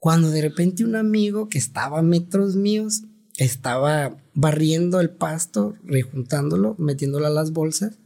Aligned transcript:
Cuando 0.00 0.30
de 0.30 0.40
repente 0.40 0.82
un 0.82 0.96
amigo 0.96 1.48
que 1.50 1.58
estaba 1.58 1.98
a 1.98 2.02
metros 2.02 2.56
míos 2.56 3.02
estaba 3.36 4.16
barriendo 4.34 4.98
el 5.00 5.10
pasto, 5.10 5.76
rejuntándolo, 5.84 6.74
metiéndolo 6.78 7.26
a 7.26 7.30
las 7.30 7.52
bolsas, 7.52 7.98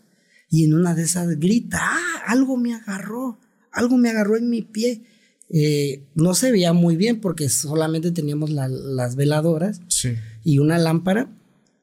y 0.51 0.65
en 0.65 0.75
una 0.75 0.95
de 0.95 1.05
esas 1.05 1.39
grita, 1.39 1.79
ah, 1.81 2.23
algo 2.27 2.57
me 2.57 2.75
agarró, 2.75 3.39
algo 3.71 3.97
me 3.97 4.11
agarró 4.11 4.37
en 4.37 4.51
mi 4.51 4.63
pie. 4.63 5.03
Eh, 5.51 6.03
no 6.17 6.35
se 6.35 6.51
veía 6.51 6.73
muy 6.73 6.97
bien 6.97 7.21
porque 7.21 7.49
solamente 7.49 8.11
teníamos 8.11 8.51
las 8.51 9.15
veladoras 9.15 9.81
y 10.43 10.59
una 10.59 10.79
lámpara. 10.79 11.31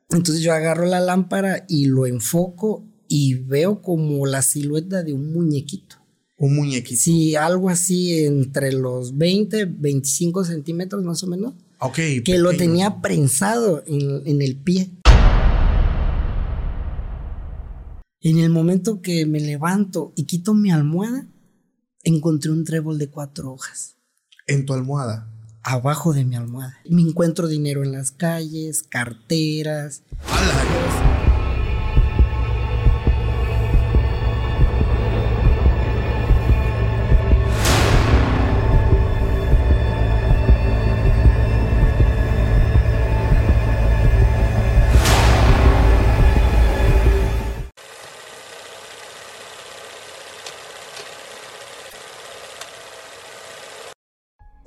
Entonces 0.09 0.43
yo 0.43 0.53
agarro 0.53 0.85
la 0.85 0.99
lámpara 0.99 1.65
y 1.69 1.85
lo 1.85 2.05
enfoco 2.05 2.83
y 3.07 3.35
veo 3.35 3.81
como 3.81 4.25
la 4.25 4.41
silueta 4.41 5.03
de 5.03 5.13
un 5.13 5.31
muñequito. 5.31 6.00
Un 6.41 6.55
muñequito. 6.55 6.99
Sí, 6.99 7.35
algo 7.35 7.69
así 7.69 8.25
entre 8.25 8.73
los 8.73 9.15
20, 9.15 9.65
25 9.65 10.43
centímetros 10.43 11.03
más 11.03 11.21
o 11.21 11.27
menos. 11.27 11.53
Ok. 11.77 11.99
Que 12.25 12.39
lo 12.39 12.57
tenía 12.57 12.99
prensado 12.99 13.83
en, 13.85 14.23
en 14.25 14.41
el 14.41 14.55
pie. 14.55 14.89
En 18.21 18.39
el 18.39 18.49
momento 18.49 19.03
que 19.03 19.27
me 19.27 19.39
levanto 19.39 20.13
y 20.15 20.23
quito 20.23 20.55
mi 20.55 20.71
almohada, 20.71 21.27
encontré 22.01 22.49
un 22.49 22.63
trébol 22.63 22.97
de 22.97 23.07
cuatro 23.07 23.53
hojas. 23.53 23.97
¿En 24.47 24.65
tu 24.65 24.73
almohada? 24.73 25.31
Abajo 25.61 26.11
de 26.11 26.25
mi 26.25 26.35
almohada. 26.35 26.75
Me 26.89 27.03
encuentro 27.03 27.47
dinero 27.47 27.83
en 27.83 27.91
las 27.91 28.09
calles, 28.09 28.81
carteras. 28.81 30.01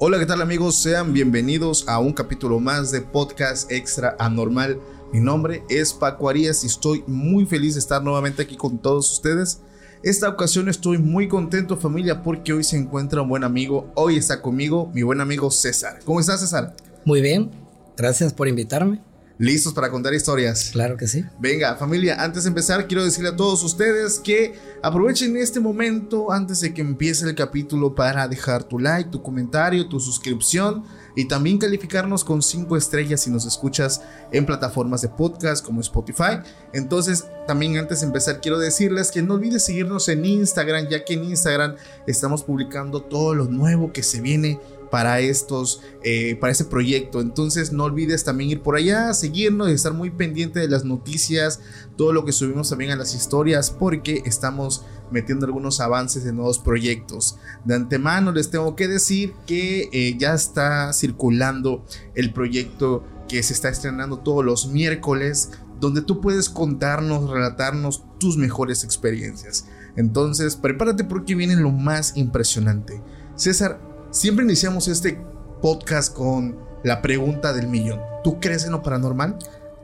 Hola, 0.06 0.18
¿qué 0.18 0.26
tal 0.26 0.42
amigos? 0.42 0.74
Sean 0.74 1.14
bienvenidos 1.14 1.88
a 1.88 1.98
un 1.98 2.12
capítulo 2.12 2.60
más 2.60 2.90
de 2.90 3.00
Podcast 3.00 3.72
Extra 3.72 4.14
Anormal. 4.18 4.78
Mi 5.14 5.18
nombre 5.18 5.64
es 5.70 5.94
Paco 5.94 6.28
Arias 6.28 6.62
y 6.62 6.66
estoy 6.66 7.02
muy 7.06 7.46
feliz 7.46 7.72
de 7.72 7.80
estar 7.80 8.04
nuevamente 8.04 8.42
aquí 8.42 8.54
con 8.54 8.76
todos 8.76 9.10
ustedes. 9.10 9.62
Esta 10.02 10.28
ocasión 10.28 10.68
estoy 10.68 10.98
muy 10.98 11.26
contento 11.26 11.78
familia 11.78 12.22
porque 12.22 12.52
hoy 12.52 12.64
se 12.64 12.76
encuentra 12.76 13.22
un 13.22 13.30
buen 13.30 13.44
amigo. 13.44 13.90
Hoy 13.94 14.18
está 14.18 14.42
conmigo 14.42 14.90
mi 14.92 15.02
buen 15.02 15.22
amigo 15.22 15.50
César. 15.50 16.00
¿Cómo 16.04 16.20
estás 16.20 16.40
César? 16.40 16.76
Muy 17.06 17.22
bien, 17.22 17.50
gracias 17.96 18.34
por 18.34 18.46
invitarme. 18.46 19.00
¿Listos 19.36 19.72
para 19.72 19.90
contar 19.90 20.14
historias? 20.14 20.70
Claro 20.72 20.96
que 20.96 21.08
sí. 21.08 21.24
Venga, 21.40 21.74
familia, 21.74 22.22
antes 22.22 22.44
de 22.44 22.50
empezar, 22.50 22.86
quiero 22.86 23.04
decirle 23.04 23.30
a 23.30 23.36
todos 23.36 23.64
ustedes 23.64 24.20
que 24.20 24.54
aprovechen 24.80 25.36
este 25.36 25.58
momento 25.58 26.30
antes 26.30 26.60
de 26.60 26.72
que 26.72 26.82
empiece 26.82 27.28
el 27.28 27.34
capítulo 27.34 27.96
para 27.96 28.28
dejar 28.28 28.62
tu 28.62 28.78
like, 28.78 29.10
tu 29.10 29.22
comentario, 29.22 29.88
tu 29.88 29.98
suscripción 29.98 30.84
y 31.16 31.26
también 31.26 31.58
calificarnos 31.58 32.22
con 32.24 32.42
5 32.42 32.76
estrellas 32.76 33.22
si 33.22 33.30
nos 33.30 33.44
escuchas 33.44 34.02
en 34.30 34.46
plataformas 34.46 35.02
de 35.02 35.08
podcast 35.08 35.66
como 35.66 35.80
Spotify. 35.80 36.38
Entonces, 36.72 37.24
también 37.48 37.76
antes 37.76 38.00
de 38.00 38.06
empezar, 38.06 38.40
quiero 38.40 38.60
decirles 38.60 39.10
que 39.10 39.20
no 39.20 39.34
olvides 39.34 39.64
seguirnos 39.64 40.08
en 40.08 40.24
Instagram, 40.24 40.88
ya 40.88 41.04
que 41.04 41.14
en 41.14 41.24
Instagram 41.24 41.74
estamos 42.06 42.44
publicando 42.44 43.02
todo 43.02 43.34
lo 43.34 43.46
nuevo 43.46 43.92
que 43.92 44.04
se 44.04 44.20
viene 44.20 44.60
para 44.94 45.18
estos, 45.18 45.82
eh, 46.04 46.36
para 46.36 46.52
este 46.52 46.66
proyecto. 46.66 47.20
Entonces 47.20 47.72
no 47.72 47.82
olvides 47.82 48.22
también 48.22 48.50
ir 48.50 48.62
por 48.62 48.76
allá, 48.76 49.12
seguirnos 49.12 49.68
y 49.68 49.72
estar 49.72 49.92
muy 49.92 50.10
pendiente 50.10 50.60
de 50.60 50.68
las 50.68 50.84
noticias, 50.84 51.58
todo 51.96 52.12
lo 52.12 52.24
que 52.24 52.30
subimos 52.30 52.70
también 52.70 52.92
a 52.92 52.96
las 52.96 53.12
historias, 53.12 53.72
porque 53.72 54.22
estamos 54.24 54.84
metiendo 55.10 55.46
algunos 55.46 55.80
avances 55.80 56.22
de 56.22 56.32
nuevos 56.32 56.60
proyectos. 56.60 57.40
De 57.64 57.74
antemano 57.74 58.30
les 58.30 58.50
tengo 58.50 58.76
que 58.76 58.86
decir 58.86 59.34
que 59.48 59.88
eh, 59.92 60.16
ya 60.16 60.32
está 60.32 60.92
circulando 60.92 61.84
el 62.14 62.32
proyecto 62.32 63.02
que 63.26 63.42
se 63.42 63.52
está 63.52 63.70
estrenando 63.70 64.20
todos 64.20 64.44
los 64.44 64.68
miércoles, 64.68 65.50
donde 65.80 66.02
tú 66.02 66.20
puedes 66.20 66.48
contarnos, 66.48 67.28
relatarnos 67.28 68.04
tus 68.20 68.36
mejores 68.36 68.84
experiencias. 68.84 69.66
Entonces, 69.96 70.54
prepárate 70.54 71.02
porque 71.02 71.34
viene 71.34 71.56
lo 71.56 71.72
más 71.72 72.16
impresionante. 72.16 73.02
César, 73.34 73.80
Siempre 74.14 74.44
iniciamos 74.44 74.86
este 74.86 75.18
podcast 75.60 76.14
con 76.14 76.56
la 76.84 77.02
pregunta 77.02 77.52
del 77.52 77.66
millón. 77.66 77.98
¿Tú 78.22 78.38
crees 78.38 78.64
en 78.64 78.70
lo 78.70 78.80
paranormal? 78.80 79.36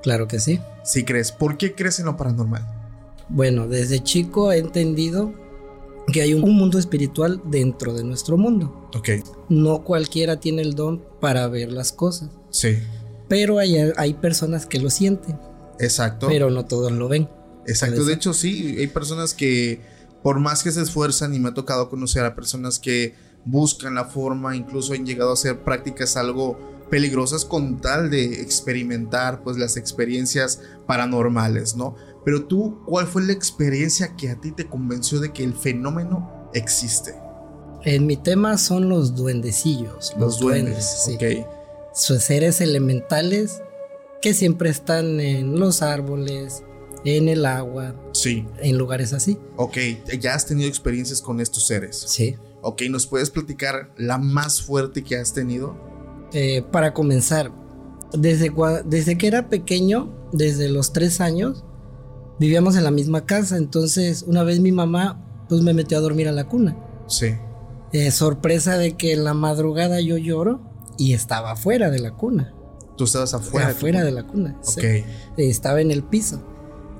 Claro 0.05 0.29
que 0.29 0.39
sí. 0.39 0.61
Sí 0.85 1.05
crees. 1.05 1.33
¿Por 1.33 1.59
qué 1.59 1.75
crees 1.75 1.99
en 1.99 2.07
lo 2.07 2.17
paranormal? 2.17 2.65
Bueno, 3.29 3.67
desde 3.67 3.99
chico 4.05 4.53
he 4.53 4.59
entendido 4.59 5.35
que 6.13 6.23
hay 6.23 6.35
un 6.35 6.43
mundo 6.43 6.79
espiritual 6.79 7.43
dentro 7.47 7.93
de 7.93 8.05
nuestro 8.05 8.39
mundo. 8.39 8.89
Ok. 8.95 9.09
No 9.49 9.83
cualquiera 9.83 10.39
tiene 10.39 10.62
el 10.62 10.77
don 10.77 11.03
para 11.21 11.49
ver 11.49 11.73
las 11.73 11.91
cosas. 11.91 12.31
Sí. 12.51 12.79
Pero 13.29 13.59
hay, 13.59 13.79
hay 13.97 14.15
personas 14.15 14.65
que 14.65 14.79
lo 14.79 14.91
sienten. 14.91 15.41
Exacto. 15.81 16.29
Pero 16.29 16.51
no 16.51 16.67
todos 16.67 16.93
lo 16.93 17.09
ven. 17.09 17.29
Exacto. 17.67 18.05
De 18.05 18.15
hecho, 18.15 18.33
sí, 18.33 18.77
hay 18.79 18.87
personas 18.87 19.35
que 19.35 19.81
por 20.23 20.39
más 20.39 20.62
que 20.62 20.71
se 20.71 20.83
esfuerzan 20.83 21.35
y 21.35 21.41
me 21.41 21.49
ha 21.49 21.55
tocado 21.55 21.91
conocer 21.91 22.25
a 22.25 22.37
personas 22.37 22.79
que 22.79 23.29
buscan 23.45 23.95
la 23.95 24.05
forma, 24.05 24.56
incluso 24.56 24.93
han 24.93 25.06
llegado 25.06 25.31
a 25.31 25.34
hacer 25.34 25.62
prácticas 25.62 26.17
algo 26.17 26.59
peligrosas 26.91 27.45
con 27.45 27.81
tal 27.81 28.11
de 28.11 28.41
experimentar 28.43 29.43
pues 29.43 29.56
las 29.56 29.77
experiencias 29.77 30.61
paranormales, 30.87 31.77
¿no? 31.77 31.95
Pero 32.25 32.45
tú, 32.45 32.83
¿cuál 32.84 33.06
fue 33.06 33.23
la 33.23 33.33
experiencia 33.33 34.17
que 34.17 34.29
a 34.31 34.41
ti 34.41 34.50
te 34.50 34.67
convenció 34.67 35.21
de 35.21 35.33
que 35.33 35.45
el 35.45 35.55
fenómeno 35.55 36.50
existe? 36.53 37.15
En 37.84 38.06
mi 38.06 38.17
tema 38.17 38.59
son 38.59 38.89
los 38.89 39.15
duendecillos. 39.15 40.12
Los, 40.19 40.39
duendes, 40.39 41.09
ok. 41.15 41.47
Son 41.95 42.21
seres 42.21 42.61
elementales 42.61 43.62
que 44.21 44.34
siempre 44.34 44.69
están 44.69 45.19
en 45.21 45.59
los 45.59 45.81
árboles, 45.81 46.62
en 47.05 47.29
el 47.29 47.47
agua. 47.47 47.95
Sí. 48.12 48.47
En 48.59 48.77
lugares 48.77 49.15
así. 49.15 49.39
Ok, 49.56 49.79
ya 50.19 50.34
has 50.34 50.45
tenido 50.45 50.69
experiencias 50.69 51.23
con 51.23 51.41
estos 51.41 51.67
seres. 51.67 52.05
Sí. 52.06 52.37
Ok, 52.62 52.82
¿nos 52.91 53.06
puedes 53.06 53.31
platicar 53.31 53.93
la 53.97 54.19
más 54.19 54.62
fuerte 54.62 55.03
que 55.03 55.16
has 55.16 55.32
tenido? 55.32 55.76
Eh, 56.32 56.62
para 56.71 56.93
comenzar, 56.93 57.53
desde, 58.12 58.53
desde 58.84 59.19
que 59.19 59.26
era 59.26 59.48
pequeño, 59.48 60.10
desde 60.32 60.69
los 60.69 60.93
tres 60.93 61.20
años, 61.20 61.65
vivíamos 62.38 62.76
en 62.76 62.84
la 62.84 62.91
misma 62.91 63.25
casa. 63.25 63.56
Entonces, 63.56 64.25
una 64.26 64.43
vez 64.43 64.60
mi 64.60 64.72
mamá, 64.72 65.25
pues 65.49 65.62
me 65.62 65.75
metió 65.75 65.99
a 65.99 66.00
dormir 66.00 66.28
a 66.28 66.32
la 66.32 66.49
cuna. 66.49 66.76
Sí. 67.06 67.34
Eh, 67.93 68.10
sorpresa 68.10 68.76
de 68.78 68.97
que 68.97 69.12
en 69.12 69.25
la 69.25 69.34
madrugada 69.34 70.00
yo 70.00 70.16
lloro 70.16 70.60
y 70.97 71.15
estaba 71.15 71.53
afuera 71.53 71.91
de 71.91 71.99
la 71.99 72.12
cuna. 72.12 72.54
¿Tú 72.97 73.04
estabas 73.04 73.32
afuera? 73.34 73.69
Afuera 73.69 74.04
de 74.04 74.12
la 74.12 74.26
cuna. 74.26 74.56
Ok. 74.65 74.84
Estaba 75.38 75.81
en 75.81 75.91
el 75.91 76.03
piso. 76.03 76.43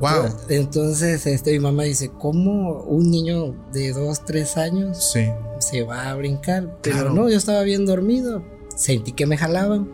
Wow. 0.01 0.35
Entonces, 0.49 1.27
este, 1.27 1.53
mi 1.53 1.59
mamá 1.59 1.85
dice, 1.85 2.11
¿cómo 2.19 2.83
un 2.85 3.11
niño 3.11 3.55
de 3.73 3.93
dos, 3.93 4.25
tres 4.25 4.57
años 4.57 5.13
sí. 5.13 5.27
se 5.59 5.83
va 5.83 6.11
a 6.11 6.15
brincar? 6.15 6.79
Pero 6.83 7.11
no, 7.11 7.29
yo 7.29 7.37
estaba 7.37 7.63
bien 7.63 7.85
dormido, 7.85 8.43
sentí 8.75 9.13
que 9.13 9.27
me 9.27 9.37
jalaban. 9.37 9.91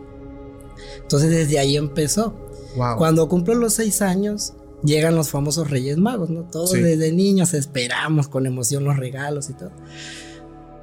Entonces, 1.01 1.29
desde 1.29 1.59
ahí 1.59 1.75
empezó. 1.75 2.33
Wow. 2.77 2.97
Cuando 2.97 3.27
cumplo 3.27 3.55
los 3.55 3.73
seis 3.73 4.01
años, 4.01 4.53
llegan 4.83 5.15
los 5.15 5.29
famosos 5.29 5.69
Reyes 5.69 5.97
Magos, 5.97 6.29
¿no? 6.29 6.43
Todos 6.43 6.71
desde 6.71 7.11
niños 7.11 7.53
esperamos 7.53 8.27
con 8.27 8.45
emoción 8.45 8.83
los 8.85 8.97
regalos 8.97 9.49
y 9.49 9.53
todo. 9.53 9.71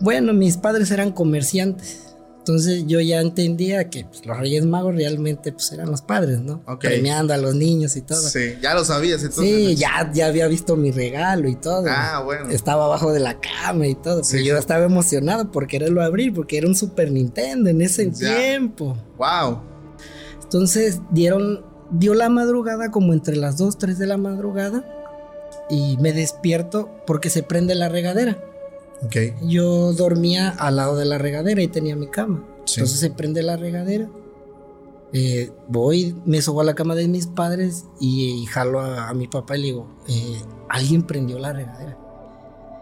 Bueno, 0.00 0.34
mis 0.34 0.56
padres 0.56 0.90
eran 0.90 1.12
comerciantes. 1.12 2.13
Entonces 2.46 2.84
yo 2.86 3.00
ya 3.00 3.22
entendía 3.22 3.88
que 3.88 4.04
pues, 4.04 4.26
los 4.26 4.36
Reyes 4.36 4.66
Magos 4.66 4.94
realmente 4.94 5.50
pues, 5.50 5.72
eran 5.72 5.90
los 5.90 6.02
padres, 6.02 6.40
¿no? 6.40 6.62
Premiando 6.78 7.32
a 7.32 7.38
los 7.38 7.54
niños 7.54 7.96
y 7.96 8.02
todo. 8.02 8.20
Sí, 8.20 8.56
ya 8.60 8.74
lo 8.74 8.84
sabías 8.84 9.22
entonces. 9.22 9.46
Sí, 9.46 9.76
ya, 9.76 10.10
ya 10.12 10.26
había 10.26 10.46
visto 10.46 10.76
mi 10.76 10.90
regalo 10.90 11.48
y 11.48 11.54
todo. 11.54 11.86
Ah, 11.88 12.20
bueno. 12.22 12.50
Estaba 12.50 12.84
abajo 12.84 13.14
de 13.14 13.20
la 13.20 13.40
cama 13.40 13.86
y 13.86 13.94
todo. 13.94 14.22
Sí. 14.24 14.44
yo 14.44 14.58
estaba 14.58 14.84
emocionado 14.84 15.50
por 15.50 15.66
quererlo 15.66 16.02
abrir 16.02 16.34
porque 16.34 16.58
era 16.58 16.68
un 16.68 16.74
Super 16.74 17.10
Nintendo 17.10 17.70
en 17.70 17.80
ese 17.80 18.08
tiempo. 18.08 18.94
Wow. 19.16 19.62
Entonces 20.42 21.00
dieron, 21.12 21.64
dio 21.92 22.12
la 22.12 22.28
madrugada 22.28 22.90
como 22.90 23.14
entre 23.14 23.36
las 23.36 23.56
2, 23.56 23.78
3 23.78 23.98
de 23.98 24.06
la 24.06 24.18
madrugada 24.18 24.84
y 25.70 25.96
me 25.96 26.12
despierto 26.12 26.90
porque 27.06 27.30
se 27.30 27.42
prende 27.42 27.74
la 27.74 27.88
regadera. 27.88 28.36
Yo 29.42 29.92
dormía 29.92 30.48
al 30.48 30.76
lado 30.76 30.96
de 30.96 31.04
la 31.04 31.18
regadera 31.18 31.62
y 31.62 31.68
tenía 31.68 31.96
mi 31.96 32.08
cama. 32.08 32.44
Entonces 32.60 32.98
se 32.98 33.10
prende 33.10 33.42
la 33.42 33.56
regadera. 33.56 34.08
Eh, 35.12 35.52
voy, 35.68 36.16
me 36.24 36.42
subo 36.42 36.62
a 36.62 36.64
la 36.64 36.74
cama 36.74 36.94
de 36.94 37.06
mis 37.06 37.26
padres 37.28 37.84
y, 38.00 38.46
jalo 38.46 38.80
a, 38.80 39.12
mi 39.14 39.28
papá 39.28 39.56
y 39.56 39.60
le 39.60 39.66
digo, 39.66 39.86
eh, 40.08 40.40
alguien 40.68 41.04
prendió 41.04 41.38
la 41.38 41.52
regadera. 41.52 41.98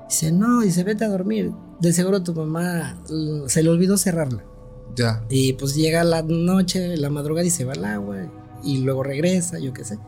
Dice, 0.09 0.32
no, 0.32 0.61
dice, 0.61 0.85
vete 0.85 1.05
a 1.05 1.09
dormir. 1.09 1.53
De 1.81 1.93
seguro 1.93 2.23
tu 2.23 2.35
mamá 2.35 3.03
se 3.47 3.62
le 3.62 3.69
olvidó 3.69 3.99
cerrarla. 3.99 4.44
Ya. 4.94 5.25
Y 5.29 5.55
pues 5.55 5.75
llega 5.75 6.05
la 6.05 6.23
noche, 6.23 6.97
la 6.97 7.11
madrugada 7.11 7.47
y 7.47 7.50
se 7.50 7.65
va 7.65 7.73
al 7.73 7.85
agua 7.85 8.17
y 8.62 8.79
luego 8.79 9.03
regresa, 9.03 9.58
yo 9.58 9.73
qué 9.73 9.85
sé. 9.85 9.99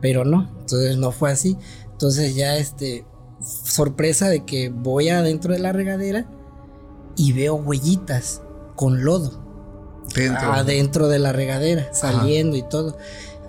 Pero 0.00 0.24
no, 0.24 0.50
entonces 0.60 0.96
no 0.98 1.12
fue 1.12 1.30
así. 1.30 1.56
Entonces 1.92 2.34
ya 2.34 2.56
este, 2.56 3.06
sorpresa 3.42 4.28
de 4.28 4.44
que 4.44 4.70
voy 4.70 5.08
adentro 5.08 5.52
de 5.52 5.58
la 5.58 5.72
regadera 5.72 6.26
y 7.16 7.32
veo 7.32 7.54
huellitas 7.54 8.42
con 8.74 9.04
lodo. 9.04 9.44
Dentro. 10.14 10.52
Adentro 10.52 11.08
de 11.08 11.18
la 11.18 11.32
regadera, 11.32 11.92
saliendo 11.92 12.56
y 12.56 12.62
todo. 12.62 12.96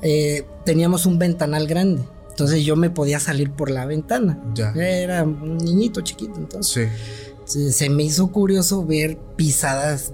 Eh, 0.01 0.45
teníamos 0.65 1.05
un 1.05 1.19
ventanal 1.19 1.67
grande. 1.67 2.03
Entonces 2.29 2.63
yo 2.63 2.75
me 2.75 2.89
podía 2.89 3.19
salir 3.19 3.51
por 3.51 3.69
la 3.69 3.85
ventana. 3.85 4.41
Ya. 4.53 4.71
Era 4.75 5.23
un 5.23 5.57
niñito 5.57 6.01
chiquito, 6.01 6.35
entonces. 6.37 6.89
Sí. 6.89 7.31
Se, 7.45 7.71
se 7.71 7.89
me 7.89 8.03
hizo 8.03 8.31
curioso 8.31 8.85
ver 8.85 9.17
pisadas 9.35 10.13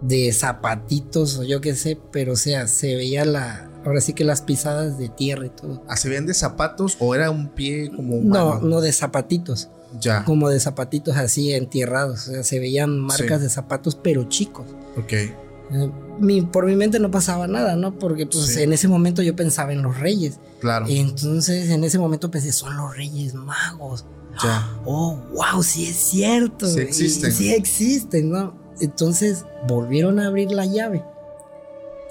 de 0.00 0.32
zapatitos 0.32 1.38
o 1.38 1.44
yo 1.44 1.60
qué 1.60 1.74
sé, 1.74 1.98
pero 2.10 2.32
o 2.32 2.36
sea, 2.36 2.66
se 2.68 2.94
veía 2.96 3.24
la, 3.24 3.71
ahora 3.84 4.00
sí 4.00 4.12
que 4.12 4.24
las 4.24 4.40
pisadas 4.42 4.98
de 4.98 5.08
tierra 5.08 5.46
y 5.46 5.50
todo. 5.50 5.82
¿Ah, 5.88 5.96
¿Se 5.96 6.08
veían 6.08 6.26
de 6.26 6.34
zapatos 6.34 6.96
o 7.00 7.14
era 7.14 7.30
un 7.30 7.48
pie 7.48 7.90
como 7.94 8.16
No, 8.16 8.46
humano? 8.46 8.60
no 8.62 8.80
de 8.80 8.92
zapatitos, 8.92 9.68
Ya. 10.00 10.24
como 10.24 10.48
de 10.48 10.60
zapatitos 10.60 11.16
así 11.16 11.52
entierrados, 11.52 12.28
o 12.28 12.32
sea, 12.32 12.42
se 12.42 12.58
veían 12.58 12.98
marcas 13.00 13.38
Sí. 13.38 13.44
de 13.44 13.48
zapatos 13.50 13.94
pero 13.96 14.24
chicos. 14.24 14.66
Ok. 14.96 15.12
Eh, 15.12 15.90
mi- 16.20 16.42
por 16.42 16.66
mi 16.66 16.76
mente 16.76 16.98
no 16.98 17.10
pasaba 17.10 17.46
nada, 17.46 17.76
¿no? 17.76 17.98
Porque 17.98 18.26
pues 18.26 18.44
Sí. 18.46 18.62
en 18.62 18.72
ese 18.74 18.88
momento 18.88 19.22
yo 19.22 19.34
pensaba 19.34 19.72
en 19.72 19.82
los 19.82 19.98
reyes. 19.98 20.38
Claro. 20.60 20.86
Entonces 20.88 21.70
en 21.70 21.82
ese 21.84 21.98
momento 21.98 22.30
pensé, 22.30 22.52
son 22.52 22.76
los 22.76 22.94
reyes 22.96 23.34
magos. 23.34 24.04
Ya. 24.42 24.68
Oh, 24.84 25.18
wow, 25.34 25.62
sí 25.62 25.86
es 25.86 25.96
cierto. 25.96 26.66
Sí 26.66 26.78
Y- 26.78 26.82
existen. 26.82 27.32
sí 27.32 27.52
existen, 27.54 28.30
¿no? 28.30 28.54
Entonces 28.80 29.44
volvieron 29.68 30.18
a 30.18 30.26
abrir 30.26 30.50
la 30.52 30.64
llave. 30.66 31.04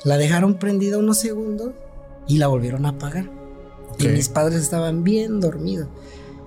La 0.03 0.17
dejaron 0.17 0.55
prendida 0.59 0.97
unos 0.97 1.17
segundos 1.19 1.71
y 2.27 2.37
la 2.37 2.47
volvieron 2.47 2.85
a 2.85 2.89
apagar. 2.89 3.29
Y 3.99 4.07
mis 4.07 4.29
padres 4.29 4.61
estaban 4.61 5.03
bien 5.03 5.39
dormidos. 5.39 5.87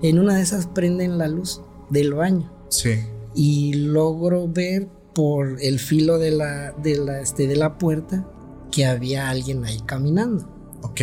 En 0.01 0.19
una 0.19 0.35
de 0.35 0.41
esas 0.41 0.67
prenden 0.67 1.17
la 1.17 1.27
luz 1.27 1.61
del 1.89 2.13
baño 2.13 2.51
Sí. 2.69 2.95
y 3.33 3.73
logro 3.73 4.47
ver 4.47 4.87
por 5.13 5.61
el 5.61 5.79
filo 5.79 6.17
de 6.19 6.31
la, 6.31 6.71
de 6.73 6.97
la, 6.97 7.21
este, 7.21 7.47
de 7.47 7.55
la 7.55 7.77
puerta 7.77 8.27
que 8.71 8.85
había 8.85 9.29
alguien 9.29 9.63
ahí 9.63 9.79
caminando. 9.85 10.49
Ok. 10.81 11.01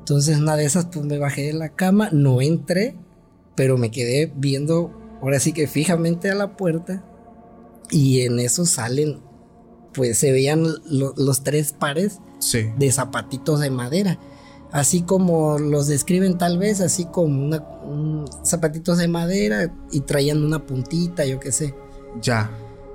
Entonces 0.00 0.38
una 0.38 0.56
de 0.56 0.64
esas 0.66 0.86
pues 0.86 1.06
me 1.06 1.18
bajé 1.18 1.46
de 1.46 1.52
la 1.54 1.70
cama, 1.70 2.10
no 2.12 2.42
entré, 2.42 2.96
pero 3.54 3.78
me 3.78 3.90
quedé 3.90 4.30
viendo 4.36 4.92
ahora 5.22 5.38
sí 5.40 5.52
que 5.52 5.66
fijamente 5.66 6.28
a 6.30 6.34
la 6.34 6.56
puerta 6.56 7.04
y 7.90 8.20
en 8.22 8.38
eso 8.40 8.66
salen, 8.66 9.20
pues 9.92 10.18
se 10.18 10.32
veían 10.32 10.64
lo- 10.88 11.14
los 11.16 11.42
tres 11.42 11.72
pares 11.72 12.18
Sí. 12.38 12.66
de 12.78 12.90
zapatitos 12.92 13.60
de 13.60 13.70
madera. 13.70 14.18
Así 14.72 15.02
como 15.02 15.58
los 15.58 15.88
describen 15.88 16.38
tal 16.38 16.56
vez, 16.58 16.80
así 16.80 17.04
como 17.06 17.44
una, 17.44 17.58
un- 17.84 18.24
zapatitos 18.44 18.98
de 18.98 19.08
madera 19.08 19.74
y 19.90 20.00
traían 20.00 20.44
una 20.44 20.64
puntita, 20.64 21.24
yo 21.26 21.40
qué 21.40 21.50
sé. 21.52 21.74
Ya. 22.22 22.50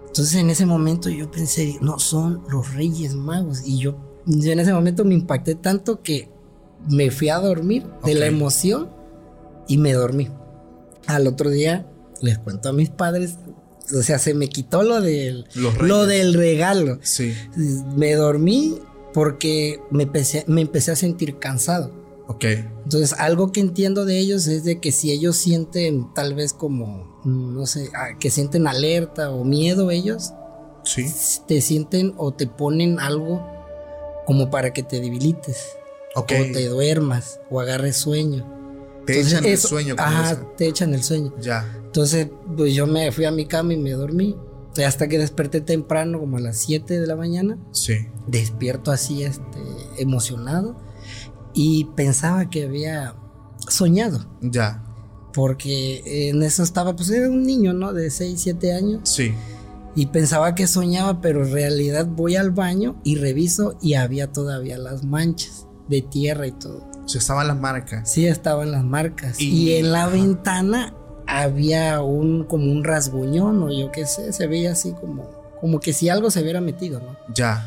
Entonces 0.08 0.36
en 0.36 0.50
ese 0.50 0.66
momento 0.66 1.10
yo 1.10 1.30
pensé, 1.30 1.78
no, 1.82 2.00
son 2.00 2.44
los 2.50 2.74
Reyes 2.74 3.14
Magos. 3.16 3.64
Y 3.66 3.80
yo, 3.80 3.98
yo 4.26 4.52
en 4.54 4.60
ese 4.60 4.72
momento 4.74 5.04
me 5.04 5.14
impacté 5.16 5.56
tanto 5.56 6.02
que 6.02 6.30
me 6.90 7.12
fui 7.12 7.28
a 7.30 7.40
dormir 7.40 7.86
de 8.06 8.16
la 8.16 8.28
emoción 8.28 8.90
y 9.68 9.78
me 9.78 9.92
dormí. 9.94 10.30
Al 11.08 11.28
otro 11.28 11.50
día 11.50 11.86
les 12.22 12.38
cuento 12.40 12.70
a 12.70 12.74
mis 12.74 12.90
padres, 12.90 13.36
o 13.94 14.02
sea, 14.02 14.20
se 14.20 14.34
me 14.34 14.48
quitó 14.50 14.84
lo 14.84 15.02
del, 15.02 15.46
lo 15.82 16.06
del 16.06 16.34
regalo. 16.34 17.00
Sí. 17.04 17.34
Me 17.96 18.14
dormí 18.16 18.80
porque 19.14 19.80
me 19.92 20.04
empecé, 20.04 20.44
me 20.48 20.62
empecé 20.62 20.92
a 20.92 20.96
sentir 20.96 21.38
cansado. 21.40 21.92
Ok. 22.28 22.46
Entonces, 22.84 23.14
algo 23.20 23.52
que 23.52 23.60
entiendo 23.60 24.04
de 24.06 24.18
ellos 24.20 24.48
es 24.48 24.64
de 24.64 24.80
que 24.80 24.92
si 24.92 25.12
ellos 25.12 25.38
sienten 25.38 26.12
tal 26.14 26.34
vez 26.34 26.54
como, 26.54 27.20
mm, 27.24 27.54
no 27.56 27.66
sé, 27.68 27.90
ah, 27.96 28.18
que 28.20 28.32
sienten 28.32 28.68
alerta 28.68 29.30
o 29.32 29.44
miedo 29.44 29.92
ellos, 29.92 30.34
Sí. 30.84 31.06
te 31.48 31.62
sienten 31.62 32.14
o 32.18 32.32
te 32.34 32.48
ponen 32.48 33.00
algo 33.00 33.46
como 34.26 34.50
para 34.50 34.74
que 34.74 34.82
te 34.84 35.00
debilites 35.02 35.58
Ok. 36.16 36.32
o 36.40 36.52
te 36.54 36.66
duermas 36.68 37.40
o 37.52 37.60
agarres 37.60 37.96
sueño. 37.98 38.55
Te 39.06 39.14
Entonces, 39.14 39.34
echan 39.34 39.46
el 39.46 39.52
eso- 39.54 39.68
sueño. 39.68 39.96
como 39.96 40.08
Ajá, 40.08 40.30
dicen. 40.32 40.48
te 40.58 40.68
echan 40.68 40.94
el 40.94 41.04
sueño. 41.04 41.34
Ya. 41.42 41.66
Entonces, 41.86 42.28
pues 42.58 42.74
yo 42.74 42.88
me 42.88 43.12
fui 43.12 43.26
a 43.26 43.32
mi 43.32 43.46
cama 43.46 43.74
y 43.74 43.78
me 43.78 43.92
dormí. 43.92 44.36
Hasta 44.86 45.08
que 45.08 45.18
desperté 45.18 45.62
temprano, 45.62 46.20
como 46.20 46.36
a 46.38 46.42
las 46.42 46.58
7 46.58 47.00
de 47.00 47.08
la 47.08 47.16
mañana, 47.16 47.58
Sí. 47.72 47.94
despierto 48.28 48.92
así, 48.92 49.24
este, 49.24 49.60
emocionado. 50.00 50.76
Y 51.54 51.86
pensaba 51.96 52.50
que 52.50 52.66
había 52.66 53.16
soñado. 53.70 54.26
Ya. 54.42 54.84
Porque 55.34 56.30
en 56.30 56.44
eso 56.44 56.64
estaba, 56.64 56.96
pues 56.96 57.10
era 57.10 57.30
un 57.30 57.44
niño, 57.44 57.74
¿no? 57.74 57.94
De 57.94 58.10
6, 58.10 58.40
7 58.42 58.74
años. 58.74 59.02
Sí. 59.10 59.34
Y 59.96 60.08
pensaba 60.08 60.56
que 60.56 60.68
soñaba, 60.68 61.22
pero 61.22 61.46
en 61.46 61.54
realidad 61.54 62.06
voy 62.06 62.36
al 62.36 62.52
baño 62.52 63.00
y 63.06 63.16
reviso 63.16 63.78
y 63.82 63.94
había 63.94 64.32
todavía 64.34 64.78
las 64.78 65.06
manchas 65.06 65.68
de 65.88 66.02
tierra 66.02 66.48
y 66.48 66.52
todo. 66.52 66.86
O 67.06 67.08
sea, 67.08 67.20
estaban 67.20 67.48
las 67.48 67.58
marcas. 67.60 68.10
Sí, 68.12 68.26
estaban 68.28 68.72
las 68.72 68.84
marcas. 68.84 69.40
Y- 69.40 69.46
Y, 69.70 69.74
en 69.78 69.92
la 69.92 70.08
ventana 70.08 70.94
había 71.28 72.02
un 72.02 72.44
como 72.44 72.72
un 72.72 72.84
rasguñón 72.84 73.64
o 73.64 73.72
yo 73.72 73.92
qué 73.92 74.06
sé, 74.06 74.32
se 74.34 74.48
veía 74.48 74.72
así 74.74 74.92
como 74.94 75.30
como 75.62 75.80
que 75.80 75.94
si 75.94 76.10
algo 76.10 76.30
se 76.30 76.42
hubiera 76.42 76.62
metido, 76.62 77.00
¿no? 77.00 77.16
Ya. 77.34 77.66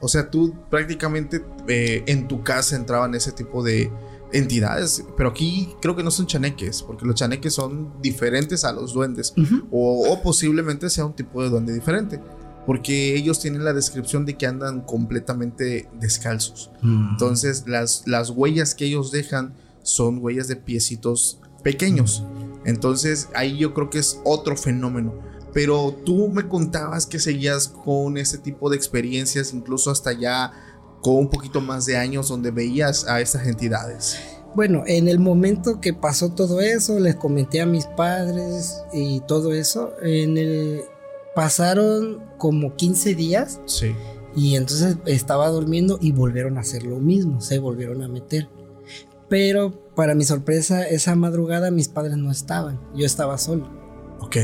O 0.00 0.08
sea, 0.08 0.30
tú 0.30 0.54
prácticamente 0.70 1.44
eh, 1.68 2.02
en 2.06 2.26
tu 2.28 2.42
casa 2.42 2.76
entraban 2.76 3.14
ese 3.14 3.32
tipo 3.32 3.62
de 3.62 3.90
entidades. 4.32 5.04
Pero 5.16 5.30
aquí 5.30 5.74
creo 5.82 5.94
que 5.96 6.02
no 6.02 6.10
son 6.10 6.26
chaneques, 6.26 6.82
porque 6.82 7.04
los 7.06 7.14
chaneques 7.16 7.54
son 7.54 7.92
diferentes 8.00 8.64
a 8.64 8.72
los 8.72 8.94
duendes. 8.94 9.34
O, 9.70 10.10
o 10.10 10.22
posiblemente 10.22 10.88
sea 10.90 11.04
un 11.04 11.14
tipo 11.14 11.42
de 11.42 11.50
duende 11.50 11.72
diferente. 11.74 12.20
Porque 12.66 13.14
ellos 13.14 13.40
tienen 13.40 13.64
la 13.64 13.72
descripción 13.72 14.24
de 14.24 14.36
que 14.36 14.46
andan 14.46 14.80
completamente 14.80 15.88
descalzos. 16.00 16.70
Entonces, 16.82 17.64
las, 17.66 18.04
las 18.06 18.30
huellas 18.30 18.74
que 18.74 18.86
ellos 18.86 19.10
dejan 19.10 19.54
son 19.82 20.18
huellas 20.22 20.48
de 20.48 20.56
piecitos 20.56 21.40
pequeños. 21.62 22.24
Entonces, 22.64 23.28
ahí 23.34 23.58
yo 23.58 23.74
creo 23.74 23.90
que 23.90 23.98
es 23.98 24.20
otro 24.24 24.56
fenómeno. 24.56 25.14
Pero 25.52 25.94
tú 26.04 26.28
me 26.28 26.48
contabas 26.48 27.06
que 27.06 27.18
seguías 27.18 27.68
con 27.68 28.16
ese 28.16 28.38
tipo 28.38 28.70
de 28.70 28.76
experiencias, 28.76 29.52
incluso 29.52 29.90
hasta 29.90 30.12
ya 30.12 30.52
con 31.00 31.16
un 31.16 31.28
poquito 31.28 31.60
más 31.60 31.86
de 31.86 31.96
años, 31.96 32.28
donde 32.28 32.50
veías 32.50 33.06
a 33.06 33.20
estas 33.20 33.46
entidades. 33.46 34.18
Bueno, 34.54 34.84
en 34.86 35.08
el 35.08 35.18
momento 35.18 35.80
que 35.80 35.92
pasó 35.92 36.30
todo 36.30 36.60
eso, 36.60 36.98
les 36.98 37.16
comenté 37.16 37.60
a 37.60 37.66
mis 37.66 37.86
padres 37.86 38.82
y 38.92 39.20
todo 39.20 39.52
eso, 39.52 39.92
en 40.00 40.38
el 40.38 40.82
pasaron 41.34 42.22
como 42.38 42.74
15 42.76 43.14
días 43.14 43.60
Sí. 43.66 43.92
y 44.36 44.56
entonces 44.56 44.96
estaba 45.06 45.48
durmiendo 45.48 45.98
y 46.00 46.12
volvieron 46.12 46.56
a 46.58 46.60
hacer 46.60 46.84
lo 46.84 46.98
mismo, 46.98 47.40
se 47.40 47.58
volvieron 47.58 48.02
a 48.02 48.08
meter. 48.08 48.48
Pero 49.28 49.72
para 49.94 50.14
mi 50.14 50.24
sorpresa, 50.24 50.86
esa 50.86 51.14
madrugada 51.16 51.70
mis 51.70 51.88
padres 51.88 52.16
no 52.16 52.30
estaban, 52.30 52.80
yo 52.94 53.06
estaba 53.06 53.38
solo. 53.38 53.68
Ok. 54.20 54.36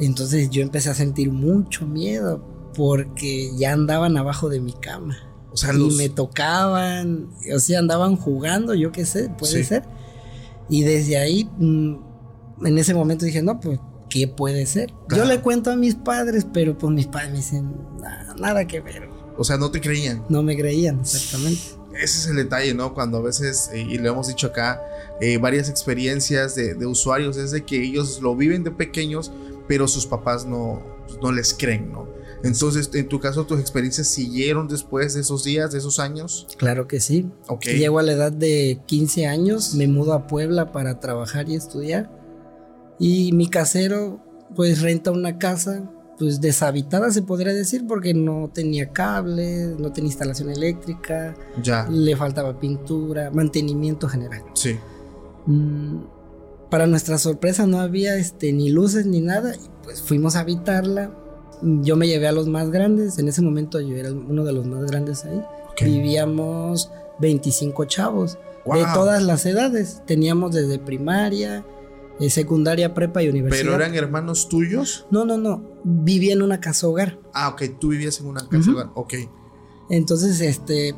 Entonces 0.00 0.50
yo 0.50 0.62
empecé 0.62 0.90
a 0.90 0.94
sentir 0.94 1.30
mucho 1.30 1.86
miedo 1.86 2.44
porque 2.76 3.50
ya 3.56 3.72
andaban 3.72 4.16
abajo 4.16 4.48
de 4.48 4.60
mi 4.60 4.72
cama. 4.72 5.16
O 5.52 5.56
sea, 5.56 5.72
y 5.72 5.78
los. 5.78 5.96
me 5.96 6.08
tocaban, 6.08 7.28
o 7.54 7.58
sea, 7.60 7.78
andaban 7.78 8.16
jugando, 8.16 8.74
yo 8.74 8.90
qué 8.90 9.04
sé, 9.06 9.28
puede 9.38 9.52
Sí. 9.58 9.64
ser. 9.64 9.84
Y 10.68 10.82
desde 10.82 11.16
ahí, 11.18 11.48
mm, 11.58 11.94
en 12.66 12.78
ese 12.78 12.92
momento 12.92 13.24
dije, 13.24 13.40
no, 13.40 13.60
pues, 13.60 13.78
¿qué 14.14 14.28
puede 14.28 14.64
ser? 14.64 14.92
Claro. 15.08 15.24
Yo 15.24 15.28
le 15.28 15.40
cuento 15.40 15.72
a 15.72 15.76
mis 15.76 15.96
padres, 15.96 16.46
pero 16.52 16.78
pues 16.78 16.94
mis 16.94 17.08
padres 17.08 17.30
me 17.32 17.36
dicen, 17.38 17.74
"Nah, 18.00 18.34
nada 18.36 18.64
que 18.64 18.80
ver. 18.80 19.08
O 19.36 19.42
sea, 19.42 19.56
no 19.56 19.72
te 19.72 19.80
creían. 19.80 20.24
No 20.28 20.44
me 20.44 20.56
creían, 20.56 21.00
exactamente. 21.00 21.60
Ese 22.00 22.18
es 22.20 22.26
el 22.28 22.36
detalle, 22.36 22.74
¿no? 22.74 22.94
Cuando 22.94 23.18
a 23.18 23.22
veces, 23.22 23.70
eh, 23.72 23.80
y 23.80 23.98
lo 23.98 24.10
hemos 24.10 24.28
dicho 24.28 24.46
acá, 24.46 24.80
eh, 25.20 25.38
varias 25.38 25.68
experiencias 25.68 26.54
de, 26.54 26.74
de 26.74 26.86
usuarios 26.86 27.36
es 27.36 27.50
de 27.50 27.64
que 27.64 27.82
ellos 27.82 28.20
lo 28.22 28.36
viven 28.36 28.62
de 28.62 28.70
pequeños, 28.70 29.32
pero 29.66 29.88
sus 29.88 30.06
papás 30.06 30.46
no, 30.46 30.80
pues, 31.08 31.18
no 31.20 31.32
les 31.32 31.52
creen, 31.52 31.90
¿no? 31.90 32.06
Entonces, 32.44 32.90
en 32.94 33.08
tu 33.08 33.18
caso, 33.18 33.46
tus 33.46 33.58
experiencias 33.58 34.06
siguieron 34.06 34.68
después 34.68 35.14
de 35.14 35.22
esos 35.22 35.42
días, 35.42 35.72
de 35.72 35.78
esos 35.78 35.98
años. 35.98 36.46
Claro 36.56 36.86
que 36.86 37.00
sí. 37.00 37.26
Ok. 37.48 37.64
Llego 37.64 37.98
a 37.98 38.02
la 38.04 38.12
edad 38.12 38.30
de 38.30 38.80
15 38.86 39.26
años, 39.26 39.74
me 39.74 39.88
mudo 39.88 40.12
a 40.12 40.28
Puebla 40.28 40.70
para 40.70 41.00
trabajar 41.00 41.48
y 41.48 41.56
estudiar. 41.56 42.23
Y 42.98 43.32
mi 43.32 43.48
casero, 43.48 44.20
pues, 44.54 44.80
renta 44.82 45.10
una 45.10 45.38
casa, 45.38 45.90
pues, 46.18 46.40
deshabitada, 46.40 47.10
se 47.10 47.22
podría 47.22 47.52
decir, 47.52 47.86
porque 47.86 48.14
no 48.14 48.50
tenía 48.52 48.90
cables, 48.90 49.78
no 49.78 49.92
tenía 49.92 50.08
instalación 50.08 50.50
eléctrica, 50.50 51.34
Ya. 51.62 51.88
le 51.90 52.16
faltaba 52.16 52.58
pintura, 52.60 53.30
mantenimiento 53.32 54.08
general. 54.08 54.42
Sí. 54.54 54.76
Mm, 55.46 55.98
para 56.70 56.86
nuestra 56.86 57.18
sorpresa 57.18 57.66
no 57.66 57.80
había 57.80 58.16
este, 58.16 58.52
ni 58.52 58.70
luces 58.70 59.06
ni 59.06 59.20
nada, 59.20 59.54
y 59.54 59.60
pues 59.82 60.00
fuimos 60.02 60.36
a 60.36 60.40
habitarla 60.40 61.10
Yo 61.62 61.96
me 61.96 62.06
llevé 62.08 62.26
a 62.26 62.32
los 62.32 62.46
más 62.46 62.70
grandes. 62.70 63.18
En 63.18 63.28
ese 63.28 63.40
momento 63.40 63.80
yo 63.80 63.96
era 63.96 64.12
uno 64.12 64.44
de 64.44 64.52
los 64.52 64.66
más 64.66 64.84
grandes 64.90 65.24
ahí. 65.24 65.40
Vivíamos 65.80 66.90
25 67.20 67.84
chavos 67.86 68.38
de 68.66 68.84
todas 68.92 69.22
las 69.22 69.46
edades. 69.46 70.02
Teníamos 70.04 70.52
desde 70.52 70.78
primaria, 70.78 71.64
eh, 72.20 72.30
secundaria, 72.30 72.94
prepa 72.94 73.22
y 73.22 73.28
universidad. 73.28 73.64
¿Pero 73.64 73.74
eran 73.74 73.94
hermanos 73.94 74.48
tuyos? 74.48 75.06
No, 75.10 75.24
no, 75.24 75.36
no. 75.36 75.62
Vivía 75.84 76.32
en 76.32 76.42
una 76.42 76.60
casa 76.60 76.86
hogar. 76.86 77.18
Ah, 77.32 77.48
ok. 77.48 77.62
Tú 77.78 77.88
vivías 77.88 78.20
en 78.20 78.26
una 78.26 78.48
casa 78.48 78.70
hogar. 78.70 78.90
Ok. 78.94 79.14
Entonces, 79.90 80.40
este, 80.40 80.94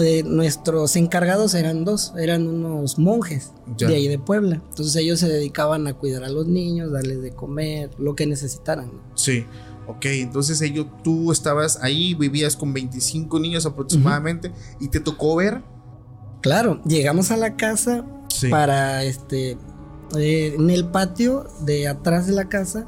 eh, 0.00 0.22
nuestros 0.24 0.96
encargados 0.96 1.54
eran 1.54 1.84
dos, 1.84 2.14
eran 2.16 2.46
unos 2.46 2.98
monjes 2.98 3.52
de 3.76 3.94
ahí 3.94 4.08
de 4.08 4.18
Puebla. 4.18 4.62
Entonces 4.70 4.96
ellos 4.96 5.20
se 5.20 5.28
dedicaban 5.28 5.86
a 5.86 5.94
cuidar 5.94 6.24
a 6.24 6.30
los 6.30 6.46
niños, 6.46 6.92
darles 6.92 7.20
de 7.20 7.32
comer, 7.32 7.90
lo 7.98 8.14
que 8.14 8.26
necesitaran. 8.26 8.90
Sí. 9.14 9.44
Ok, 9.86 10.06
entonces 10.06 10.62
ellos, 10.62 10.86
tú 11.02 11.32
estabas 11.32 11.82
ahí, 11.82 12.14
vivías 12.14 12.56
con 12.56 12.72
25 12.72 13.40
niños 13.40 13.66
aproximadamente 13.66 14.52
y 14.80 14.88
te 14.88 15.00
tocó 15.00 15.36
ver. 15.36 15.62
Claro, 16.40 16.80
llegamos 16.84 17.30
a 17.30 17.36
la 17.36 17.56
casa 17.56 18.06
para 18.48 19.04
este 19.04 19.58
eh, 20.18 20.54
en 20.54 20.70
el 20.70 20.86
patio 20.86 21.46
de 21.60 21.88
atrás 21.88 22.26
de 22.26 22.32
la 22.32 22.48
casa 22.48 22.86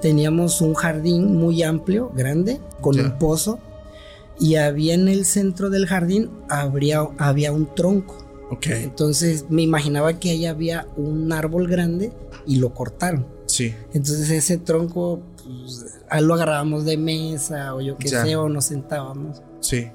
teníamos 0.00 0.60
un 0.60 0.74
jardín 0.74 1.36
muy 1.36 1.62
amplio, 1.62 2.10
grande, 2.14 2.60
con 2.80 2.98
un 2.98 3.18
pozo 3.18 3.58
y 4.38 4.54
había 4.54 4.94
en 4.94 5.08
el 5.08 5.26
centro 5.26 5.68
del 5.70 5.86
jardín 5.86 6.30
habría, 6.48 7.06
había 7.18 7.52
un 7.52 7.74
tronco. 7.74 8.16
Okay. 8.50 8.84
Entonces 8.84 9.46
me 9.48 9.62
imaginaba 9.62 10.18
que 10.18 10.30
ahí 10.30 10.46
había 10.46 10.88
un 10.96 11.32
árbol 11.32 11.68
grande 11.68 12.12
y 12.46 12.56
lo 12.56 12.74
cortaron. 12.74 13.26
Sí. 13.46 13.74
Entonces 13.92 14.30
ese 14.30 14.58
tronco 14.58 15.20
pues, 15.36 15.84
lo 16.22 16.34
agarrábamos 16.34 16.84
de 16.84 16.96
mesa 16.96 17.74
o 17.74 17.80
yo 17.80 17.96
qué 17.96 18.08
sé, 18.08 18.34
o 18.36 18.48
nos 18.48 18.64
sentábamos. 18.64 19.42
Sí. 19.60 19.88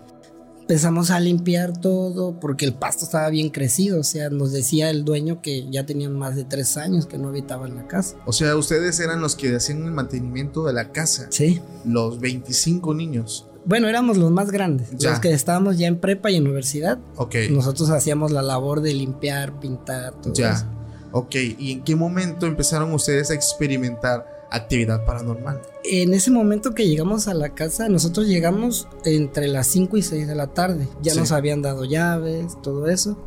Empezamos 0.68 1.12
a 1.12 1.20
limpiar 1.20 1.80
todo 1.80 2.40
porque 2.40 2.66
el 2.66 2.74
pasto 2.74 3.06
estaba 3.06 3.30
bien 3.30 3.52
crecido. 3.52 4.00
O 4.00 4.04
sea, 4.04 4.32
nos 4.32 4.52
decía 4.52 4.90
el 4.90 5.06
dueño 5.06 5.40
que 5.40 5.70
ya 5.70 5.86
tenían 5.86 6.18
más 6.18 6.36
de 6.36 6.44
tres 6.44 6.76
años 6.76 7.06
que 7.06 7.20
no 7.20 7.28
habitaban 7.28 7.76
la 7.76 7.88
casa. 7.88 8.16
O 8.26 8.34
sea, 8.34 8.56
ustedes 8.56 9.00
eran 9.00 9.22
los 9.22 9.36
que 9.36 9.56
hacían 9.56 9.84
el 9.84 9.92
mantenimiento 9.92 10.66
de 10.66 10.74
la 10.74 10.92
casa. 10.92 11.28
Sí. 11.30 11.62
Los 11.86 12.20
25 12.20 12.96
niños. 12.96 13.46
Bueno, 13.64 13.88
éramos 13.88 14.18
los 14.18 14.32
más 14.32 14.50
grandes, 14.50 14.88
los 15.04 15.20
que 15.20 15.32
estábamos 15.34 15.78
ya 15.78 15.86
en 15.86 16.00
prepa 16.00 16.32
y 16.32 16.40
universidad. 16.40 16.98
Ok. 17.18 17.36
Nosotros 17.52 17.92
hacíamos 17.92 18.32
la 18.32 18.42
labor 18.42 18.82
de 18.82 18.96
limpiar, 18.96 19.60
pintar, 19.60 20.14
todo 20.20 20.34
ya. 20.34 20.54
eso. 20.54 20.66
Ok, 21.12 21.36
¿y 21.36 21.74
en 21.74 21.84
qué 21.84 21.96
momento 21.96 22.48
empezaron 22.48 22.92
ustedes 22.92 23.30
a 23.30 23.36
experimentar 23.36 24.35
actividad 24.52 25.06
paranormal? 25.06 25.62
En 25.84 26.14
ese 26.14 26.32
momento 26.32 26.74
que 26.74 26.88
llegamos 26.88 27.28
a 27.28 27.34
la 27.34 27.50
casa, 27.50 27.90
nosotros 27.90 28.28
llegamos 28.28 28.88
entre 29.04 29.48
las 29.48 29.68
5 29.68 29.98
y 29.98 30.02
6 30.02 30.28
de 30.28 30.36
la 30.36 30.48
tarde. 30.48 30.88
Ya 31.02 31.14
nos 31.16 31.32
habían 31.32 31.62
dado 31.62 31.86
llaves, 31.86 32.58
todo 32.62 32.88
eso. 32.88 33.18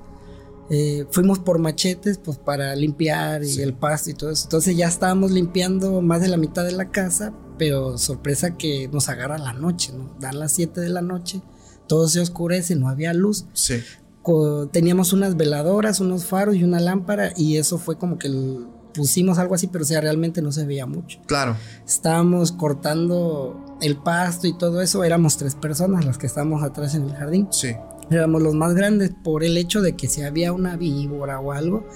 Eh, 0.70 1.06
fuimos 1.10 1.38
por 1.38 1.58
machetes 1.58 2.18
pues 2.18 2.36
para 2.36 2.76
limpiar 2.76 3.42
y 3.42 3.60
el 3.62 3.74
pasto 3.74 4.10
y 4.10 4.14
todo 4.14 4.30
eso. 4.30 4.44
Entonces 4.44 4.76
ya 4.76 4.86
estábamos 4.86 5.30
limpiando 5.30 6.02
más 6.02 6.20
de 6.20 6.28
la 6.28 6.36
mitad 6.36 6.64
de 6.64 6.72
la 6.72 6.90
casa, 6.90 7.32
pero 7.56 7.96
sorpresa 7.96 8.56
que 8.56 8.88
nos 8.88 9.08
agarra 9.08 9.38
la 9.38 9.54
noche, 9.54 9.92
¿no? 9.92 10.14
Dan 10.20 10.38
las 10.38 10.52
7 10.52 10.80
de 10.80 10.90
la 10.90 11.00
noche, 11.00 11.40
todo 11.86 12.08
se 12.08 12.20
oscurece, 12.20 12.76
no 12.76 12.88
había 12.88 13.14
luz. 13.14 13.46
Sí. 13.54 13.80
teníamos 14.72 15.14
unas 15.14 15.36
veladoras, 15.38 16.00
unos 16.00 16.26
faros 16.26 16.56
y 16.56 16.64
una 16.64 16.80
lámpara 16.80 17.32
y 17.34 17.56
eso 17.56 17.78
fue 17.78 17.96
como 17.96 18.18
que 18.18 18.28
pusimos 18.94 19.38
algo 19.38 19.54
así, 19.54 19.66
pero 19.66 19.84
o 19.84 19.86
sea, 19.86 20.00
realmente 20.00 20.42
no 20.42 20.52
se 20.52 20.66
veía 20.66 20.86
mucho. 20.86 21.20
Claro. 21.26 21.56
Estábamos 21.86 22.52
cortando 22.52 23.78
el 23.80 23.96
pasto 23.96 24.46
y 24.46 24.56
todo 24.56 24.82
eso, 24.82 25.04
éramos 25.04 25.36
tres 25.36 25.54
personas 25.54 26.04
las 26.04 26.18
que 26.18 26.26
estábamos 26.26 26.62
atrás 26.62 26.94
en 26.94 27.04
el 27.04 27.14
jardín. 27.14 27.48
Sí. 27.50 27.74
Éramos 28.10 28.42
los 28.42 28.54
más 28.54 28.74
grandes 28.74 29.10
por 29.22 29.44
el 29.44 29.56
hecho 29.56 29.82
de 29.82 29.94
que 29.94 30.08
si 30.08 30.22
había 30.22 30.52
una 30.52 30.76
víbora 30.76 31.40
o 31.40 31.52
algo, 31.52 31.86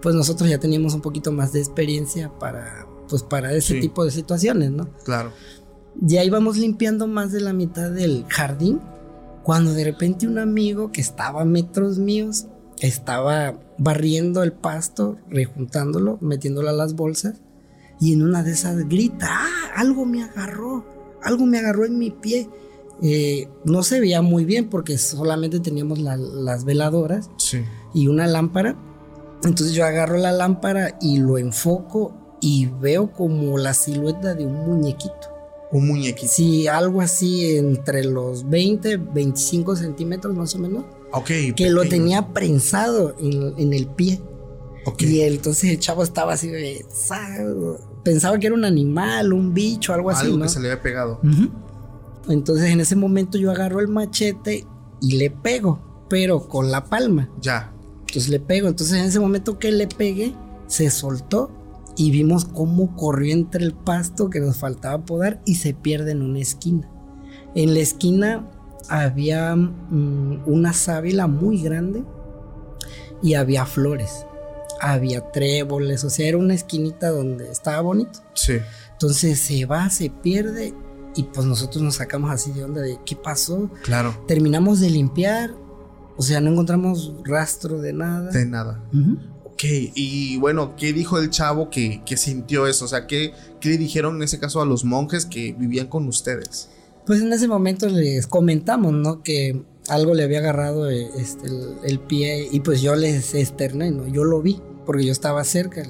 pues 0.00 0.14
nosotros 0.14 0.50
ya 0.50 0.58
teníamos 0.58 0.94
un 0.94 1.00
poquito 1.00 1.32
más 1.32 1.52
de 1.52 1.60
experiencia 1.60 2.30
para 2.38 2.86
pues 3.08 3.22
para 3.22 3.52
ese 3.52 3.78
tipo 3.78 4.04
de 4.04 4.10
situaciones, 4.10 4.70
¿no? 4.70 4.88
Claro. 5.04 5.32
Ya 6.00 6.24
íbamos 6.24 6.56
limpiando 6.56 7.06
más 7.06 7.30
de 7.30 7.40
la 7.40 7.52
mitad 7.52 7.90
del 7.90 8.24
jardín 8.28 8.80
cuando 9.42 9.74
de 9.74 9.84
repente 9.84 10.26
un 10.26 10.38
amigo 10.38 10.92
que 10.92 11.00
estaba 11.00 11.42
a 11.42 11.44
metros 11.44 11.98
míos 11.98 12.46
estaba 12.82 13.58
barriendo 13.78 14.42
el 14.42 14.52
pasto, 14.52 15.18
rejuntándolo, 15.28 16.18
metiéndolo 16.20 16.68
a 16.68 16.72
las 16.72 16.94
bolsas 16.94 17.40
y 18.00 18.12
en 18.12 18.22
una 18.22 18.42
de 18.42 18.50
esas 18.50 18.88
grita, 18.88 19.28
ah, 19.30 19.70
algo 19.76 20.04
me 20.04 20.24
agarró, 20.24 20.84
algo 21.22 21.46
me 21.46 21.58
agarró 21.58 21.84
en 21.84 21.98
mi 21.98 22.10
pie. 22.10 22.48
Eh, 23.00 23.48
no 23.64 23.84
se 23.84 24.00
veía 24.00 24.22
muy 24.22 24.44
bien 24.44 24.68
porque 24.68 24.98
solamente 24.98 25.60
teníamos 25.60 26.00
las 26.00 26.64
veladoras 26.64 27.30
y 27.94 28.08
una 28.08 28.26
lámpara. 28.26 28.76
Entonces 29.44 29.74
yo 29.74 29.84
agarro 29.84 30.18
la 30.18 30.32
lámpara 30.32 30.98
y 31.00 31.18
lo 31.18 31.38
enfoco 31.38 32.38
y 32.40 32.66
veo 32.66 33.12
como 33.12 33.56
la 33.56 33.72
silueta 33.72 34.34
de 34.34 34.46
un 34.46 34.66
muñequito. 34.66 35.30
Un 35.70 35.86
muñequito. 35.86 36.30
Sí, 36.30 36.66
algo 36.66 37.00
así 37.00 37.56
entre 37.56 38.04
los 38.04 38.50
20, 38.50 38.96
25 38.96 39.76
centímetros 39.76 40.34
más 40.36 40.56
o 40.56 40.58
menos. 40.58 40.84
Que 41.54 41.70
lo 41.70 41.84
tenía 41.84 42.28
prensado 42.28 43.14
en, 43.18 43.72
el 43.72 43.86
pie. 43.86 44.20
Ok. 44.86 45.02
Y 45.02 45.20
entonces 45.20 45.70
el 45.70 45.78
chavo 45.78 46.02
estaba 46.02 46.32
así 46.32 46.48
de. 46.48 46.84
Pensaba 48.02 48.38
que 48.38 48.46
era 48.46 48.56
un 48.56 48.64
animal, 48.64 49.32
un 49.32 49.54
bicho, 49.54 49.92
algo 49.92 50.10
así. 50.10 50.26
Algo 50.26 50.42
que 50.42 50.48
se 50.48 50.60
le 50.60 50.70
había 50.70 50.82
pegado. 50.82 51.20
Entonces 52.28 52.70
en 52.70 52.80
ese 52.80 52.96
momento 52.96 53.38
yo 53.38 53.50
agarro 53.50 53.80
el 53.80 53.88
machete 53.88 54.66
y 55.00 55.16
le 55.16 55.30
pego, 55.30 56.06
pero 56.08 56.48
con 56.48 56.70
la 56.70 56.84
palma. 56.84 57.28
Ya. 57.40 57.72
Entonces 58.00 58.28
le 58.28 58.40
pego. 58.40 58.68
Entonces 58.68 58.98
en 58.98 59.04
ese 59.04 59.20
momento 59.20 59.58
que 59.58 59.70
le 59.72 59.86
pegué, 59.86 60.34
se 60.66 60.90
soltó 60.90 61.50
y 61.96 62.10
vimos 62.10 62.44
cómo 62.44 62.96
corrió 62.96 63.34
entre 63.34 63.64
el 63.64 63.74
pasto 63.74 64.30
que 64.30 64.40
nos 64.40 64.56
faltaba 64.56 65.04
podar 65.04 65.42
y 65.44 65.56
se 65.56 65.74
pierde 65.74 66.12
en 66.12 66.22
una 66.22 66.38
esquina. 66.38 66.88
En 67.54 67.74
la 67.74 67.80
esquina 67.80 68.50
había 68.88 69.54
mm, 69.54 70.42
una 70.46 70.72
sábila 70.72 71.26
muy 71.26 71.62
grande 71.62 72.04
y 73.22 73.34
había 73.34 73.66
flores, 73.66 74.26
había 74.80 75.30
tréboles, 75.30 76.04
o 76.04 76.10
sea, 76.10 76.28
era 76.28 76.38
una 76.38 76.54
esquinita 76.54 77.10
donde 77.10 77.50
estaba 77.50 77.80
bonito. 77.80 78.20
Sí. 78.34 78.54
Entonces 78.92 79.38
se 79.38 79.64
va, 79.64 79.88
se 79.90 80.10
pierde 80.10 80.74
y 81.14 81.24
pues 81.24 81.46
nosotros 81.46 81.82
nos 81.82 81.96
sacamos 81.96 82.30
así 82.30 82.52
de 82.52 82.64
onda 82.64 82.80
de 82.80 82.98
qué 83.04 83.16
pasó. 83.16 83.70
Claro. 83.82 84.16
Terminamos 84.26 84.80
de 84.80 84.90
limpiar, 84.90 85.54
o 86.16 86.22
sea, 86.22 86.40
no 86.40 86.50
encontramos 86.50 87.12
rastro 87.24 87.80
de 87.80 87.92
nada. 87.92 88.30
De 88.30 88.46
nada. 88.46 88.82
Ok, 89.44 89.64
y 89.94 90.36
bueno, 90.38 90.74
¿qué 90.76 90.92
dijo 90.92 91.18
el 91.18 91.30
chavo 91.30 91.70
que, 91.70 92.02
sintió 92.16 92.66
eso? 92.66 92.84
O 92.84 92.88
sea, 92.88 93.06
¿qué, 93.06 93.32
¿qué, 93.60 93.70
le 93.70 93.78
dijeron 93.78 94.16
en 94.16 94.22
ese 94.22 94.38
caso 94.38 94.60
a 94.60 94.66
los 94.66 94.84
monjes 94.84 95.26
que 95.26 95.52
vivían 95.52 95.86
con 95.86 96.08
ustedes? 96.08 96.68
Pues 97.06 97.20
en 97.20 97.32
ese 97.32 97.48
momento 97.48 97.88
les 97.88 98.26
comentamos, 98.26 98.92
¿no? 98.92 99.22
Que 99.22 99.62
algo 99.88 100.14
le 100.14 100.22
había 100.22 100.38
agarrado 100.38 100.90
eh, 100.90 101.10
este, 101.16 101.48
el, 101.84 101.98
pie 102.00 102.48
y 102.50 102.60
pues 102.60 102.80
yo 102.80 102.94
les 102.94 103.34
externé, 103.34 103.90
¿no? 103.90 104.06
Yo 104.06 104.24
lo 104.24 104.40
vi 104.40 104.60
porque 104.86 105.04
yo 105.04 105.12
estaba 105.12 105.42
cerca. 105.44 105.82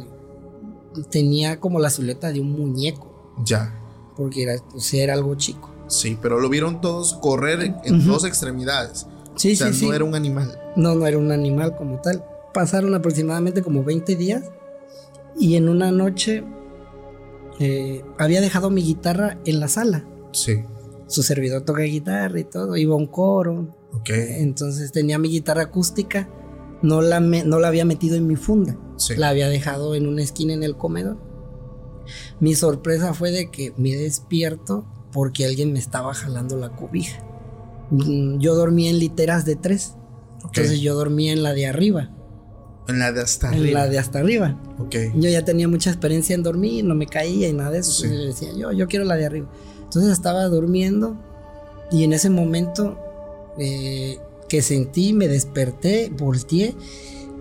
Tenía 1.11 1.61
como 1.61 1.79
la 1.79 1.91
silueta 1.91 2.33
de 2.33 2.41
un 2.41 2.53
muñeco. 2.53 3.35
Ya. 3.45 3.79
Porque 4.17 4.43
era, 4.43 4.55
era 4.93 5.15
algo 5.15 5.35
chico. 5.35 5.71
Sí, 5.89 6.19
pero 6.21 6.41
lo 6.41 6.49
vieron 6.49 6.81
todos 6.81 7.15
correr 7.15 7.75
en 7.85 8.07
dos 8.07 8.25
extremidades. 8.25 9.07
Sí, 9.37 9.53
o 9.53 9.57
sea, 9.57 9.73
sí, 9.73 9.87
no 9.87 9.95
era 9.95 10.05
un 10.05 10.15
animal. 10.15 10.59
No, 10.77 10.95
no 10.95 11.07
era 11.07 11.19
un 11.19 11.33
animal 11.33 11.77
como 11.77 12.01
tal 12.01 12.25
pasaron 12.53 12.95
aproximadamente 12.95 13.63
como 13.63 13.83
20 13.85 14.17
días 14.17 14.45
y 15.39 15.57
en 15.57 15.69
una 15.69 15.91
noche 15.91 16.45
eh, 17.59 18.05
había 18.19 18.41
dejado 18.41 18.71
mi 18.71 18.83
guitarra 18.83 19.39
en 19.45 19.61
la 19.61 19.69
sala. 19.69 20.05
Sí. 20.33 20.65
Su 21.13 21.23
servidor 21.23 21.61
toca 21.63 21.83
guitarra 21.83 22.41
y 22.41 22.45
todo, 22.45 22.75
iba 22.75 22.95
a 22.95 22.97
un 22.97 23.07
coro. 23.07 23.69
Ok. 23.93 24.09
Entonces 24.11 24.93
tenía 24.93 25.19
mi 25.19 25.29
guitarra 25.29 25.65
acústica, 25.65 26.27
no 26.81 27.03
la, 27.03 27.21
no 27.21 27.59
la 27.59 27.69
había 27.69 27.85
metido 27.85 28.17
en 28.17 28.27
mi 28.27 28.37
funda, 28.37 28.79
la 29.19 29.29
había 29.29 29.51
dejado 29.51 29.95
en 29.95 30.07
una 30.07 30.23
esquina 30.23 30.55
en 30.55 30.63
el 30.63 30.75
comedor. 30.75 31.19
Mi 32.41 32.55
sorpresa 32.55 33.13
fue 33.13 33.31
de 33.31 33.51
que 33.51 33.75
me 33.77 33.95
despierto 33.95 34.87
porque 35.13 35.45
alguien 35.45 35.75
me 35.75 35.79
estaba 35.79 36.15
jalando 36.15 36.57
la 36.57 36.71
cobija. 36.71 37.23
Mm, 37.91 38.39
yo 38.39 38.55
dormía 38.55 38.89
en 38.89 38.99
literas 38.99 39.45
de 39.45 39.57
tres. 39.57 39.97
Entonces 40.43 40.81
yo 40.81 40.95
dormía 40.95 41.35
en 41.35 41.43
la 41.43 41.53
de 41.53 41.67
arriba. 41.67 42.11
En 42.89 42.99
la 43.01 43.13
de 43.13 43.21
hasta 43.21 43.51
arriba. 43.51 43.67
En 43.67 43.75
la 43.75 43.87
de 43.87 43.99
hasta 43.99 44.19
arriba. 44.19 44.59
Yo 44.91 45.29
ya 45.29 45.45
tenía 45.45 45.69
mucha 45.69 45.91
experiencia 45.91 46.35
en 46.35 46.43
dormir, 46.43 46.87
no 46.87 46.95
me 46.95 47.07
caía 47.07 47.49
y 47.49 47.53
nada 47.53 47.71
de 47.71 47.81
eso. 47.81 48.07
Entonces 48.07 48.41
decía, 48.41 48.59
yo, 48.59 48.73
yo 48.73 48.89
quiero 48.89 49.05
la 49.05 49.17
de 49.17 49.27
arriba. 49.27 49.51
Entonces 49.93 50.13
estaba 50.13 50.45
durmiendo 50.47 51.19
y 51.91 52.05
en 52.05 52.15
ese 52.15 52.31
momento 52.31 52.99
eh, 53.59 54.17
que 54.49 54.63
sentí, 54.63 55.13
me 55.13 55.29
desperté, 55.29 56.11
volteé, 56.17 56.75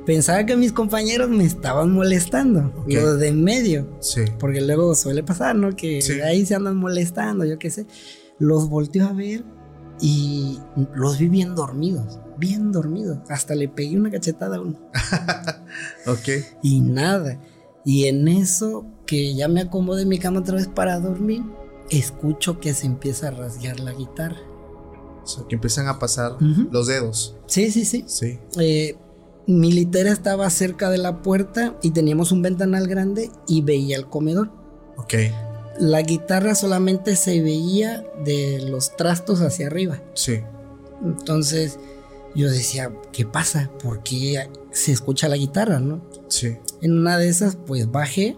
Pensaba 0.05 0.43
que 0.47 0.57
mis 0.57 0.71
compañeros 0.73 1.29
me 1.29 1.45
estaban 1.45 1.91
molestando, 1.91 2.73
Ok. 2.75 2.87
los 2.91 3.19
de 3.19 3.27
en 3.27 3.43
medio. 3.43 3.87
Sí. 3.99 4.21
Porque 4.39 4.59
luego 4.59 4.95
suele 4.95 5.21
pasar, 5.21 5.55
¿no? 5.55 5.75
Que 5.75 6.01
Sí. 6.01 6.19
ahí 6.21 6.43
se 6.43 6.55
andan 6.55 6.75
molestando, 6.75 7.45
yo 7.45 7.59
qué 7.59 7.69
sé. 7.69 7.85
Los 8.39 8.67
volteo 8.67 9.05
a 9.05 9.13
ver 9.13 9.43
y 10.01 10.57
los 10.95 11.19
vi 11.19 11.27
bien 11.29 11.53
dormidos, 11.53 12.19
bien 12.37 12.71
dormidos. 12.71 13.19
Hasta 13.29 13.53
le 13.53 13.67
pegué 13.69 13.95
una 13.95 14.09
cachetada 14.09 14.57
a 14.57 14.61
uno. 14.61 14.79
Ok. 16.07 16.29
Y 16.63 16.81
nada. 16.81 17.39
Y 17.85 18.05
en 18.05 18.27
eso 18.27 18.85
que 19.05 19.35
ya 19.35 19.47
me 19.47 19.61
acomodé 19.61 20.01
en 20.01 20.09
mi 20.09 20.17
cama 20.17 20.39
otra 20.39 20.55
vez 20.55 20.67
para 20.67 20.99
dormir, 20.99 21.43
escucho 21.97 22.59
que 22.59 22.73
se 22.73 22.85
empieza 22.85 23.29
a 23.29 23.31
rasgar 23.31 23.79
la 23.79 23.93
guitarra. 23.93 24.41
O 25.23 25.27
sea, 25.27 25.43
que 25.47 25.55
empiezan 25.55 25.87
a 25.87 25.99
pasar 25.99 26.37
los 26.39 26.87
dedos. 26.87 27.35
Sí, 27.45 27.71
sí, 27.71 27.85
sí. 27.85 28.03
Sí. 28.07 28.39
Eh, 28.59 28.97
mi 29.47 29.71
litera 29.71 30.11
estaba 30.11 30.49
cerca 30.49 30.89
de 30.89 30.97
la 30.97 31.21
puerta 31.21 31.77
y 31.81 31.91
teníamos 31.91 32.31
un 32.31 32.41
ventanal 32.41 32.87
grande 32.87 33.31
y 33.47 33.61
veía 33.61 33.97
el 33.97 34.07
comedor. 34.07 34.51
Ok. 34.97 35.13
La 35.79 36.01
guitarra 36.01 36.55
solamente 36.55 37.15
se 37.15 37.41
veía 37.41 38.05
de 38.23 38.61
los 38.69 38.95
trastos 38.95 39.41
hacia 39.41 39.67
arriba. 39.67 40.01
Sí. 40.13 40.41
Entonces 41.03 41.79
yo 42.35 42.49
decía, 42.49 42.91
¿qué 43.11 43.25
pasa? 43.25 43.71
¿Por 43.81 44.03
qué 44.03 44.47
se 44.71 44.91
escucha 44.91 45.27
la 45.27 45.37
guitarra, 45.37 45.79
no? 45.79 46.01
Sí. 46.27 46.57
En 46.81 46.97
una 46.97 47.17
de 47.17 47.29
esas, 47.29 47.55
pues 47.55 47.91
bajé. 47.91 48.37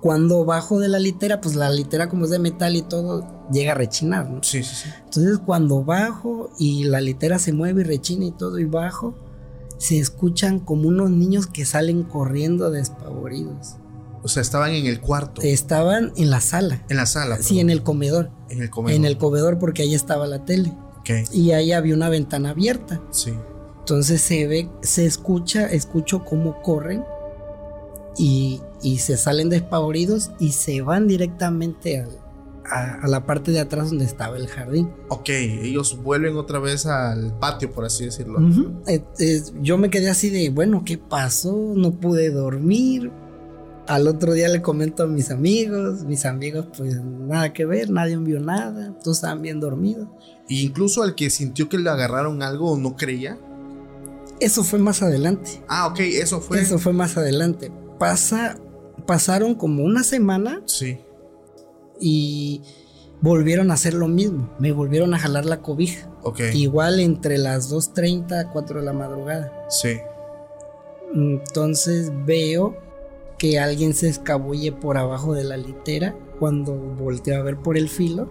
Cuando 0.00 0.44
bajo 0.44 0.78
de 0.78 0.88
la 0.88 0.98
litera, 0.98 1.40
pues 1.40 1.56
la 1.56 1.70
litera 1.70 2.08
como 2.08 2.24
es 2.24 2.30
de 2.30 2.38
metal 2.38 2.76
y 2.76 2.82
todo, 2.82 3.26
llega 3.50 3.72
a 3.72 3.74
rechinar, 3.74 4.30
¿no? 4.30 4.42
Sí, 4.42 4.62
sí, 4.62 4.74
sí. 4.74 4.88
Entonces 5.04 5.38
cuando 5.44 5.82
bajo 5.84 6.50
y 6.58 6.84
la 6.84 7.00
litera 7.00 7.38
se 7.38 7.52
mueve 7.52 7.82
y 7.82 7.84
rechina 7.84 8.24
y 8.24 8.30
todo 8.30 8.58
y 8.58 8.64
bajo, 8.64 9.14
se 9.78 9.98
escuchan 9.98 10.60
como 10.60 10.88
unos 10.88 11.10
niños 11.10 11.46
que 11.46 11.64
salen 11.64 12.02
corriendo 12.02 12.70
despavoridos. 12.70 13.76
O 14.22 14.28
sea, 14.28 14.42
estaban 14.42 14.72
en 14.72 14.86
el 14.86 15.00
cuarto. 15.00 15.40
Estaban 15.42 16.12
en 16.16 16.30
la 16.30 16.40
sala. 16.40 16.84
En 16.88 16.96
la 16.96 17.06
sala. 17.06 17.38
Sí, 17.40 17.60
en 17.60 17.70
el 17.70 17.82
comedor. 17.82 18.30
En 18.48 18.60
el 18.60 18.70
comedor. 18.70 18.96
En 18.96 19.04
el 19.04 19.18
comedor 19.18 19.58
porque 19.58 19.82
ahí 19.82 19.94
estaba 19.94 20.26
la 20.26 20.44
tele. 20.44 20.72
Ok. 20.98 21.10
Y 21.32 21.52
ahí 21.52 21.72
había 21.72 21.94
una 21.94 22.08
ventana 22.08 22.50
abierta. 22.50 23.00
Sí. 23.10 23.32
Entonces 23.78 24.20
se 24.20 24.46
ve, 24.48 24.68
se 24.82 25.06
escucha, 25.06 25.66
escucho 25.66 26.24
cómo 26.24 26.60
corren 26.62 27.04
y, 28.18 28.60
y 28.82 28.98
se 28.98 29.16
salen 29.16 29.48
despavoridos 29.50 30.30
y 30.38 30.52
se 30.52 30.80
van 30.82 31.06
directamente 31.08 32.00
al- 32.00 32.18
a, 32.68 32.94
a 33.02 33.06
la 33.08 33.24
parte 33.26 33.52
de 33.52 33.60
atrás 33.60 33.90
donde 33.90 34.04
estaba 34.04 34.36
el 34.36 34.48
jardín. 34.48 34.90
Ok. 35.08 35.28
Ellos 35.28 36.02
vuelven 36.02 36.36
otra 36.36 36.58
vez 36.58 36.84
al 36.86 37.38
patio, 37.38 37.70
por 37.70 37.84
así 37.84 38.04
decirlo. 38.06 38.40
Eh, 38.88 39.04
eh, 39.20 39.42
yo 39.62 39.78
me 39.78 39.88
quedé 39.88 40.10
así 40.10 40.30
de, 40.30 40.50
bueno, 40.50 40.82
¿qué 40.84 40.98
pasó? 40.98 41.72
No 41.76 41.92
pude 41.92 42.30
dormir. 42.30 43.12
Al 43.86 44.08
otro 44.08 44.32
día 44.32 44.48
le 44.48 44.62
comento 44.62 45.04
a 45.04 45.06
mis 45.06 45.30
amigos, 45.30 46.02
mis 46.02 46.24
amigos 46.26 46.66
pues 46.76 46.96
nada 47.04 47.52
que 47.52 47.64
ver, 47.64 47.88
nadie 47.88 48.16
vio 48.16 48.40
nada, 48.40 48.98
todos 49.00 49.18
estaban 49.18 49.42
bien 49.42 49.60
dormidos. 49.60 50.08
E 50.48 50.54
incluso 50.54 51.04
al 51.04 51.14
que 51.14 51.30
sintió 51.30 51.68
que 51.68 51.78
le 51.78 51.88
agarraron 51.88 52.42
algo 52.42 52.72
o 52.72 52.76
no 52.76 52.96
creía. 52.96 53.38
Eso 54.40 54.64
fue 54.64 54.80
más 54.80 55.02
adelante. 55.02 55.62
Ah, 55.68 55.86
ok. 55.86 56.00
Eso 56.00 56.40
fue. 56.40 56.60
Eso 56.60 56.80
fue 56.80 56.92
más 56.92 57.16
adelante. 57.16 57.70
Pasa, 57.98 58.56
pasaron 59.06 59.54
como 59.54 59.84
una 59.84 60.02
semana 60.04 60.62
Sí. 60.66 60.98
y 62.00 62.62
volvieron 63.20 63.70
a 63.70 63.74
hacer 63.74 63.94
lo 63.94 64.08
mismo. 64.08 64.50
Me 64.58 64.72
volvieron 64.72 65.14
a 65.14 65.18
jalar 65.18 65.46
la 65.46 65.62
cobija. 65.62 66.10
Ok. 66.22 66.40
Igual 66.54 67.00
entre 67.00 67.38
las 67.38 67.70
2.30 67.72 68.50
4 68.52 68.80
de 68.80 68.84
la 68.86 68.92
madrugada. 68.92 69.66
Sí. 69.70 69.96
Entonces 71.14 72.10
veo 72.26 72.76
que 73.38 73.58
alguien 73.58 73.94
se 73.94 74.08
escabulle 74.08 74.72
por 74.72 74.96
abajo 74.98 75.34
de 75.34 75.44
la 75.44 75.56
litera 75.56 76.16
cuando 76.38 76.74
volteo 76.74 77.38
a 77.38 77.42
ver 77.42 77.56
por 77.58 77.76
el 77.76 77.88
filo 77.88 78.28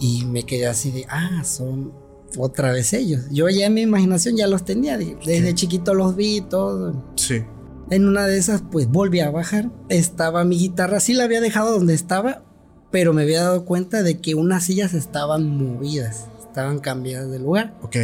y 0.00 0.24
me 0.26 0.42
quedé 0.44 0.66
así 0.66 0.90
de, 0.90 1.06
ah, 1.08 1.42
son 1.44 1.92
otra 2.38 2.72
vez 2.72 2.92
ellos. 2.92 3.22
Yo 3.30 3.48
ya 3.48 3.66
en 3.66 3.74
mi 3.74 3.82
imaginación 3.82 4.36
ya 4.36 4.46
los 4.46 4.64
tenía, 4.64 4.96
desde 4.98 5.48
Sí. 5.48 5.54
chiquito 5.54 5.94
los 5.94 6.16
vi 6.16 6.38
y 6.38 6.40
todo. 6.40 6.94
Sí. 7.16 7.42
En 7.92 8.08
una 8.08 8.26
de 8.26 8.38
esas, 8.38 8.62
pues 8.70 8.88
volví 8.88 9.20
a 9.20 9.30
bajar. 9.30 9.70
Estaba 9.88 10.44
mi 10.44 10.58
guitarra, 10.58 10.98
sí 11.00 11.12
la 11.12 11.24
había 11.24 11.40
dejado 11.40 11.72
donde 11.72 11.94
estaba, 11.94 12.42
pero 12.90 13.12
me 13.12 13.22
había 13.22 13.42
dado 13.42 13.64
cuenta 13.64 14.02
de 14.02 14.18
que 14.18 14.34
unas 14.34 14.64
sillas 14.64 14.94
estaban 14.94 15.46
movidas, 15.48 16.26
estaban 16.40 16.78
cambiadas 16.78 17.30
de 17.30 17.38
lugar. 17.38 17.74
Ok. 17.82 17.96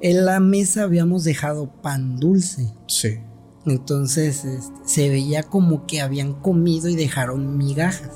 En 0.00 0.24
la 0.24 0.40
mesa 0.40 0.84
habíamos 0.84 1.24
dejado 1.24 1.70
pan 1.82 2.18
dulce. 2.18 2.72
Sí. 2.86 3.18
Entonces 3.66 4.44
este, 4.44 4.72
se 4.86 5.08
veía 5.10 5.42
como 5.42 5.86
que 5.86 6.00
habían 6.00 6.32
comido 6.32 6.88
y 6.88 6.96
dejaron 6.96 7.58
migajas. 7.58 8.12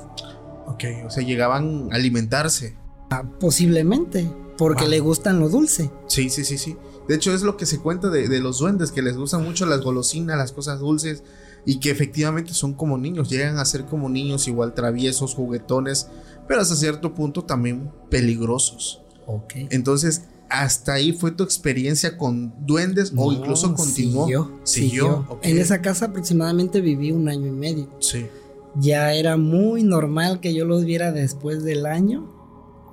Ok. 0.67 0.83
O 1.05 1.09
sea, 1.11 1.23
llegaban 1.23 1.89
a 1.91 1.95
alimentarse. 1.95 2.75
Ah, 3.11 3.23
posiblemente, 3.39 4.27
porque 4.57 4.83
Wow. 4.85 4.89
le 4.91 4.99
gustan 4.99 5.39
lo 5.39 5.49
dulce. 5.49 5.91
Sí, 6.07 6.29
sí, 6.29 6.43
sí, 6.43 6.57
sí. 6.57 6.75
De 7.07 7.15
hecho, 7.15 7.33
es 7.33 7.41
lo 7.41 7.57
que 7.57 7.65
se 7.65 7.79
cuenta 7.79 8.09
de, 8.09 8.27
de 8.27 8.39
los 8.39 8.59
duendes, 8.59 8.91
que 8.91 9.01
les 9.01 9.17
gustan 9.17 9.43
mucho 9.43 9.65
las 9.65 9.81
golosinas, 9.81 10.37
las 10.37 10.51
cosas 10.51 10.79
dulces, 10.79 11.23
y 11.65 11.79
que 11.79 11.91
efectivamente 11.91 12.53
son 12.53 12.73
como 12.73 12.97
niños, 12.97 13.29
llegan 13.29 13.57
a 13.57 13.65
ser 13.65 13.85
como 13.85 14.09
niños, 14.09 14.47
igual 14.47 14.73
traviesos, 14.73 15.33
juguetones, 15.33 16.07
pero 16.47 16.61
hasta 16.61 16.75
cierto 16.75 17.13
punto 17.13 17.43
también 17.43 17.91
peligrosos. 18.09 19.01
Ok. 19.25 19.53
Entonces, 19.69 20.23
hasta 20.49 20.93
ahí 20.93 21.13
fue 21.13 21.31
tu 21.31 21.43
experiencia 21.43 22.17
con 22.17 22.53
duendes 22.65 23.13
o 23.15 23.31
incluso 23.31 23.73
continuó. 23.73 24.25
Siguió. 24.25 24.59
siguió. 24.63 25.39
En 25.41 25.57
esa 25.57 25.81
casa 25.81 26.07
aproximadamente 26.07 26.81
viví 26.81 27.11
un 27.11 27.29
año 27.29 27.47
y 27.47 27.51
medio. 27.51 27.89
Sí. 27.99 28.27
Ya 28.75 29.13
era 29.13 29.37
muy 29.37 29.83
normal 29.83 30.39
que 30.39 30.53
yo 30.53 30.65
los 30.65 30.83
viera 30.83 31.11
después 31.11 31.63
del 31.63 31.85
año, 31.85 32.29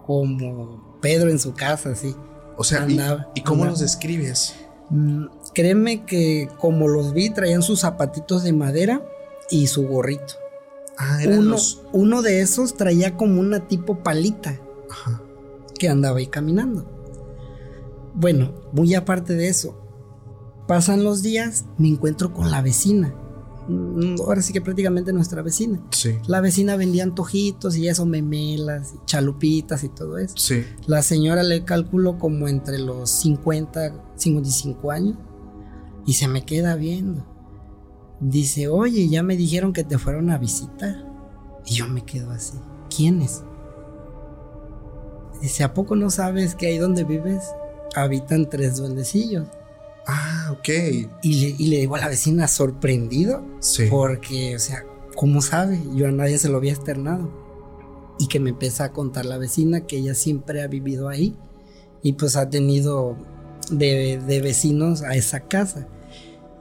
como 0.07 0.99
Pedro 1.01 1.31
en 1.31 1.38
su 1.38 1.55
casa, 1.55 1.90
así. 1.90 2.14
O 2.61 2.64
sea, 2.64 2.81
¿y, 2.87 2.99
Andaba, 2.99 3.31
y 3.35 3.40
cómo 3.40 3.62
andaba. 3.62 3.70
los 3.70 3.81
describes? 3.81 4.55
Mm, 4.90 5.25
Créeme 5.55 6.05
que 6.05 6.51
como 6.59 6.88
los 6.88 7.14
vi, 7.14 7.31
traían 7.31 7.62
sus 7.62 7.81
zapatitos 7.81 8.42
de 8.42 8.53
madera 8.53 9.03
y 9.49 9.66
su 9.68 9.88
gorrito. 9.88 10.35
Ah, 10.99 11.23
eran 11.23 11.38
Uno, 11.38 11.51
los. 11.53 11.81
uno 11.92 12.20
de 12.20 12.42
esos 12.42 12.77
traía 12.77 13.16
como 13.16 13.40
una 13.40 13.66
tipo 13.66 14.01
palita 14.03 14.61
Ajá. 14.90 15.23
que 15.79 15.88
andaba 15.88 16.18
ahí 16.18 16.27
caminando. 16.27 16.85
Bueno, 18.14 18.53
muy 18.73 18.94
aparte 18.94 19.33
de 19.35 19.49
eso, 19.49 19.81
pasan 20.68 21.03
los 21.03 21.23
días, 21.23 21.64
me 21.79 21.88
encuentro 21.88 22.35
con 22.35 22.51
la 22.51 22.61
vecina. 22.61 23.14
Mm, 23.70 24.20
Ahora 24.20 24.42
sí 24.42 24.52
que 24.52 24.61
prácticamente 24.61 25.12
nuestra 25.12 25.42
vecina. 25.42 25.80
Sí. 25.90 26.16
La 26.26 26.40
vecina 26.40 26.76
vendía 26.76 27.04
antojitos 27.04 27.76
y 27.76 27.88
eso, 27.88 28.04
memelas, 28.04 28.94
y 28.94 29.06
chalupitas 29.06 29.85
y 29.85 29.88
todo 29.88 30.18
eso. 30.18 30.35
Sí. 30.37 30.64
La 30.87 31.02
señora 31.02 31.42
le 31.42 31.64
calculo 31.64 32.18
como 32.18 32.48
entre 32.48 32.78
los 32.78 33.11
50, 33.11 33.92
55 34.16 34.90
años 34.90 35.16
y 36.06 36.14
se 36.14 36.26
me 36.28 36.44
queda 36.44 36.74
viendo. 36.74 37.24
Dice, 38.20 38.68
oye, 38.68 39.09
ya 39.09 39.22
me 39.22 39.37
dijeron 39.37 39.72
que 39.72 39.85
te 39.85 39.98
fueron 39.98 40.30
a 40.30 40.38
visitar. 40.38 41.06
Y 41.64 41.74
yo 41.74 41.87
me 41.88 42.04
quedo 42.04 42.30
así. 42.30 42.59
¿Quiénes? 42.94 43.42
Dice, 45.40 45.64
¿a 45.64 45.72
poco 45.72 45.96
no 45.96 46.11
sabes 46.11 46.54
que 46.54 46.66
ahí 46.66 46.78
donde 46.78 47.04
vives 47.04 47.44
habitan 47.94 48.50
tres 48.50 48.76
duendecillos? 48.76 49.46
Ah, 50.07 50.49
ok. 50.53 50.69
Y 51.23 51.35
le, 51.41 51.55
y 51.59 51.67
le 51.69 51.77
digo 51.81 51.97
a 51.97 52.01
la 52.01 52.09
vecina, 52.09 52.49
sorprendido, 52.49 53.45
Sí. 53.61 53.85
porque, 53.91 54.57
o 54.57 54.59
sea, 54.59 54.85
¿cómo 55.15 55.41
sabe? 55.43 55.81
Yo 55.95 56.09
a 56.09 56.13
nadie 56.13 56.39
se 56.39 56.49
lo 56.49 56.57
había 56.57 56.73
externado. 56.73 57.31
Y 58.19 58.29
que 58.29 58.41
me 58.41 58.51
empieza 58.51 58.85
a 58.85 58.93
contar 58.93 59.25
la 59.25 59.39
vecina 59.39 59.83
que 59.87 59.97
ella 59.99 60.15
siempre 60.15 60.63
ha 60.63 60.67
vivido 60.67 61.09
ahí 61.09 61.35
y 62.03 62.13
pues 62.15 62.37
ha 62.37 62.51
tenido 62.51 63.17
de, 63.71 64.19
de 64.27 64.41
vecinos 64.43 65.03
a 65.03 65.15
esa 65.15 65.41
casa. 65.41 65.89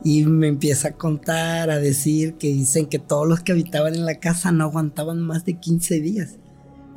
Y 0.03 0.23
me 0.23 0.47
empieza 0.47 0.89
a 0.89 0.91
contar, 0.93 1.69
a 1.69 1.79
decir 1.79 2.35
que 2.35 2.47
dicen 2.47 2.85
que 2.85 2.99
todos 2.99 3.27
los 3.27 3.41
que 3.41 3.51
habitaban 3.51 3.95
en 3.95 4.05
la 4.05 4.15
casa 4.19 4.53
no 4.53 4.63
aguantaban 4.65 5.19
más 5.19 5.43
de 5.43 5.55
15 5.59 5.99
días 5.99 6.37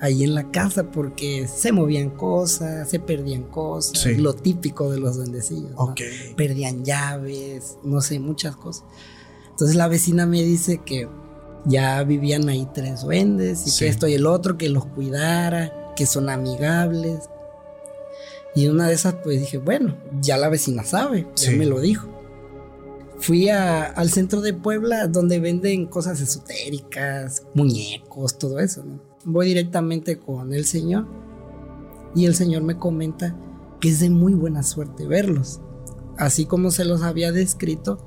ahí 0.02 0.24
en 0.24 0.34
la 0.34 0.50
casa 0.50 0.90
porque 0.90 1.46
se 1.48 1.72
movían 1.72 2.10
cosas, 2.10 2.90
se 2.90 2.98
perdían 2.98 3.44
cosas, 3.44 3.98
Sí. 4.02 4.16
lo 4.16 4.34
típico 4.34 4.90
de 4.90 4.98
los 4.98 5.16
duendecillos. 5.16 5.70
¿no? 5.70 5.76
Ok. 5.78 6.00
perdían 6.36 6.84
llaves, 6.84 7.78
no 7.84 8.00
sé, 8.02 8.18
muchas 8.18 8.56
cosas. 8.56 8.84
Entonces 9.50 9.76
la 9.76 9.86
vecina 9.88 10.26
me 10.26 10.42
dice 10.42 10.80
que 10.84 11.08
ya 11.64 12.02
vivían 12.02 12.48
ahí 12.48 12.68
tres 12.74 13.02
duendes 13.02 13.66
y 13.66 13.70
Sí. 13.70 13.78
que 13.84 13.90
esto 13.90 14.08
y 14.08 14.14
el 14.14 14.26
otro, 14.26 14.58
que 14.58 14.68
los 14.68 14.84
cuidara, 14.86 15.92
que 15.94 16.04
son 16.06 16.28
amigables. 16.28 17.20
Y 18.56 18.66
una 18.68 18.88
de 18.88 18.94
esas 18.94 19.14
pues 19.22 19.38
dije, 19.40 19.58
bueno, 19.58 19.96
ya 20.20 20.36
la 20.36 20.48
vecina 20.48 20.82
sabe, 20.84 21.28
ya 21.36 21.50
Sí. 21.50 21.56
me 21.56 21.64
lo 21.66 21.80
dijo. 21.80 22.08
Fui 23.18 23.48
a- 23.50 23.84
al 23.84 24.10
centro 24.10 24.40
de 24.40 24.52
Puebla 24.52 25.06
donde 25.06 25.38
venden 25.38 25.86
cosas 25.86 26.20
esotéricas, 26.20 27.42
muñecos, 27.54 28.36
todo 28.36 28.58
eso. 28.58 28.82
¿no? 28.84 29.11
Voy 29.24 29.46
directamente 29.46 30.18
con 30.18 30.52
el 30.52 30.64
señor 30.64 31.06
y 32.14 32.26
el 32.26 32.34
señor 32.34 32.62
me 32.62 32.76
comenta 32.76 33.36
que 33.80 33.88
es 33.88 34.00
de 34.00 34.10
muy 34.10 34.34
buena 34.34 34.62
suerte 34.62 35.06
verlos. 35.06 35.60
así 36.18 36.44
como 36.46 36.70
se 36.70 36.84
los 36.84 37.02
había 37.02 37.32
descrito, 37.32 37.98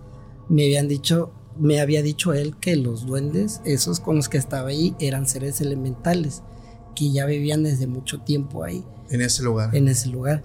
me 0.47 0.65
habían 0.65 0.88
dicho, 0.88 1.32
me 1.58 1.80
había 1.80 2.01
dicho 2.01 2.34
él 2.34 2.56
que 2.58 2.75
los 2.75 3.06
duendes, 3.06 3.62
esos 3.65 3.99
con 3.99 4.15
los 4.15 4.30
que 4.30 4.38
estaba 4.38 4.69
ahí, 4.69 4.95
eran 4.99 5.28
seres 5.28 5.60
elementales, 5.60 6.43
que 6.95 7.12
ya 7.12 7.25
vivían 7.25 7.63
desde 7.63 7.88
mucho 7.88 8.19
tiempo 8.21 8.63
ahí. 8.63 8.86
En 9.10 9.21
ese 9.21 9.43
lugar. 9.43 9.75
En 9.75 9.88
ese 9.88 10.10
lugar. 10.10 10.43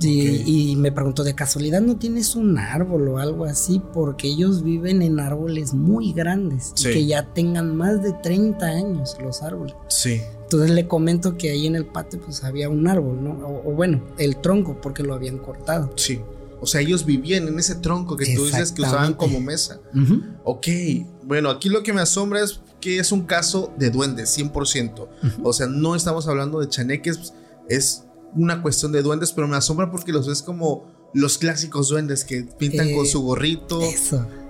Y, 0.00 0.76
me 0.76 0.92
preguntó, 0.92 1.24
¿de 1.24 1.34
casualidad 1.34 1.80
no 1.80 1.96
tienes 1.96 2.36
un 2.36 2.58
árbol 2.58 3.08
o 3.08 3.18
algo 3.18 3.44
así? 3.44 3.80
Porque 3.92 4.28
ellos 4.28 4.62
viven 4.62 5.02
en 5.02 5.20
árboles 5.20 5.72
muy 5.72 6.12
grandes, 6.12 6.72
que 6.82 7.06
ya 7.06 7.32
tengan 7.32 7.76
más 7.76 8.02
de 8.02 8.12
30 8.12 8.66
años 8.66 9.16
los 9.22 9.42
árboles. 9.42 9.74
Sí. 9.88 10.20
Entonces 10.42 10.70
le 10.70 10.86
comento 10.86 11.36
que 11.36 11.50
ahí 11.50 11.66
en 11.66 11.74
el 11.74 11.86
patio 11.86 12.20
pues 12.20 12.44
había 12.44 12.68
un 12.68 12.86
árbol, 12.86 13.24
¿no? 13.24 13.30
O, 13.64 13.72
bueno, 13.72 14.02
el 14.18 14.36
tronco, 14.36 14.80
porque 14.80 15.02
lo 15.02 15.14
habían 15.14 15.38
cortado. 15.38 15.92
Sí. 15.96 16.20
O 16.60 16.66
sea, 16.66 16.80
ellos 16.80 17.04
vivían 17.04 17.48
en 17.48 17.58
ese 17.58 17.74
tronco 17.74 18.16
que 18.16 18.34
tú 18.34 18.44
dices 18.44 18.72
que 18.72 18.82
usaban 18.82 19.14
como 19.14 19.40
mesa. 19.40 19.80
Ok, 20.44 20.66
bueno, 21.22 21.50
aquí 21.50 21.68
lo 21.68 21.82
que 21.82 21.92
me 21.92 22.00
asombra 22.00 22.42
es 22.42 22.60
que 22.80 22.98
es 22.98 23.12
un 23.12 23.22
caso 23.22 23.72
de 23.78 23.90
duendes, 23.90 24.36
100%. 24.38 25.08
O 25.42 25.52
sea, 25.52 25.66
no 25.66 25.94
estamos 25.94 26.28
hablando 26.28 26.60
de 26.60 26.68
chaneques, 26.68 27.32
es 27.68 28.03
una 28.34 28.62
cuestión 28.62 28.92
de 28.92 29.02
duendes, 29.02 29.32
pero 29.32 29.48
me 29.48 29.56
asombra 29.56 29.90
porque 29.90 30.12
los 30.12 30.26
ves 30.26 30.42
como 30.42 30.86
los 31.12 31.38
clásicos 31.38 31.88
duendes 31.88 32.24
que 32.24 32.42
pintan 32.58 32.92
con 32.94 33.06
su 33.06 33.22
gorrito, 33.22 33.80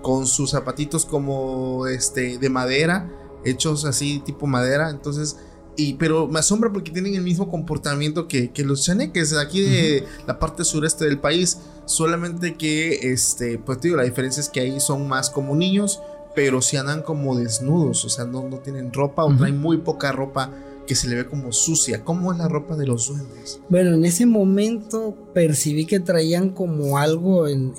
con 0.03 0.27
sus 0.27 0.51
zapatitos 0.51 1.05
como 1.05 1.87
este 1.87 2.39
de 2.39 2.49
madera, 2.49 3.11
hechos 3.45 3.85
así 3.85 4.23
tipo 4.25 4.47
madera, 4.47 4.91
entonces 4.91 5.37
y, 5.77 5.95
pero 5.95 6.29
me 6.29 6.39
asombra 6.39 6.73
porque 6.73 6.93
tienen 6.93 7.15
el 7.15 7.23
mismo 7.23 7.51
comportamiento 7.51 8.29
que, 8.29 8.51
los 8.59 8.85
chaneques 8.85 9.37
aquí 9.37 9.61
de 9.61 10.05
la 10.27 10.39
parte 10.39 10.65
sureste 10.65 11.05
del 11.05 11.19
país. 11.19 11.59
Solamente 11.87 12.55
que, 12.55 13.13
este, 13.13 13.59
pues 13.59 13.81
digo, 13.81 13.97
la 13.97 14.05
diferencia 14.05 14.41
es 14.41 14.49
que 14.49 14.61
ahí 14.61 14.81
son 14.81 15.09
más 15.09 15.31
como 15.31 15.57
niños, 15.57 16.01
pero 16.35 16.63
si 16.63 16.77
andan 16.77 17.03
como 17.03 17.37
desnudos, 17.37 18.05
o 18.05 18.09
sea, 18.09 18.25
no, 18.25 18.49
no 18.49 18.59
tienen 18.59 18.93
ropa 18.93 19.25
o 19.25 19.37
traen 19.37 19.59
muy 19.59 19.79
poca 19.79 20.13
ropa 20.13 20.51
que 20.87 20.95
se 20.95 21.09
le 21.09 21.17
ve 21.17 21.27
como 21.27 21.53
sucia. 21.53 22.05
¿Cómo 22.05 22.33
es 22.33 22.39
la 22.39 22.49
ropa 22.49 22.77
de 22.77 22.87
los 22.87 23.09
duendes? 23.09 23.61
Bueno, 23.69 23.95
en 23.95 24.05
ese 24.05 24.27
momento 24.27 25.31
percibí 25.33 25.87
que 25.87 26.01
traían 26.01 26.51
como 26.51 26.99
algo 26.99 27.49
en, 27.49 27.75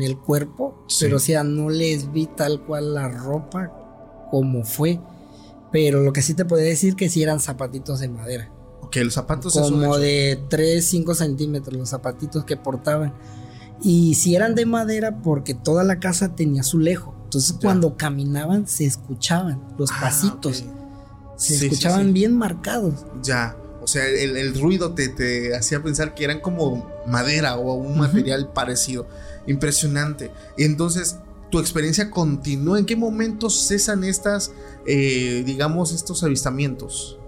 el 0.00 0.18
cuerpo, 0.18 0.84
pero 0.98 1.16
o 1.16 1.20
sea, 1.20 1.44
no 1.44 1.70
les 1.70 2.12
vi 2.12 2.26
tal 2.26 2.64
cual 2.64 2.94
la 2.94 3.08
ropa 3.08 4.28
como 4.30 4.64
fue. 4.64 5.00
Pero 5.72 6.02
lo 6.02 6.12
que 6.12 6.22
sí 6.22 6.34
te 6.34 6.44
podía 6.44 6.64
decir 6.64 6.96
que 6.96 7.08
sí 7.08 7.22
eran 7.22 7.40
zapatitos 7.40 8.00
de 8.00 8.08
madera. 8.08 8.52
Ok, 8.82 8.96
los 8.96 9.14
zapatos 9.14 9.54
Como 9.54 9.98
de 9.98 10.42
3, 10.48 10.84
5 10.84 11.14
centímetros 11.14 11.78
los 11.78 11.90
zapatitos 11.90 12.44
que 12.44 12.56
portaban. 12.56 13.14
Y 13.82 14.14
si 14.14 14.34
eran 14.34 14.54
de 14.54 14.66
madera 14.66 15.22
porque 15.22 15.54
toda 15.54 15.84
la 15.84 16.00
casa 16.00 16.34
tenía 16.34 16.62
su 16.62 16.78
lejo. 16.78 17.14
Entonces 17.24 17.56
cuando 17.60 17.96
caminaban 17.96 18.66
se 18.66 18.84
escuchaban 18.84 19.62
los 19.78 19.92
ah, 19.92 19.98
pasitos. 20.00 20.64
Se 21.40 21.54
escuchaban 21.66 22.12
bien 22.12 22.36
marcados. 22.36 23.06
Ya. 23.22 23.56
O 23.82 23.86
sea, 23.86 24.06
el, 24.06 24.60
ruido 24.60 24.92
te, 24.92 25.56
hacía 25.56 25.82
pensar 25.82 26.14
que 26.14 26.24
eran 26.24 26.40
como 26.40 26.88
madera 27.06 27.56
o 27.56 27.74
un 27.74 27.98
material 27.98 28.52
parecido. 28.52 29.08
Impresionante. 29.46 30.30
Y 30.58 30.64
entonces, 30.64 31.16
tu 31.50 31.58
experiencia 31.58 32.10
continúa. 32.10 32.78
¿En 32.78 32.84
qué 32.84 32.94
momento 32.94 33.48
cesan 33.48 34.04
estas, 34.04 34.52
eh, 34.86 35.42
digamos, 35.46 35.92
estos 35.92 36.22
avistamientos? 36.22 37.18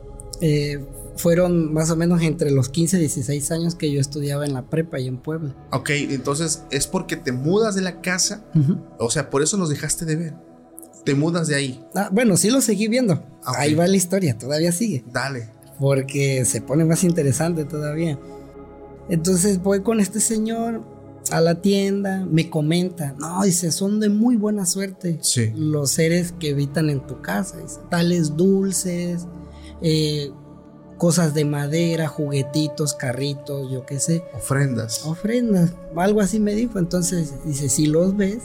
Eh, 0.42 0.84
fueron 1.16 1.72
más 1.72 1.90
o 1.90 1.96
menos 1.96 2.20
entre 2.20 2.50
los 2.50 2.68
15 2.68 2.98
y 2.98 3.00
16 3.00 3.50
años 3.50 3.74
que 3.74 3.90
yo 3.90 4.00
estudiaba 4.00 4.44
en 4.44 4.52
la 4.52 4.62
prepa 4.62 5.00
y 5.00 5.08
en 5.08 5.16
Puebla. 5.16 5.54
Ok, 5.70 5.90
entonces 5.90 6.64
es 6.70 6.86
porque 6.86 7.16
te 7.16 7.32
mudas 7.32 7.74
de 7.74 7.80
la 7.80 8.02
casa. 8.02 8.44
O 8.98 9.10
sea, 9.10 9.30
por 9.30 9.42
eso 9.42 9.56
los 9.56 9.70
dejaste 9.70 10.04
de 10.04 10.16
ver 10.16 10.51
te 11.04 11.14
mudas 11.14 11.48
de 11.48 11.56
ahí. 11.56 11.84
Ah, 11.94 12.08
bueno, 12.12 12.36
sí 12.36 12.50
lo 12.50 12.60
seguí 12.60 12.88
viendo. 12.88 13.22
Ahí 13.44 13.74
va 13.74 13.86
la 13.86 13.96
historia, 13.96 14.38
todavía 14.38 14.72
sigue. 14.72 15.04
Dale. 15.12 15.48
Porque 15.78 16.44
se 16.44 16.60
pone 16.60 16.84
más 16.84 17.04
interesante 17.04 17.64
todavía. 17.64 18.18
Entonces 19.08 19.62
voy 19.62 19.82
con 19.82 20.00
este 20.00 20.20
señor 20.20 20.82
a 21.30 21.40
la 21.40 21.56
tienda, 21.56 22.26
me 22.26 22.50
comenta, 22.50 23.14
no, 23.18 23.42
dice, 23.42 23.72
son 23.72 24.00
de 24.00 24.08
muy 24.08 24.36
buena 24.36 24.66
suerte 24.66 25.18
sí. 25.22 25.52
los 25.54 25.92
seres 25.92 26.32
que 26.32 26.50
habitan 26.50 26.90
en 26.90 27.06
tu 27.06 27.22
casa, 27.22 27.58
tales 27.90 28.36
dulces, 28.36 29.26
eh, 29.82 30.30
cosas 30.98 31.34
de 31.34 31.44
madera, 31.44 32.06
juguetitos, 32.06 32.94
carritos, 32.94 33.70
yo 33.70 33.84
qué 33.86 33.98
sé. 33.98 34.22
Ofrendas. 34.34 35.04
Ofrendas, 35.04 35.72
algo 35.96 36.20
así 36.20 36.38
me 36.38 36.54
dijo. 36.54 36.78
Entonces 36.78 37.34
dice, 37.44 37.68
si 37.68 37.86
los 37.86 38.16
ves, 38.16 38.44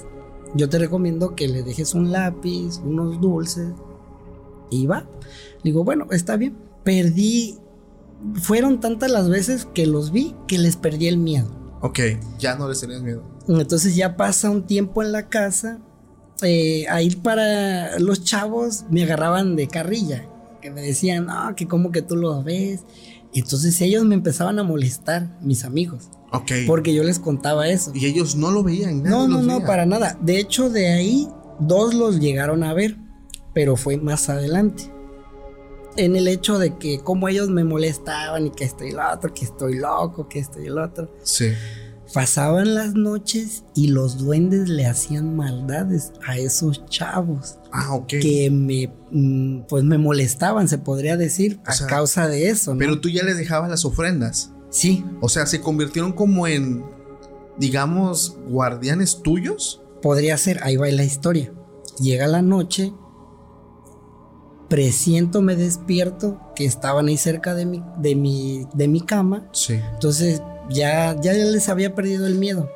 yo 0.57 0.69
te 0.69 0.79
recomiendo 0.79 1.35
que 1.35 1.47
le 1.47 1.63
dejes 1.63 1.93
un 1.93 2.11
lápiz, 2.11 2.79
unos 2.83 3.21
dulces 3.21 3.69
y 4.69 4.87
va. 4.87 5.07
Digo, 5.63 5.83
bueno, 5.83 6.07
está 6.11 6.35
bien. 6.35 6.57
Perdí, 6.83 7.57
fueron 8.35 8.79
tantas 8.79 9.11
las 9.11 9.29
veces 9.29 9.67
que 9.73 9.85
los 9.85 10.11
vi 10.11 10.35
que 10.47 10.57
les 10.57 10.75
perdí 10.75 11.07
el 11.07 11.17
miedo. 11.17 11.49
Ok, 11.81 11.99
ya 12.39 12.55
no 12.55 12.67
les 12.67 12.81
tenías 12.81 13.01
miedo. 13.01 13.23
Entonces 13.47 13.95
ya 13.95 14.17
pasa 14.17 14.49
un 14.49 14.63
tiempo 14.63 15.03
en 15.03 15.11
la 15.11 15.29
casa. 15.29 15.79
Eh, 16.43 16.85
a 16.89 17.01
ir 17.01 17.21
para 17.21 17.97
los 17.99 18.23
chavos 18.23 18.85
me 18.89 19.03
agarraban 19.03 19.55
de 19.55 19.67
carrilla. 19.67 20.27
Que 20.61 20.71
me 20.71 20.81
decían, 20.81 21.27
no, 21.27 21.55
que 21.55 21.67
como 21.67 21.91
que 21.91 22.01
tú 22.01 22.15
los 22.15 22.43
ves. 22.43 22.83
Entonces 23.33 23.79
ellos 23.81 24.05
me 24.05 24.15
empezaban 24.15 24.59
a 24.59 24.63
molestar, 24.63 25.37
mis 25.41 25.63
amigos. 25.63 26.09
Ok. 26.31 26.51
Porque 26.65 26.93
yo 26.93 27.03
les 27.03 27.19
contaba 27.19 27.67
eso. 27.67 27.91
Y 27.93 28.05
ellos 28.05 28.35
no 28.35 28.51
lo 28.51 28.63
veían. 28.63 29.03
No, 29.03 29.27
no, 29.27 29.41
no, 29.41 29.65
para 29.65 29.85
nada. 29.85 30.17
De 30.21 30.39
hecho, 30.39 30.69
de 30.69 30.87
ahí 30.87 31.27
dos 31.59 31.93
los 31.93 32.19
llegaron 32.19 32.63
a 32.63 32.73
ver, 32.73 32.97
pero 33.53 33.75
fue 33.75 33.97
más 33.97 34.29
adelante. 34.29 34.91
En 35.95 36.15
el 36.15 36.27
hecho 36.27 36.59
de 36.59 36.77
que 36.77 36.99
como 36.99 37.27
ellos 37.27 37.49
me 37.49 37.63
molestaban 37.63 38.47
y 38.47 38.51
que 38.51 38.65
estoy 38.65 38.89
el 38.89 38.99
otro, 38.99 39.33
que 39.33 39.45
estoy 39.45 39.77
loco, 39.77 40.27
que 40.27 40.39
estoy 40.39 40.67
el 40.67 40.77
otro. 40.77 41.11
Sí. 41.23 41.51
Pasaban 42.13 42.73
las 42.73 42.93
noches 42.93 43.63
y 43.75 43.87
los 43.87 44.17
duendes 44.17 44.69
le 44.69 44.85
hacían 44.85 45.35
maldades 45.35 46.13
a 46.25 46.37
esos 46.37 46.85
chavos. 46.85 47.57
Ah, 47.71 47.93
ok. 47.93 48.07
Que 48.21 48.49
me, 48.49 48.91
mm, 49.11 49.67
pues 49.67 49.83
me 49.83 49.97
molestaban, 49.97 50.67
se 50.67 50.77
podría 50.77 51.17
decir, 51.17 51.59
a 51.65 51.75
causa 51.87 52.27
de 52.27 52.49
eso, 52.49 52.73
¿no? 52.73 52.79
Pero 52.79 53.01
tú 53.01 53.09
ya 53.09 53.23
les 53.23 53.37
dejabas 53.37 53.69
las 53.69 53.83
ofrendas. 53.85 54.51
Sí. 54.69 55.03
O 55.21 55.29
sea, 55.29 55.45
se 55.45 55.61
convirtieron 55.61 56.13
como 56.13 56.47
en, 56.47 56.85
digamos, 57.57 58.37
guardianes 58.47 59.21
tuyos. 59.21 59.81
Podría 60.01 60.37
ser, 60.37 60.63
ahí 60.63 60.77
va 60.77 60.87
la 60.87 61.03
historia. 61.03 61.51
Llega 61.99 62.27
la 62.27 62.41
noche, 62.41 62.93
presiento, 64.69 65.41
me 65.41 65.55
despierto, 65.55 66.39
que 66.55 66.65
estaban 66.65 67.07
ahí 67.07 67.17
cerca 67.17 67.53
de 67.53 67.65
mi, 67.65 67.83
de 67.97 68.15
mi, 68.15 68.65
de 68.73 68.87
mi 68.87 69.01
cama. 69.01 69.49
Sí. 69.51 69.73
Entonces 69.93 70.41
ya, 70.69 71.19
ya 71.21 71.33
les 71.33 71.69
había 71.69 71.95
perdido 71.95 72.27
el 72.27 72.35
miedo. 72.35 72.69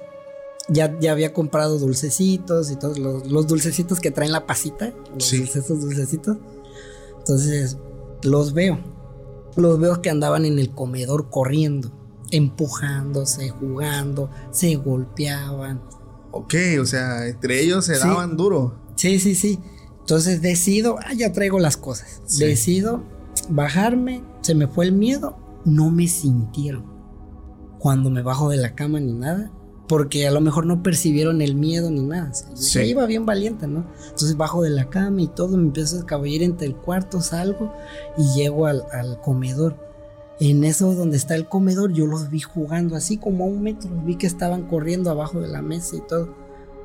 Ya, 0.70 0.98
ya 1.00 1.12
había 1.12 1.34
comprado 1.34 1.80
dulcecitos 1.80 2.72
y 2.72 2.76
todos 2.76 2.98
los, 2.98 3.48
dulcecitos 3.48 4.00
que 4.00 4.12
traen 4.12 4.32
la 4.32 4.46
pasita. 4.46 4.94
sí. 5.18 5.44
esos 5.44 5.82
dulcecitos. 5.82 6.38
Entonces 7.20 7.78
los 8.24 8.54
veo 8.54 8.80
los 9.56 9.80
veo 9.80 10.02
que 10.02 10.10
andaban 10.10 10.46
en 10.46 10.60
el 10.60 10.70
comedor 10.72 11.30
corriendo, 11.30 11.92
empujándose, 12.32 13.50
jugando, 13.50 14.30
se 14.52 14.76
golpeaban. 14.76 15.82
Ok, 16.32 16.56
o 16.82 16.86
sea, 16.86 17.28
entre 17.28 17.62
ellos 17.62 17.86
se 17.86 17.98
daban 17.98 18.38
duro. 18.38 18.76
Sí, 18.96 19.20
sí, 19.20 19.36
sí. 19.36 19.60
Entonces 20.00 20.42
decido, 20.42 20.98
ah, 21.00 21.14
ya 21.14 21.32
traigo 21.34 21.60
las 21.60 21.78
cosas. 21.78 22.22
Decido 22.38 23.04
bajarme, 23.50 24.24
se 24.42 24.56
me 24.56 24.68
fue 24.68 24.86
el 24.86 24.94
miedo, 24.94 25.38
no 25.66 25.92
me 25.92 26.08
sintieron. 26.08 26.91
Cuando 27.82 28.12
me 28.12 28.22
bajo 28.22 28.50
de 28.50 28.58
la 28.58 28.76
cama 28.76 29.00
ni 29.00 29.12
nada, 29.12 29.52
porque 29.92 30.26
a 30.26 30.32
lo 30.32 30.40
mejor 30.40 30.66
no 30.66 30.84
percibieron 30.84 31.42
el 31.42 31.56
miedo 31.56 31.92
ni 31.92 32.02
nada. 32.02 32.32
O 32.54 32.80
iba 32.80 33.06
bien 33.08 33.26
valiente, 33.26 33.68
¿no? 33.68 33.86
Entonces 34.06 34.38
bajo 34.38 34.62
de 34.62 34.70
la 34.70 34.90
cama 34.90 35.22
y 35.22 35.28
todo, 35.28 35.58
me 35.58 35.64
empiezo 35.64 35.98
a 35.98 36.00
escaballar 36.00 36.44
entre 36.44 36.68
el 36.68 36.76
cuarto, 36.78 37.20
salgo 37.20 37.74
y 38.18 38.34
llego 38.36 38.68
al, 38.68 38.86
comedor. 39.22 39.76
En 40.40 40.64
eso 40.64 40.96
donde 40.96 41.18
está 41.18 41.36
el 41.36 41.50
comedor, 41.50 41.92
yo 41.92 42.08
los 42.08 42.30
vi 42.30 42.40
jugando 42.40 42.96
así 42.96 43.18
como 43.18 43.44
a 43.44 43.48
un 43.48 43.64
metro, 43.64 43.90
vi 44.06 44.16
que 44.16 44.28
estaban 44.28 44.66
corriendo 44.68 45.12
abajo 45.12 45.42
de 45.42 45.50
la 45.50 45.62
mesa 45.62 45.98
y 45.98 46.02
todo. 46.08 46.34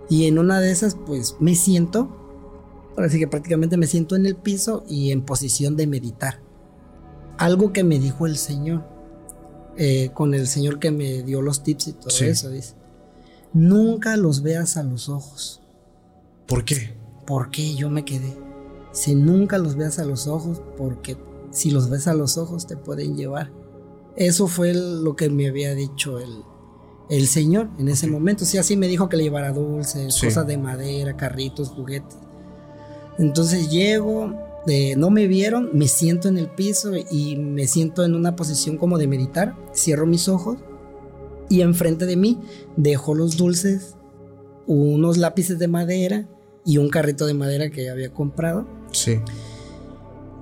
Y 0.08 0.24
en 0.26 0.40
una 0.40 0.58
de 0.58 0.72
esas, 0.72 0.96
pues 0.96 1.36
me 1.38 1.54
siento, 1.54 2.08
así 2.96 3.20
que 3.20 3.28
prácticamente 3.28 3.76
me 3.76 3.86
siento 3.86 4.16
en 4.16 4.26
el 4.26 4.34
piso 4.34 4.82
y 4.88 5.12
en 5.12 5.22
posición 5.22 5.76
de 5.76 5.86
meditar. 5.86 6.40
Algo 7.38 7.72
que 7.72 7.84
me 7.84 8.00
dijo 8.00 8.26
el 8.26 8.36
Señor, 8.36 8.95
eh, 9.76 10.10
con 10.14 10.34
el 10.34 10.46
Señor 10.48 10.78
que 10.78 10.90
me 10.90 11.22
dio 11.22 11.42
los 11.42 11.62
tips 11.62 11.88
y 11.88 11.92
todo 11.94 12.08
eso, 12.20 12.50
dice 12.50 12.74
nunca 13.52 14.16
los 14.16 14.42
veas 14.42 14.76
a 14.76 14.82
los 14.82 15.08
ojos. 15.08 15.62
¿Por 16.46 16.64
qué? 16.64 16.94
Porque 17.26 17.74
yo 17.74 17.88
me 17.88 18.04
quedé. 18.04 18.36
Si 18.92 19.14
nunca 19.14 19.56
los 19.58 19.76
veas 19.76 19.98
a 19.98 20.04
los 20.04 20.26
ojos, 20.26 20.60
porque 20.76 21.16
si 21.50 21.70
los 21.70 21.88
ves 21.88 22.06
a 22.06 22.12
los 22.14 22.36
ojos 22.36 22.66
te 22.66 22.76
pueden 22.76 23.16
llevar. 23.16 23.50
Eso 24.14 24.46
fue 24.46 24.74
lo 24.74 25.16
que 25.16 25.30
me 25.30 25.48
había 25.48 25.74
dicho 25.74 26.18
el, 26.18 26.42
el 27.08 27.26
señor 27.28 27.70
en 27.78 27.88
ese 27.88 28.06
momento. 28.08 28.44
Sí, 28.44 28.58
así 28.58 28.76
me 28.76 28.88
dijo 28.88 29.08
que 29.08 29.16
le 29.16 29.24
llevara 29.24 29.52
dulces, 29.52 30.14
Sí. 30.14 30.26
cosas 30.26 30.46
de 30.46 30.58
madera, 30.58 31.16
carritos, 31.16 31.70
juguetes. 31.70 32.16
Entonces 33.18 33.70
llego, 33.70 34.34
eh, 34.68 34.94
no 34.96 35.10
me 35.10 35.26
vieron, 35.26 35.70
me 35.72 35.88
siento 35.88 36.28
en 36.28 36.38
el 36.38 36.48
piso 36.50 36.92
y 37.10 37.36
me 37.36 37.66
siento 37.66 38.04
en 38.04 38.14
una 38.14 38.34
posición 38.36 38.76
como 38.78 38.98
de 38.98 39.06
meditar. 39.06 39.54
Cierro 39.74 40.06
mis 40.06 40.28
ojos 40.28 40.58
y 41.48 41.60
enfrente 41.60 42.06
de 42.06 42.16
mí 42.16 42.40
dejo 42.76 43.14
los 43.14 43.36
dulces, 43.36 43.94
unos 44.66 45.16
lápices 45.16 45.58
de 45.58 45.68
madera 45.68 46.28
y 46.64 46.78
un 46.78 46.88
carrito 46.88 47.26
de 47.26 47.34
madera 47.34 47.70
que 47.70 47.88
había 47.90 48.12
comprado. 48.12 48.66
Sí. 48.92 49.20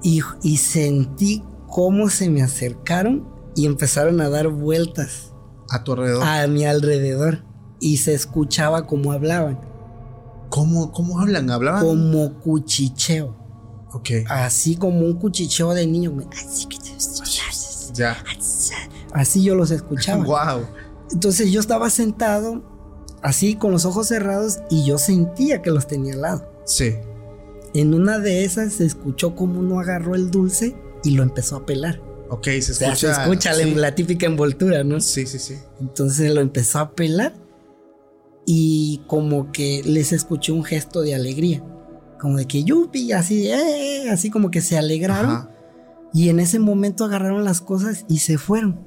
Y, 0.03 0.21
y 0.43 0.57
sentí 0.59 1.43
cómo 1.69 2.09
se 2.09 2.31
me 2.31 2.43
acercaron 2.43 3.29
y 3.57 3.67
empezaron 3.67 4.21
a 4.21 4.29
dar 4.29 4.49
vueltas 4.49 5.33
A 5.71 5.85
tu 5.85 5.93
alrededor. 5.93 6.23
a 6.25 6.47
mi 6.47 6.65
alrededor. 6.65 7.45
Y 7.81 7.99
se 7.99 8.15
escuchaba 8.15 8.87
cómo 8.87 9.13
hablaban, 9.13 9.61
¿Cómo, 10.49 10.93
¿Cómo 10.93 11.21
hablan? 11.21 11.51
¿Hablaban? 11.51 11.85
como 11.85 12.39
cuchicheo. 12.41 13.37
Ok. 13.95 14.11
Así 14.29 14.77
como 14.77 15.01
un 15.01 15.15
cuchicheo 15.15 15.73
de 15.73 15.87
niño. 15.87 16.13
Así, 16.33 16.67
que- 16.67 16.77
Ya. 17.95 18.17
así 19.13 19.43
yo 19.43 19.55
los 19.55 19.71
escuchaba. 19.71 20.25
Wow. 20.27 20.67
Entonces 21.13 21.51
yo 21.53 21.61
estaba 21.61 21.91
sentado 21.91 22.63
así 23.23 23.55
con 23.57 23.71
los 23.73 23.85
ojos 23.85 24.09
cerrados 24.09 24.59
y 24.71 24.85
yo 24.85 24.99
sentía 24.99 25.63
que 25.63 25.71
los 25.71 25.87
tenía 25.87 26.15
al 26.15 26.23
lado. 26.23 26.53
Sí. 26.67 26.95
En 27.73 27.95
una 27.95 28.19
de 28.19 28.45
esas 28.45 28.75
se 28.75 28.85
escuchó 28.87 29.35
como 29.37 29.61
uno 29.61 29.81
agarró 29.81 30.15
el 30.15 30.31
dulce 30.31 30.75
y 31.05 31.11
lo 31.11 31.23
empezó 31.23 31.57
a 31.57 31.67
pelar. 31.67 32.01
Ok, 32.31 32.45
se 32.61 32.73
O 32.73 32.75
sea, 32.75 32.93
escucha. 32.93 33.15
se 33.15 33.23
escucha 33.23 33.53
la- 33.53 33.65
sí. 33.65 33.75
la 33.75 33.95
típica 33.95 34.27
envoltura, 34.27 34.83
¿no? 34.83 34.99
Sí, 35.01 35.27
sí, 35.27 35.39
sí. 35.39 35.57
Entonces 35.81 36.35
lo 36.35 36.41
empezó 36.41 36.79
a 36.81 36.91
pelar 36.95 37.35
y 38.47 39.03
como 39.07 39.53
que 39.53 39.83
les 39.85 40.13
escuché 40.13 40.53
un 40.53 40.65
gesto 40.65 41.03
de 41.03 41.15
alegría. 41.15 41.63
Como 42.25 42.39
de 42.39 42.47
que 42.47 42.65
yupi, 42.65 43.13
así, 43.13 43.49
eh, 43.51 44.09
así 44.11 44.31
como 44.31 44.51
que 44.51 44.63
se 44.63 44.79
alegraron. 44.79 45.31
Ajá. 45.31 45.51
Y 46.15 46.31
en 46.31 46.41
ese 46.41 46.59
momento 46.59 47.05
agarraron 47.05 47.45
las 47.45 47.61
cosas 47.61 48.07
y 48.09 48.21
se 48.21 48.39
fueron. 48.39 48.81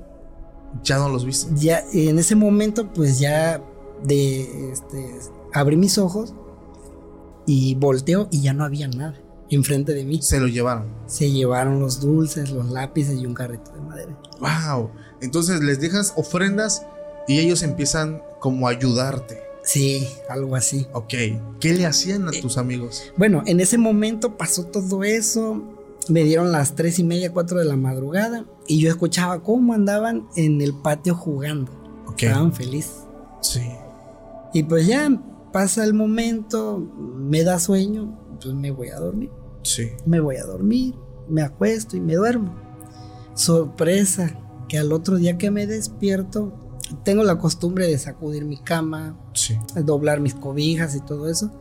Ya 0.83 0.97
no 0.97 1.07
los 1.07 1.23
viste. 1.23 1.51
Ya 1.55 1.83
en 1.93 2.17
ese 2.17 2.33
momento, 2.33 2.91
pues 2.91 3.19
ya 3.19 3.61
de 4.03 4.71
este, 4.71 5.19
abrí 5.53 5.75
mis 5.75 5.99
ojos 5.99 6.33
y 7.45 7.75
volteo 7.75 8.27
y 8.31 8.41
ya 8.41 8.53
no 8.53 8.63
había 8.63 8.87
nada 8.87 9.13
enfrente 9.51 9.93
de 9.93 10.03
mí. 10.03 10.19
Se 10.19 10.39
lo 10.39 10.47
llevaron. 10.47 10.87
Se 11.05 11.29
llevaron 11.29 11.79
los 11.79 12.01
dulces, 12.01 12.49
los 12.49 12.71
lápices 12.71 13.19
y 13.21 13.27
un 13.27 13.35
carrito 13.35 13.71
de 13.71 13.81
madera. 13.81 14.19
Wow. 14.39 14.89
Entonces 15.21 15.61
les 15.61 15.79
dejas 15.79 16.11
ofrendas 16.17 16.87
y 17.27 17.37
ellos 17.37 17.61
empiezan 17.61 18.19
como 18.39 18.67
a 18.67 18.71
ayudarte. 18.71 19.46
Sí, 19.67 20.07
algo 20.29 20.55
así. 20.55 20.87
Ok. 20.93 21.13
¿Qué 21.59 21.73
le 21.73 21.85
hacían 21.85 22.27
a 22.27 22.31
Eh, 22.31 22.41
tus 22.41 22.57
amigos? 22.57 23.11
Bueno, 23.17 23.43
en 23.45 23.59
ese 23.59 23.77
momento 23.77 24.37
pasó 24.37 24.63
todo 24.65 25.03
eso. 25.03 25.61
Me 26.07 26.23
dieron 26.23 26.53
las 26.53 26.73
tres 26.75 26.99
y 26.99 27.03
media, 27.03 27.33
cuatro 27.33 27.59
de 27.59 27.65
la 27.65 27.75
madrugada. 27.75 28.45
Y 28.65 28.79
yo 28.79 28.89
escuchaba 28.89 29.43
cómo 29.43 29.73
andaban 29.73 30.25
en 30.37 30.61
el 30.61 30.73
patio 30.73 31.15
jugando. 31.15 31.69
Ok. 32.07 32.23
Estaban 32.23 32.53
felices. 32.53 33.03
Sí. 33.41 33.61
Y 34.53 34.63
pues 34.63 34.87
ya 34.87 35.09
pasa 35.51 35.83
el 35.83 35.93
momento, 35.93 36.79
me 36.79 37.43
da 37.43 37.59
sueño, 37.59 38.17
pues 38.41 38.55
me 38.55 38.71
voy 38.71 38.87
a 38.89 38.99
dormir. 38.99 39.31
Sí. 39.63 39.89
Me 40.05 40.21
voy 40.21 40.37
a 40.37 40.45
dormir, 40.45 40.95
me 41.27 41.41
acuesto 41.41 41.97
y 41.97 41.99
me 41.99 42.15
duermo. 42.15 42.55
Sorpresa, 43.33 44.31
que 44.69 44.77
al 44.77 44.91
otro 44.93 45.17
día 45.17 45.37
que 45.37 45.51
me 45.51 45.67
despierto, 45.67 46.53
tengo 47.03 47.23
la 47.23 47.37
costumbre 47.37 47.87
de 47.87 47.97
sacudir 47.97 48.45
mi 48.45 48.57
cama, 48.57 49.17
Sí. 49.33 49.57
doblar 49.83 50.19
mis 50.19 50.35
cobijas 50.35 50.95
y 50.95 51.01
todo 51.01 51.29
eso. 51.29 51.51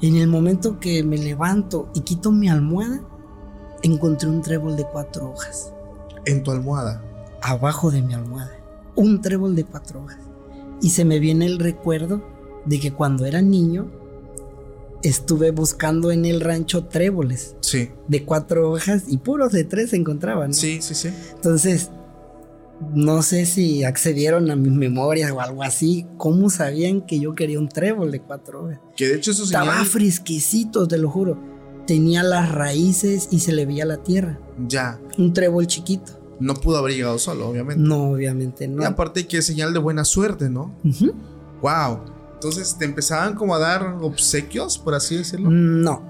En 0.00 0.16
el 0.16 0.28
momento 0.28 0.78
que 0.78 1.02
me 1.02 1.18
levanto 1.18 1.88
y 1.94 2.00
quito 2.02 2.30
mi 2.30 2.48
almohada, 2.48 3.00
encontré 3.82 4.28
un 4.28 4.42
trébol 4.42 4.76
de 4.76 4.84
cuatro 4.84 5.30
hojas. 5.30 5.72
En 6.24 6.42
tu 6.42 6.50
almohada. 6.50 7.02
Abajo 7.42 7.90
de 7.90 8.02
mi 8.02 8.14
almohada. 8.14 8.52
Un 8.94 9.20
trébol 9.20 9.54
de 9.56 9.64
cuatro 9.64 10.02
hojas. 10.04 10.18
Y 10.80 10.90
se 10.90 11.04
me 11.04 11.18
viene 11.18 11.46
el 11.46 11.58
recuerdo 11.58 12.22
de 12.64 12.78
que 12.80 12.92
cuando 12.92 13.24
era 13.26 13.40
niño 13.42 13.90
estuve 15.02 15.52
buscando 15.52 16.10
en 16.10 16.24
el 16.24 16.40
rancho 16.40 16.86
tréboles 16.86 17.54
Sí. 17.60 17.90
de 18.08 18.24
cuatro 18.24 18.72
hojas 18.72 19.04
y 19.06 19.18
puros 19.18 19.52
de 19.52 19.64
tres 19.64 19.90
se 19.90 19.96
encontraban. 19.96 20.48
¿no? 20.48 20.54
Sí, 20.54 20.80
sí, 20.82 20.94
sí. 20.94 21.10
Entonces, 21.34 21.90
no 22.94 23.22
sé 23.22 23.44
si 23.46 23.84
accedieron 23.84 24.50
a 24.50 24.56
mis 24.56 24.72
memorias 24.72 25.30
o 25.32 25.40
algo 25.40 25.62
así. 25.62 26.06
¿Cómo 26.16 26.48
sabían 26.50 27.00
que 27.06 27.18
yo 27.20 27.34
quería 27.34 27.58
un 27.58 27.68
trébol 27.68 28.10
de 28.12 28.20
cuatro 28.20 28.64
hojas? 28.64 28.80
Que 28.96 29.08
de 29.08 29.16
hecho 29.16 29.30
eso 29.32 29.44
Estaba 29.44 29.66
señala. 29.72 29.84
fresquecito, 29.84 30.86
te 30.86 30.98
lo 30.98 31.10
juro. 31.10 31.38
Tenía 31.86 32.22
las 32.22 32.52
raíces 32.52 33.28
y 33.30 33.40
se 33.40 33.52
le 33.52 33.66
veía 33.66 33.84
la 33.84 33.96
tierra. 34.02 34.38
Ya. 34.68 35.00
Un 35.16 35.32
trébol 35.32 35.66
chiquito. 35.66 36.12
No 36.40 36.54
pudo 36.54 36.76
haber 36.78 36.94
llegado 36.94 37.18
solo, 37.18 37.48
obviamente. 37.48 37.82
No, 37.82 38.10
obviamente 38.12 38.68
no. 38.68 38.82
Y 38.82 38.84
aparte 38.84 39.26
que 39.26 39.38
es 39.38 39.46
señal 39.46 39.72
de 39.72 39.80
buena 39.80 40.04
suerte, 40.04 40.48
¿no? 40.48 40.74
Ujú. 40.84 41.12
Wow. 41.62 42.00
Entonces 42.34 42.76
te 42.78 42.84
empezaban 42.84 43.34
como 43.34 43.54
a 43.56 43.58
dar 43.58 43.96
obsequios, 44.00 44.78
por 44.78 44.94
así 44.94 45.16
decirlo. 45.16 45.50
No. 45.50 46.02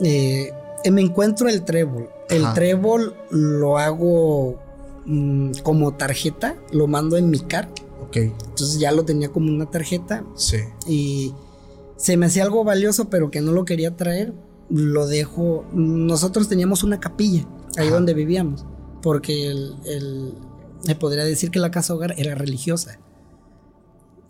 Eh, 0.00 0.50
eh, 0.82 0.90
me 0.90 1.00
encuentro 1.00 1.48
el 1.48 1.64
trébol. 1.64 2.08
El 2.28 2.44
Ajá. 2.44 2.54
trébol 2.54 3.14
lo 3.30 3.78
hago 3.78 4.58
mm, 5.08 5.50
como 5.64 5.94
tarjeta, 5.94 6.54
lo 6.70 6.86
mando 6.86 7.16
en 7.16 7.28
mi 7.30 7.40
car. 7.40 7.68
Ok. 8.06 8.16
Entonces 8.18 8.78
ya 8.78 8.92
lo 8.92 9.04
tenía 9.04 9.30
como 9.30 9.50
una 9.52 9.68
tarjeta 9.70 10.24
Sí. 10.36 10.58
y 10.86 11.34
se 11.96 12.16
me 12.16 12.26
hacía 12.26 12.44
algo 12.44 12.62
valioso, 12.62 13.10
pero 13.10 13.30
que 13.30 13.40
no 13.40 13.50
lo 13.52 13.64
quería 13.64 13.96
traer. 13.96 14.32
Lo 14.70 15.06
dejo. 15.06 15.64
Nosotros 15.72 16.48
teníamos 16.48 16.84
una 16.84 17.00
capilla 17.00 17.46
ahí 17.76 17.86
Ajá. 17.88 17.94
donde 17.96 18.14
vivíamos, 18.14 18.64
porque 19.02 19.48
el, 19.48 19.74
el- 19.84 20.34
me 20.86 20.94
podría 20.94 21.24
decir 21.24 21.50
que 21.50 21.58
la 21.58 21.70
casa 21.72 21.92
hogar 21.94 22.14
era 22.18 22.34
religiosa. 22.36 23.00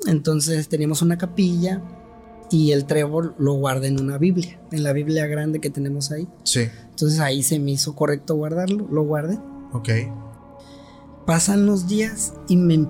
Entonces 0.06 0.68
teníamos 0.68 1.02
una 1.02 1.18
capilla 1.18 1.82
y 2.50 2.70
el 2.72 2.86
trébol 2.86 3.34
lo 3.38 3.54
guardé 3.54 3.88
en 3.88 4.00
una 4.00 4.16
Biblia, 4.16 4.58
en 4.72 4.82
la 4.82 4.92
Biblia 4.92 5.26
grande 5.26 5.60
que 5.60 5.70
tenemos 5.70 6.10
ahí. 6.12 6.26
Sí. 6.44 6.68
Entonces 6.90 7.20
ahí 7.20 7.42
se 7.42 7.58
me 7.58 7.72
hizo 7.72 7.94
correcto 7.94 8.34
guardarlo, 8.36 8.86
lo 8.90 9.02
guardé. 9.04 9.38
Ok. 9.72 9.88
Pasan 11.28 11.66
los 11.66 11.86
días 11.86 12.32
y 12.48 12.56
me, 12.56 12.88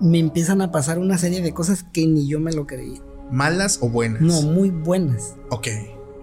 me 0.00 0.20
empiezan 0.20 0.62
a 0.62 0.70
pasar 0.70 1.00
una 1.00 1.18
serie 1.18 1.42
de 1.42 1.52
cosas 1.52 1.82
que 1.82 2.06
ni 2.06 2.28
yo 2.28 2.38
me 2.38 2.52
lo 2.52 2.64
creía. 2.64 3.00
¿Malas 3.32 3.78
o 3.82 3.88
buenas? 3.88 4.22
No, 4.22 4.42
muy 4.42 4.70
buenas. 4.70 5.34
Ok. 5.50 5.66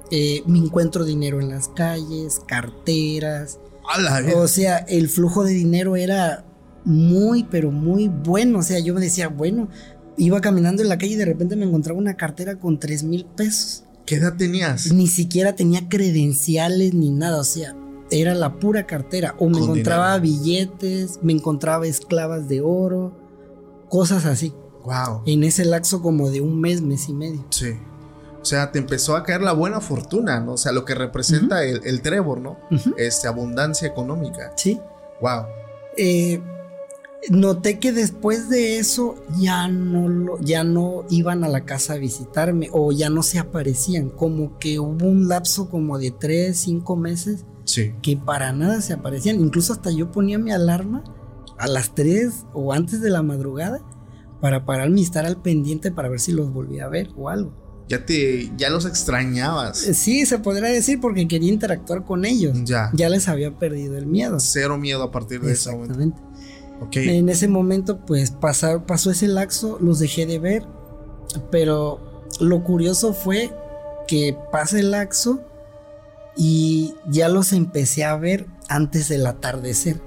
Eh, 0.09 0.43
me 0.47 0.59
encuentro 0.59 1.03
dinero 1.03 1.41
en 1.41 1.49
las 1.49 1.67
calles, 1.67 2.39
carteras. 2.47 3.59
A 3.93 3.99
la 3.99 4.21
vez. 4.21 4.33
O 4.37 4.47
sea, 4.47 4.77
el 4.77 5.09
flujo 5.09 5.43
de 5.43 5.51
dinero 5.51 5.97
era 5.97 6.45
muy, 6.85 7.43
pero 7.43 7.69
muy 7.69 8.07
bueno. 8.07 8.59
O 8.59 8.63
sea, 8.63 8.79
yo 8.79 8.93
me 8.93 9.01
decía, 9.01 9.27
bueno, 9.27 9.67
iba 10.15 10.39
caminando 10.39 10.83
en 10.83 10.87
la 10.87 10.97
calle 10.97 11.15
y 11.15 11.17
de 11.17 11.25
repente 11.25 11.57
me 11.57 11.65
encontraba 11.65 11.99
una 11.99 12.15
cartera 12.15 12.55
con 12.55 12.79
3 12.79 13.03
mil 13.03 13.25
pesos. 13.25 13.83
¿Qué 14.05 14.15
edad 14.15 14.37
tenías? 14.37 14.93
Ni 14.93 15.07
siquiera 15.07 15.53
tenía 15.57 15.89
credenciales 15.89 16.93
ni 16.93 17.09
nada. 17.09 17.41
O 17.41 17.43
sea, 17.43 17.75
era 18.11 18.33
la 18.35 18.53
pura 18.59 18.85
cartera. 18.87 19.35
O 19.39 19.47
me 19.47 19.53
Con 19.53 19.63
encontraba 19.63 20.17
billetes, 20.19 21.19
me 21.21 21.33
encontraba 21.33 21.85
esclavas 21.87 22.47
de 22.47 22.61
oro, 22.61 23.11
cosas 23.89 24.25
así. 24.25 24.53
Wow. 24.83 25.23
En 25.25 25.43
ese 25.43 25.65
lapso 25.65 26.01
como 26.01 26.29
de 26.29 26.41
un 26.41 26.59
mes, 26.61 26.81
mes 26.81 27.09
y 27.09 27.13
medio. 27.13 27.45
Sí. 27.49 27.71
O 28.41 28.45
sea, 28.45 28.71
te 28.71 28.79
empezó 28.79 29.15
a 29.17 29.23
caer 29.23 29.41
la 29.41 29.51
buena 29.51 29.81
fortuna, 29.81 30.39
¿no? 30.39 30.53
O 30.53 30.57
sea, 30.57 30.71
lo 30.71 30.85
que 30.85 30.95
representa 30.95 31.63
el, 31.65 31.81
el 31.85 32.01
trébol, 32.01 32.41
¿no? 32.43 32.57
Ujú. 32.71 32.93
Este, 32.97 33.27
abundancia 33.27 33.87
económica. 33.87 34.53
Sí. 34.55 34.79
Wow. 35.21 35.43
Eh, 35.97 36.39
noté 37.29 37.79
que 37.79 37.91
después 37.91 38.47
de 38.49 38.77
eso 38.79 39.15
ya 39.37 39.67
no, 39.67 40.07
lo- 40.07 40.39
ya 40.39 40.63
no 40.63 41.03
iban 41.09 41.43
a 41.43 41.49
la 41.49 41.65
casa 41.65 41.93
a 41.93 41.97
visitarme 41.97 42.69
o 42.71 42.93
ya 42.93 43.09
no 43.09 43.23
se 43.23 43.39
aparecían. 43.39 44.09
Como 44.09 44.57
que 44.59 44.79
hubo 44.79 45.05
un 45.05 45.27
lapso 45.27 45.69
como 45.69 45.97
de 45.97 46.11
3, 46.11 46.57
5 46.57 46.95
meses 46.95 47.43
Sí. 47.67 47.93
que 48.01 48.17
para 48.17 48.51
nada 48.53 48.81
se 48.81 48.93
aparecían. 48.93 49.39
Incluso 49.39 49.73
hasta 49.73 49.91
yo 49.91 50.11
ponía 50.11 50.39
mi 50.39 50.51
alarma 50.51 51.03
a 51.59 51.67
las 51.67 51.93
3 51.93 52.45
o 52.53 52.73
antes 52.73 53.01
de 53.01 53.09
la 53.09 53.21
madrugada 53.21 53.81
para 54.41 54.65
pararme 54.65 55.01
y 55.01 55.03
estar 55.03 55.25
al 55.25 55.41
pendiente 55.41 55.91
para 55.91 56.09
ver 56.09 56.19
si 56.19 56.31
los 56.31 56.51
volvía 56.51 56.85
a 56.85 56.89
ver 56.89 57.09
o 57.15 57.29
algo. 57.29 57.85
Ya 57.89 58.05
te, 58.05 58.51
ya 58.57 58.69
los 58.69 58.85
extrañabas. 58.85 59.87
Eh, 59.87 59.93
Sí, 59.93 60.25
se 60.25 60.39
podría 60.39 60.69
decir 60.69 60.99
porque 60.99 61.27
quería 61.27 61.51
interactuar 61.51 62.03
con 62.03 62.25
ellos. 62.25 62.57
Ya. 62.63 62.89
Ya 62.93 63.09
les 63.09 63.27
había 63.27 63.57
perdido 63.57 63.97
el 63.97 64.05
miedo. 64.07 64.39
Cero 64.39 64.77
miedo 64.77 65.03
a 65.03 65.11
partir 65.11 65.41
de 65.41 65.53
ese 65.53 65.71
momento. 65.75 66.21
En 66.91 67.29
ese 67.29 67.47
momento, 67.47 68.05
pues 68.05 68.31
pasar, 68.31 68.85
pasó 68.85 69.09
ese 69.11 69.27
laxo, 69.27 69.77
los 69.81 69.99
dejé 69.99 70.25
de 70.25 70.37
ver, 70.39 70.63
pero 71.49 72.27
lo 72.39 72.63
curioso 72.63 73.13
fue 73.13 73.51
que 74.07 74.37
pasa 74.51 74.79
el 74.79 74.91
laxo 74.91 75.41
y 76.37 76.93
ya 77.09 77.29
los 77.29 77.53
empecé 77.53 78.03
a 78.03 78.15
ver 78.15 78.47
antes 78.69 79.09
del 79.09 79.25
atardecer. 79.25 80.01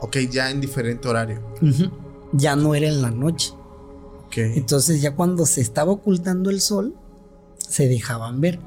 Ok, 0.00 0.18
ya 0.30 0.50
en 0.50 0.60
diferente 0.60 1.08
horario. 1.08 1.40
Ya 2.32 2.54
no 2.56 2.74
era 2.74 2.88
en 2.88 3.02
la 3.02 3.10
noche. 3.10 3.52
Ok. 4.26 4.36
Entonces 4.36 5.00
ya 5.00 5.14
cuando 5.14 5.46
se 5.46 5.60
estaba 5.60 5.92
ocultando 5.92 6.50
el 6.50 6.60
sol, 6.60 6.94
se 7.56 7.88
dejaban 7.88 8.40
ver. 8.40 8.58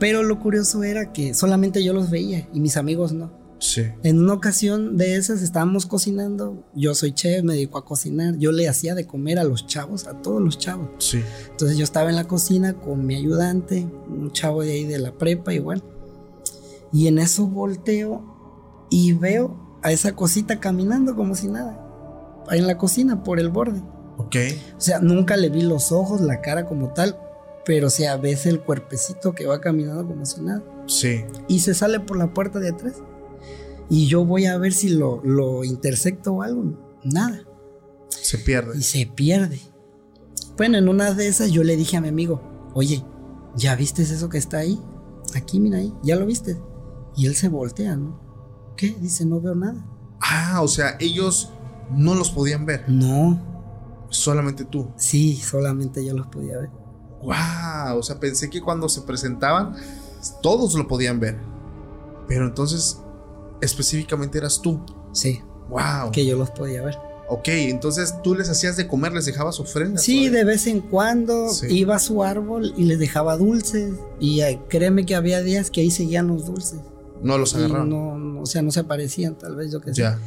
Pero 0.00 0.22
lo 0.22 0.40
curioso 0.40 0.82
era 0.82 1.12
que 1.12 1.34
solamente 1.34 1.84
yo 1.84 1.92
los 1.92 2.10
veía 2.10 2.48
y 2.52 2.60
mis 2.60 2.76
amigos 2.76 3.12
no. 3.12 3.44
Sí. 3.58 3.82
En 4.02 4.18
una 4.18 4.34
ocasión 4.34 4.96
de 4.96 5.16
esas 5.16 5.40
estábamos 5.40 5.86
cocinando, 5.86 6.64
yo 6.74 6.94
soy 6.94 7.12
chef, 7.12 7.42
me 7.44 7.54
dedico 7.54 7.78
a 7.78 7.84
cocinar, 7.84 8.36
yo 8.36 8.52
le 8.52 8.68
hacía 8.68 8.94
de 8.94 9.06
comer 9.06 9.38
a 9.38 9.44
los 9.44 9.66
chavos, 9.66 10.06
a 10.06 10.20
todos 10.20 10.42
los 10.42 10.58
chavos. 10.58 10.88
Sí. 10.98 11.22
Entonces 11.50 11.78
yo 11.78 11.84
estaba 11.84 12.10
en 12.10 12.16
la 12.16 12.26
cocina 12.26 12.74
con 12.74 13.06
mi 13.06 13.14
ayudante, 13.14 13.86
un 14.08 14.32
chavo 14.32 14.62
de 14.62 14.72
ahí 14.72 14.84
de 14.84 14.98
la 14.98 15.12
prepa 15.12 15.54
igual. 15.54 15.82
Y 16.94 17.08
en 17.08 17.18
eso 17.18 17.48
volteo 17.48 18.22
y 18.88 19.14
veo 19.14 19.78
a 19.82 19.90
esa 19.90 20.14
cosita 20.14 20.60
caminando 20.60 21.16
como 21.16 21.34
si 21.34 21.48
nada. 21.48 21.80
Ahí 22.48 22.60
en 22.60 22.68
la 22.68 22.78
cocina, 22.78 23.24
por 23.24 23.40
el 23.40 23.48
borde. 23.48 23.82
Ok. 24.16 24.36
O 24.76 24.80
sea, 24.80 25.00
nunca 25.00 25.36
le 25.36 25.48
vi 25.48 25.62
los 25.62 25.90
ojos, 25.90 26.20
la 26.20 26.40
cara 26.40 26.66
como 26.66 26.92
tal, 26.92 27.18
pero 27.64 27.88
o 27.88 27.90
sea, 27.90 28.16
ves 28.16 28.46
el 28.46 28.60
cuerpecito 28.60 29.34
que 29.34 29.44
va 29.44 29.60
caminando 29.60 30.06
como 30.06 30.24
si 30.24 30.40
nada. 30.40 30.62
Sí. 30.86 31.24
Y 31.48 31.58
se 31.58 31.74
sale 31.74 31.98
por 31.98 32.16
la 32.16 32.32
puerta 32.32 32.60
de 32.60 32.68
atrás. 32.68 33.02
Y 33.90 34.06
yo 34.06 34.24
voy 34.24 34.46
a 34.46 34.56
ver 34.56 34.72
si 34.72 34.90
lo, 34.90 35.20
lo 35.24 35.64
intersecto 35.64 36.34
o 36.34 36.42
algo. 36.42 36.78
Nada. 37.02 37.42
Se 38.08 38.38
pierde. 38.38 38.78
Y 38.78 38.82
se 38.82 39.04
pierde. 39.06 39.58
Bueno, 40.56 40.78
en 40.78 40.88
una 40.88 41.12
de 41.12 41.26
esas 41.26 41.50
yo 41.50 41.64
le 41.64 41.76
dije 41.76 41.96
a 41.96 42.00
mi 42.00 42.06
amigo, 42.06 42.40
oye, 42.72 43.04
¿ya 43.56 43.74
viste 43.74 44.02
eso 44.02 44.28
que 44.28 44.38
está 44.38 44.58
ahí? 44.58 44.80
Aquí, 45.34 45.58
mira 45.58 45.78
ahí, 45.78 45.92
¿ya 46.04 46.14
lo 46.14 46.24
viste? 46.24 46.56
Y 47.16 47.26
él 47.26 47.34
se 47.36 47.48
voltea, 47.48 47.96
¿no? 47.96 48.18
¿Qué? 48.76 48.94
Dice, 49.00 49.24
no 49.24 49.40
veo 49.40 49.54
nada. 49.54 49.84
Ah, 50.20 50.60
o 50.62 50.68
sea, 50.68 50.96
ellos 51.00 51.50
no 51.90 52.14
los 52.14 52.30
podían 52.30 52.66
ver. 52.66 52.84
No, 52.88 53.52
Solamente 54.10 54.64
tú. 54.64 54.88
sí, 54.96 55.36
solamente 55.36 56.04
yo 56.04 56.14
los 56.14 56.26
podía 56.28 56.56
ver. 56.58 56.70
Wow. 57.22 57.98
O 57.98 58.02
sea, 58.02 58.20
pensé 58.20 58.48
que 58.50 58.60
cuando 58.60 58.88
se 58.88 59.00
presentaban, 59.02 59.74
todos 60.42 60.74
lo 60.74 60.86
podían 60.88 61.18
ver. 61.20 61.38
Pero 62.28 62.46
entonces, 62.46 63.00
específicamente 63.60 64.38
eras 64.38 64.60
tú. 64.60 64.80
Sí, 65.12 65.40
Wow. 65.68 66.10
que 66.12 66.24
yo 66.26 66.36
los 66.36 66.50
podía 66.50 66.82
ver. 66.82 66.96
Ok, 67.28 67.48
entonces 67.48 68.14
tú 68.22 68.34
les 68.34 68.48
hacías 68.50 68.76
de 68.76 68.86
comer, 68.86 69.12
les 69.12 69.24
dejabas 69.24 69.58
ofrendas. 69.58 70.02
Sí, 70.02 70.26
todavía? 70.26 70.38
de 70.38 70.44
vez 70.44 70.66
en 70.66 70.80
cuando 70.80 71.48
Sí. 71.48 71.66
iba 71.70 71.96
a 71.96 71.98
su 71.98 72.22
árbol 72.22 72.74
y 72.76 72.84
les 72.84 72.98
dejaba 72.98 73.36
dulces. 73.38 73.94
Y 74.20 74.40
eh, 74.42 74.60
créeme 74.68 75.06
que 75.06 75.14
había 75.14 75.40
días 75.40 75.70
que 75.70 75.80
ahí 75.80 75.90
seguían 75.90 76.26
los 76.28 76.44
dulces. 76.46 76.80
No 77.24 77.38
los 77.38 77.54
agarraron. 77.56 77.88
no, 77.90 78.18
no, 78.18 78.42
o 78.42 78.46
sea, 78.46 78.62
no 78.62 78.70
se 78.70 78.80
aparecían, 78.80 79.36
tal 79.36 79.56
vez 79.56 79.72
yo 79.72 79.80
que 79.80 79.94
sé. 79.94 80.02
Ya. 80.02 80.18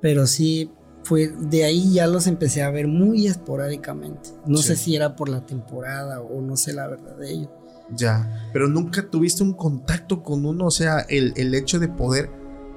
Pero 0.00 0.26
sí, 0.26 0.70
fue 1.04 1.28
de 1.28 1.64
ahí 1.64 1.92
ya 1.94 2.06
los 2.06 2.26
empecé 2.26 2.62
a 2.62 2.70
ver 2.70 2.88
muy 2.88 3.26
esporádicamente. 3.26 4.30
No 4.46 4.58
Sí. 4.58 4.64
sé 4.68 4.76
si 4.76 4.96
era 4.96 5.16
por 5.16 5.28
la 5.28 5.46
temporada 5.46 6.20
o 6.20 6.40
no 6.40 6.56
sé 6.56 6.72
la 6.72 6.86
verdad 6.88 7.16
de 7.16 7.32
ello. 7.32 7.50
Ya. 7.96 8.48
Pero 8.52 8.68
nunca 8.68 9.08
tuviste 9.10 9.42
un 9.42 9.52
contacto 9.54 10.22
con 10.22 10.44
uno, 10.46 10.66
o 10.66 10.70
sea, 10.70 11.00
el, 11.08 11.32
el 11.36 11.54
hecho 11.54 11.78
de 11.78 11.88
poder 11.88 12.30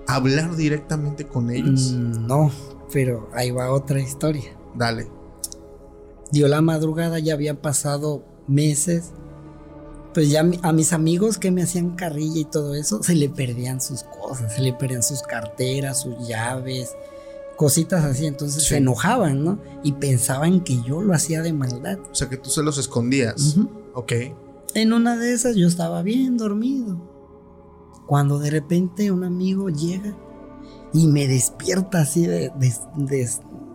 hablar 0.07 0.55
directamente 0.55 1.25
con 1.25 1.49
ellos. 1.51 1.93
Mm, 1.93 2.27
no, 2.27 2.51
pero 2.93 3.29
ahí 3.33 3.49
va 3.51 3.71
otra 3.71 3.99
historia. 3.99 4.55
Dale. 4.75 5.07
Dio 6.31 6.47
la 6.47 6.61
madrugada, 6.61 7.19
ya 7.19 7.33
habían 7.33 7.57
pasado 7.57 8.23
meses. 8.47 9.11
Pues 10.15 10.29
ya 10.31 10.43
a 10.63 10.71
mis 10.73 10.93
amigos 10.93 11.37
que 11.37 11.51
me 11.51 11.61
hacían 11.61 11.91
carrilla 11.97 12.39
y 12.39 12.45
todo 12.45 12.73
eso, 12.73 13.03
se 13.03 13.13
le 13.13 13.29
perdían 13.29 13.79
sus 13.81 14.03
cosas, 14.03 14.55
se 14.55 14.61
le 14.61 14.73
perdían 14.73 15.03
sus 15.03 15.21
carteras, 15.21 15.99
sus 16.01 16.27
llaves, 16.27 16.95
cositas 17.57 18.03
así. 18.05 18.25
Entonces 18.25 18.63
Sí. 18.63 18.69
se 18.69 18.77
enojaban, 18.77 19.43
¿no? 19.43 19.59
Y 19.83 19.91
pensaban 19.91 20.61
que 20.63 20.81
yo 20.83 21.01
lo 21.01 21.13
hacía 21.13 21.41
de 21.43 21.51
maldad. 21.53 21.99
O 22.11 22.15
sea, 22.15 22.29
que 22.29 22.37
tú 22.37 22.49
se 22.49 22.63
los 22.63 22.77
escondías. 22.77 23.57
Ok. 23.93 24.13
En 24.73 24.93
una 24.93 25.17
de 25.17 25.33
esas 25.33 25.55
yo 25.57 25.67
estaba 25.67 26.01
bien 26.01 26.37
dormido. 26.37 26.97
Cuando 28.07 28.39
de 28.39 28.51
repente 28.51 29.11
un 29.11 29.23
amigo 29.25 29.69
llega 29.69 30.15
y 30.93 31.07
me 31.07 31.27
despierta 31.27 31.99
así 32.01 32.25
de, 32.25 32.51
de- 32.57 32.73
de- 32.97 33.29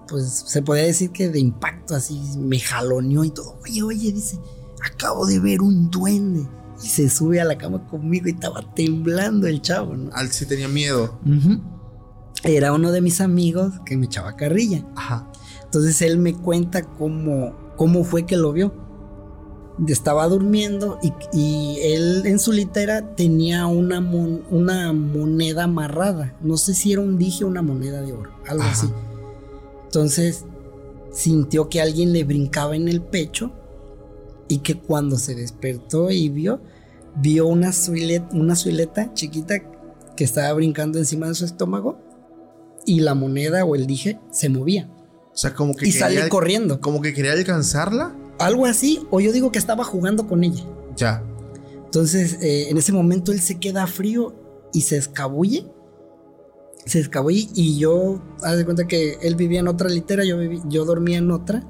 pues 0.08 0.44
se 0.46 0.62
podría 0.62 0.86
decir 0.86 1.10
que 1.10 1.28
de 1.28 1.38
impacto, 1.38 1.94
así 1.94 2.18
me 2.38 2.58
jaloneó 2.58 3.24
y 3.24 3.30
todo. 3.30 3.56
Oye, 3.62 3.82
oye, 3.82 4.12
dice, 4.12 4.38
acabo 4.82 5.26
de 5.26 5.38
ver 5.40 5.62
un 5.62 5.90
duende. 5.90 6.46
Y 6.82 6.86
se 6.86 7.10
sube 7.10 7.40
a 7.40 7.44
la 7.44 7.58
cama 7.58 7.86
conmigo 7.88 8.28
y 8.28 8.32
estaba 8.32 8.62
temblando 8.74 9.46
el 9.46 9.60
chavo, 9.60 9.94
¿no? 9.96 10.10
Al 10.14 10.28
sí 10.30 10.46
tenía 10.46 10.66
miedo. 10.68 11.18
Era 12.42 12.72
uno 12.72 12.90
de 12.90 13.02
mis 13.02 13.20
amigos 13.20 13.74
que 13.84 13.96
me 13.98 14.06
echaba 14.06 14.34
carrilla. 14.36 14.86
Ajá. 14.96 15.30
Entonces 15.64 16.00
él 16.00 16.16
me 16.18 16.32
cuenta 16.34 16.82
cómo, 16.82 17.54
cómo 17.76 18.02
fue 18.02 18.24
que 18.24 18.36
lo 18.38 18.52
vio. 18.52 18.72
Estaba 19.88 20.26
durmiendo 20.28 20.98
y, 21.02 21.12
y 21.32 21.78
él 21.82 22.22
en 22.26 22.38
su 22.38 22.52
litera 22.52 23.14
tenía 23.14 23.66
una, 23.66 24.00
mon- 24.00 24.42
una 24.50 24.92
moneda 24.94 25.64
amarrada. 25.64 26.34
No 26.42 26.56
sé 26.56 26.74
si 26.74 26.92
era 26.92 27.02
un 27.02 27.18
dije 27.18 27.44
o 27.44 27.48
una 27.48 27.62
moneda 27.62 28.00
de 28.02 28.12
oro, 28.12 28.30
algo 28.48 28.62
Ajá. 28.62 28.72
así. 28.72 28.88
Entonces 29.84 30.44
sintió 31.12 31.68
que 31.68 31.80
alguien 31.80 32.12
le 32.12 32.24
brincaba 32.24 32.74
en 32.76 32.88
el 32.88 33.00
pecho 33.02 33.52
y 34.50 34.58
que 34.58 34.78
cuando 34.78 35.16
se 35.16 35.34
despertó 35.34 36.10
y 36.10 36.28
vio, 36.28 36.60
vio 37.16 37.46
una 37.46 37.72
suileta, 37.72 38.28
una 38.36 38.54
suileta 38.56 39.14
chiquita 39.14 39.54
que 40.16 40.24
estaba 40.24 40.52
brincando 40.52 40.98
encima 40.98 41.28
de 41.28 41.34
su 41.34 41.44
estómago 41.46 41.98
y 42.84 43.00
la 43.00 43.14
moneda 43.14 43.64
o 43.64 43.74
el 43.74 43.86
dije 43.86 44.18
se 44.30 44.48
movía 44.48 44.90
O 45.32 45.36
sea, 45.36 45.54
como 45.54 45.74
que 45.74 45.88
y 45.88 45.92
sale 45.92 46.16
quería- 46.16 46.28
corriendo. 46.28 46.80
Como 46.80 47.00
que 47.00 47.14
quería 47.14 47.32
alcanzarla. 47.32 48.14
Algo 48.38 48.66
así, 48.66 49.00
o 49.10 49.20
yo 49.20 49.32
digo 49.32 49.52
que 49.52 49.58
estaba 49.58 49.84
jugando 49.84 50.26
con 50.26 50.42
ella. 50.44 50.64
Ya. 50.96 51.22
Entonces, 51.84 52.38
eh, 52.42 52.68
en 52.70 52.76
ese 52.78 52.92
momento 52.92 53.32
él 53.32 53.40
se 53.40 53.58
queda 53.58 53.86
frío 53.86 54.34
y 54.72 54.80
se 54.82 54.96
escabulle. 54.96 55.66
Se 56.86 56.98
escabulle 57.00 57.48
y 57.54 57.78
yo, 57.78 58.22
haz 58.42 58.56
de 58.56 58.64
cuenta 58.64 58.86
que 58.88 59.18
él 59.22 59.36
vivía 59.36 59.60
en 59.60 59.68
otra 59.68 59.88
litera, 59.88 60.24
yo, 60.24 60.38
viví- 60.38 60.62
yo 60.68 60.84
dormía 60.84 61.18
en 61.18 61.30
otra. 61.30 61.62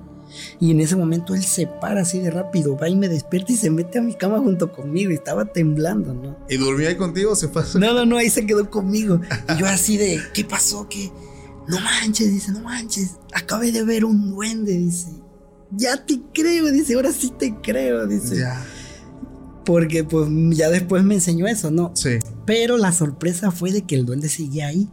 Y 0.61 0.71
en 0.71 0.81
ese 0.81 0.97
momento 0.97 1.35
él 1.35 1.43
se 1.45 1.67
para 1.67 2.03
así 2.03 2.19
de 2.21 2.31
rápido, 2.31 2.77
va 2.77 2.89
y 2.89 2.97
me 2.97 3.09
despierta 3.09 3.53
y 3.53 3.57
se 3.57 3.71
mete 3.71 3.99
a 3.99 4.03
mi 4.03 4.15
cama 4.15 4.39
junto 4.39 4.73
conmigo 4.73 5.11
y 5.11 5.15
estaba 5.15 5.45
temblando, 5.47 6.15
¿no? 6.15 6.37
¿Y 6.49 6.57
dormía 6.57 6.89
ahí 6.89 6.97
contigo 6.97 7.33
o 7.33 7.37
se 7.37 7.47
a- 7.47 7.79
No, 7.79 7.93
no, 7.95 8.07
no, 8.07 8.17
ahí 8.17 8.31
se 8.31 8.47
quedó 8.47 8.71
conmigo. 8.71 9.21
Y 9.55 9.59
yo 9.61 9.67
así 9.67 9.97
de, 9.97 10.21
¿qué 10.35 10.45
pasó? 10.45 10.89
¿Qué? 10.89 11.11
No 11.69 11.79
manches, 11.81 12.33
dice, 12.33 12.53
no 12.53 12.61
manches. 12.61 13.17
Acabé 13.33 13.71
de 13.73 13.85
ver 13.85 14.05
un 14.05 14.31
duende, 14.31 14.73
dice. 14.73 15.09
Ya 15.73 16.05
te 16.05 16.21
creo, 16.35 16.71
dice, 16.73 16.95
ahora 16.95 17.13
sí 17.13 17.33
te 17.39 17.55
creo, 17.63 18.07
dice. 18.07 18.39
Ya. 18.39 18.61
Porque 19.65 20.03
pues 20.05 20.29
ya 20.57 20.69
después 20.71 21.05
me 21.05 21.15
enseñó 21.15 21.47
eso, 21.47 21.71
¿no? 21.71 21.93
Sí. 21.95 22.19
Pero 22.47 22.77
la 22.77 22.93
sorpresa 22.93 23.51
fue 23.51 23.71
de 23.73 23.83
que 23.83 23.95
el 23.95 24.05
duende 24.07 24.29
seguía 24.29 24.67
ahí. 24.69 24.89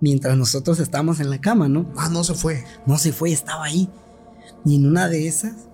Mientras 0.00 0.36
nosotros 0.36 0.78
estábamos 0.78 1.20
en 1.20 1.30
la 1.30 1.40
cama, 1.40 1.68
¿no? 1.68 1.92
Ah, 1.96 2.08
no 2.10 2.22
se 2.22 2.34
fue. 2.34 2.64
No 2.86 2.96
se 2.98 3.12
fue, 3.12 3.32
estaba 3.32 3.64
ahí. 3.64 3.88
Y 4.64 4.76
en 4.76 4.86
una 4.86 5.08
de 5.08 5.26
esas, 5.26 5.68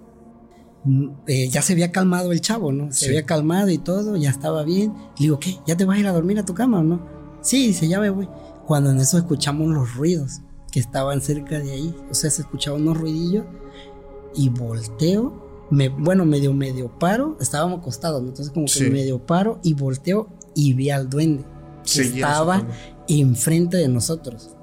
mm, 0.85 1.09
eh, 1.27 1.49
ya 1.49 1.63
se 1.63 1.73
había 1.73 1.91
calmado 1.93 2.33
el 2.33 2.41
chavo, 2.41 2.73
¿no? 2.73 2.93
Se 2.93 3.01
Sí. 3.01 3.07
había 3.07 3.25
calmado 3.27 3.71
y 3.71 3.79
todo, 3.79 4.17
ya 4.17 4.31
estaba 4.31 4.63
bien. 4.65 4.93
Le 5.19 5.25
digo, 5.27 5.39
¿qué? 5.41 5.57
¿Ya 5.67 5.77
te 5.77 5.85
vas 5.85 5.97
a 5.97 6.01
ir 6.01 6.07
a 6.07 6.13
dormir 6.13 6.39
a 6.39 6.45
tu 6.45 6.55
cama 6.55 6.81
o 6.81 6.83
no? 6.83 7.01
Sí, 7.43 7.67
dice, 7.69 7.89
ya 7.89 8.01
me 8.01 8.11
voy. 8.11 8.29
Cuando 8.67 8.91
en 8.91 8.99
eso 8.99 9.19
escuchamos 9.19 9.69
los 9.69 9.95
ruidos 9.95 10.41
que 10.73 10.81
estaban 10.81 11.21
cerca 11.21 11.59
de 11.59 11.71
ahí. 11.73 11.95
O 12.11 12.15
sea, 12.15 12.31
se 12.31 12.43
escuchaban 12.43 12.83
unos 12.83 12.99
ruidillos. 12.99 13.45
Y 14.35 14.49
volteo. 14.51 15.45
Me, 15.71 15.89
bueno, 15.89 16.25
medio, 16.25 16.53
medio 16.53 16.97
paro. 16.99 17.37
Estábamos 17.41 17.81
acostados, 17.81 18.23
¿no? 18.23 18.29
Entonces, 18.29 18.53
como 18.53 18.67
que 18.67 18.73
Sí. 18.73 18.91
medio 18.91 19.25
paro 19.25 19.59
y 19.63 19.75
volteo 19.75 20.29
y 20.55 20.75
vi 20.75 20.91
al 20.91 21.09
duende. 21.09 21.45
Que 21.85 22.03
estaba 22.03 22.67
enfrente 23.09 23.77
de 23.77 23.89
nosotros. 23.89 24.56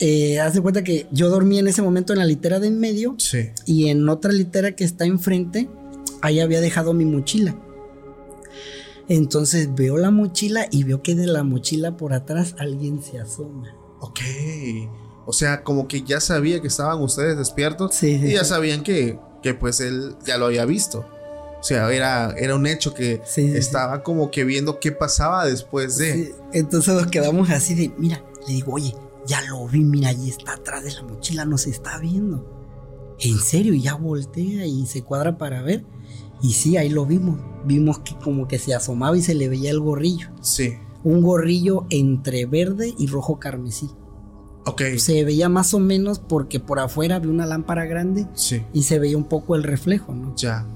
Eh, 0.00 0.40
haz 0.40 0.54
de 0.54 0.60
cuenta 0.60 0.82
que 0.82 1.06
yo 1.12 1.28
dormí 1.30 1.58
en 1.58 1.68
ese 1.68 1.80
momento 1.82 2.12
en 2.12 2.18
la 2.18 2.24
litera 2.26 2.58
de 2.60 2.66
en 2.68 2.80
medio 2.80 3.14
Sí. 3.18 3.50
y 3.64 3.88
en 3.88 4.08
otra 4.08 4.32
litera 4.32 4.72
que 4.74 4.84
está 4.84 5.04
enfrente, 5.04 5.68
ahí 6.20 6.40
había 6.40 6.60
dejado 6.60 6.92
mi 6.94 7.04
mochila. 7.04 7.56
Entonces 9.08 9.74
veo 9.74 9.96
la 9.98 10.10
mochila 10.10 10.66
y 10.70 10.84
veo 10.84 11.02
que 11.02 11.14
de 11.14 11.26
la 11.26 11.42
mochila 11.44 11.96
por 11.96 12.12
atrás 12.14 12.54
alguien 12.58 13.02
se 13.02 13.18
asoma. 13.20 13.74
Ok. 14.00 14.20
O 15.26 15.32
sea, 15.32 15.62
como 15.62 15.88
que 15.88 16.02
ya 16.02 16.20
sabía 16.20 16.60
que 16.60 16.68
estaban 16.68 17.00
ustedes 17.02 17.36
despiertos. 17.36 17.94
Sí, 17.94 18.18
sí, 18.18 18.26
y 18.28 18.32
ya 18.34 18.44
sabían 18.44 18.82
que, 18.82 19.18
que 19.42 19.54
pues 19.54 19.80
él 19.80 20.16
ya 20.26 20.38
lo 20.38 20.46
había 20.46 20.64
visto. 20.64 21.06
O 21.60 21.62
sea, 21.66 21.90
era, 21.92 22.34
era 22.36 22.54
un 22.56 22.66
hecho 22.66 22.92
que 22.92 23.22
Sí, 23.24 23.52
estaba 23.54 24.02
como 24.02 24.30
que 24.30 24.44
viendo 24.44 24.80
qué 24.80 24.92
pasaba 24.92 25.46
después 25.46 25.96
de. 25.96 26.34
Entonces 26.52 26.94
nos 26.94 27.06
quedamos 27.06 27.48
así 27.50 27.74
de, 27.74 27.90
mira, 27.96 28.22
le 28.46 28.52
digo, 28.54 28.72
oye, 28.74 28.94
ya 29.26 29.40
lo 29.42 29.66
vi, 29.68 29.84
mira, 29.84 30.08
ahí 30.10 30.28
está 30.28 30.54
atrás 30.54 30.84
de 30.84 30.92
la 30.92 31.02
mochila, 31.02 31.44
nos 31.44 31.66
está 31.66 31.98
viendo. 31.98 32.50
En 33.20 33.38
serio, 33.38 33.74
ya 33.74 33.94
voltea 33.94 34.66
y 34.66 34.86
se 34.86 35.02
cuadra 35.02 35.38
para 35.38 35.62
ver. 35.62 35.84
Y 36.42 36.52
sí, 36.52 36.76
ahí 36.76 36.88
lo 36.88 37.06
vimos. 37.06 37.38
Vimos 37.64 38.00
que 38.00 38.14
como 38.16 38.48
que 38.48 38.58
se 38.58 38.74
asomaba 38.74 39.16
y 39.16 39.22
se 39.22 39.34
le 39.34 39.48
veía 39.48 39.70
el 39.70 39.80
gorrillo. 39.80 40.28
Sí. 40.42 40.74
Un 41.04 41.22
gorrillo 41.22 41.86
entre 41.90 42.44
verde 42.46 42.92
y 42.98 43.06
rojo 43.06 43.38
carmesí. 43.38 43.88
Ok. 44.66 44.82
Se 44.98 45.24
veía 45.24 45.48
más 45.48 45.74
o 45.74 45.78
menos 45.78 46.18
porque 46.18 46.58
por 46.60 46.80
afuera 46.80 47.16
había 47.16 47.30
una 47.30 47.46
lámpara 47.46 47.84
grande 47.86 48.26
Sí. 48.34 48.62
y 48.72 48.82
se 48.82 48.98
veía 48.98 49.16
un 49.16 49.24
poco 49.24 49.54
el 49.54 49.62
reflejo, 49.62 50.14
¿no? 50.14 50.34
Ya. 50.36 50.66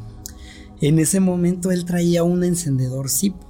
En 0.81 0.99
ese 1.01 1.19
momento 1.21 1.71
él 1.73 1.85
traía 1.85 2.23
un 2.23 2.45
encendedor 2.45 3.11
Zipo, 3.11 3.45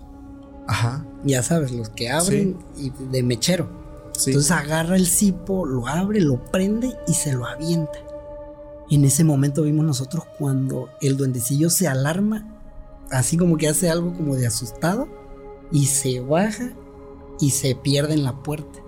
Ajá. 0.66 1.05
ya 1.24 1.42
sabes, 1.42 1.72
los 1.72 1.90
que 1.90 2.09
abren 2.11 2.57
y 2.78 2.90
de 3.12 3.22
mechero. 3.22 3.68
Sí. 4.19 4.31
Entonces 4.31 4.51
agarra 4.51 4.97
el 4.97 5.07
Zipo, 5.07 5.64
lo 5.64 5.87
abre, 5.87 6.21
lo 6.21 6.43
prende 6.51 6.95
y 7.07 7.14
se 7.14 7.33
lo 7.33 7.47
avienta. 7.47 7.99
En 8.91 9.05
ese 9.05 9.23
momento 9.25 9.62
vimos 9.62 9.85
nosotros 9.85 10.25
cuando 10.39 10.89
el 11.01 11.16
duendecillo 11.16 11.71
se 11.71 11.87
alarma, 11.89 12.59
así 13.11 13.37
como 13.37 13.57
que 13.57 13.69
hace 13.69 13.89
algo 13.91 14.12
como 14.14 14.35
de 14.37 14.47
asustado, 14.47 15.07
y 15.71 15.87
se 15.87 16.21
baja 16.21 16.73
y 17.41 17.51
se 17.51 17.75
pierde 17.75 18.14
en 18.14 18.25
la 18.25 18.43
puerta. 18.43 18.81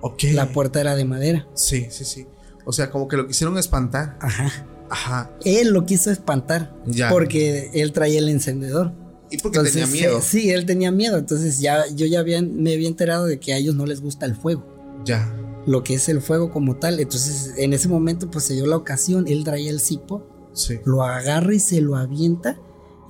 ok. 0.00 0.22
La 0.32 0.52
puerta 0.52 0.80
era 0.80 0.94
de 0.94 1.04
madera. 1.04 1.46
Sí, 1.54 1.88
sí, 1.90 2.04
sí. 2.04 2.26
O 2.64 2.72
sea, 2.72 2.90
como 2.90 3.08
que 3.08 3.16
lo 3.16 3.26
quisieron 3.26 3.58
espantar. 3.58 4.16
Ajá. 4.20 4.66
Ajá. 4.90 5.30
Él 5.44 5.70
lo 5.70 5.84
quiso 5.84 6.10
espantar 6.10 6.74
Ya. 6.86 7.10
porque 7.10 7.70
él 7.74 7.92
traía 7.92 8.20
el 8.20 8.28
encendedor. 8.28 8.92
Y 9.30 9.36
porque 9.38 9.58
Entonces, 9.58 9.74
tenía 9.74 9.86
miedo. 9.88 10.18
eh, 10.18 10.22
sí, 10.22 10.50
él 10.50 10.64
tenía 10.64 10.90
miedo. 10.90 11.18
Entonces 11.18 11.58
ya 11.58 11.84
yo 11.94 12.06
ya 12.06 12.20
había, 12.20 12.40
me 12.40 12.72
había 12.74 12.88
enterado 12.88 13.26
de 13.26 13.38
que 13.40 13.52
a 13.52 13.56
ellos 13.58 13.74
no 13.74 13.84
les 13.84 14.00
gusta 14.00 14.24
el 14.24 14.34
fuego. 14.36 14.64
Ya. 15.08 15.34
Lo 15.66 15.82
que 15.82 15.94
es 15.94 16.08
el 16.08 16.20
fuego 16.22 16.50
como 16.50 16.76
tal. 16.76 17.00
Entonces 17.00 17.54
en 17.56 17.72
ese 17.72 17.88
momento 17.88 18.30
pues 18.30 18.44
se 18.44 18.54
dio 18.54 18.66
la 18.66 18.76
ocasión. 18.76 19.26
Él 19.26 19.44
traía 19.44 19.70
el 19.70 19.80
cipo, 19.80 20.22
Sí. 20.52 20.78
lo 20.84 21.02
agarra 21.02 21.54
y 21.54 21.58
se 21.60 21.80
lo 21.80 21.96
avienta. 21.96 22.58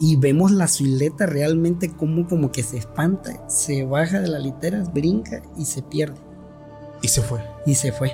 Y 0.01 0.17
vemos 0.17 0.53
la 0.53 0.69
silueta 0.69 1.27
realmente 1.27 1.91
como, 1.91 2.27
como 2.29 2.53
que 2.53 2.63
se 2.63 2.79
espanta. 2.79 3.49
Se 3.49 3.85
baja 3.85 4.21
de 4.21 4.29
la 4.29 4.39
litera, 4.39 4.85
brinca 4.95 5.43
y 5.57 5.65
se 5.65 5.83
pierde. 5.83 6.17
Y 7.03 7.09
se 7.09 7.21
fue. 7.21 7.41
Y 7.67 7.75
se 7.75 7.91
fue. 7.93 8.13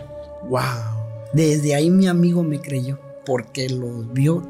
Wow. 0.48 0.60
Desde 1.34 1.74
ahí 1.74 1.90
mi 1.90 2.06
amigo 2.06 2.42
me 2.42 2.60
creyó. 2.60 2.98
Porque 3.26 3.68
los 3.68 4.12
vio 4.12 4.42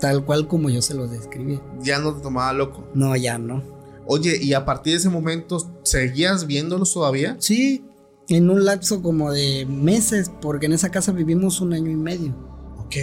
tal 0.00 0.24
cual 0.24 0.48
como 0.48 0.68
yo 0.70 0.82
se 0.82 0.94
los 0.94 1.10
describí. 1.10 1.60
Ya 1.80 1.98
no 1.98 2.14
te 2.14 2.22
tomaba 2.22 2.52
loco. 2.52 2.84
No, 2.94 3.14
ya 3.16 3.38
no. 3.38 3.62
Oye, 4.06 4.38
y 4.42 4.54
a 4.54 4.64
partir 4.64 4.94
de 4.94 4.98
ese 4.98 5.08
momento, 5.10 5.58
¿seguías 5.84 6.46
viéndolos 6.46 6.92
todavía? 6.92 7.36
Sí, 7.38 7.84
en 8.30 8.48
un 8.48 8.64
lapso 8.64 9.02
como 9.02 9.32
de 9.32 9.66
meses, 9.66 10.30
porque 10.40 10.66
en 10.66 10.72
esa 10.72 10.90
casa 10.90 11.12
vivimos 11.12 11.60
un 11.60 11.72
año 11.72 11.90
y 11.90 11.96
medio. 11.96 12.34
Ok. 12.78 12.96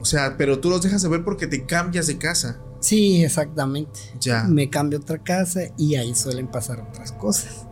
O 0.00 0.04
sea, 0.04 0.36
pero 0.36 0.58
tú 0.58 0.70
los 0.70 0.82
dejas 0.82 1.02
de 1.02 1.08
ver 1.08 1.24
porque 1.24 1.46
te 1.46 1.66
cambias 1.66 2.06
de 2.06 2.18
casa. 2.18 2.58
Sí, 2.80 3.22
exactamente. 3.22 4.00
Ya. 4.20 4.44
Me 4.44 4.70
cambio 4.70 4.98
a 4.98 5.02
otra 5.02 5.18
casa 5.18 5.60
y 5.76 5.96
ahí 5.96 6.14
suelen 6.14 6.48
pasar 6.48 6.80
otras 6.80 7.12
cosas. 7.12 7.66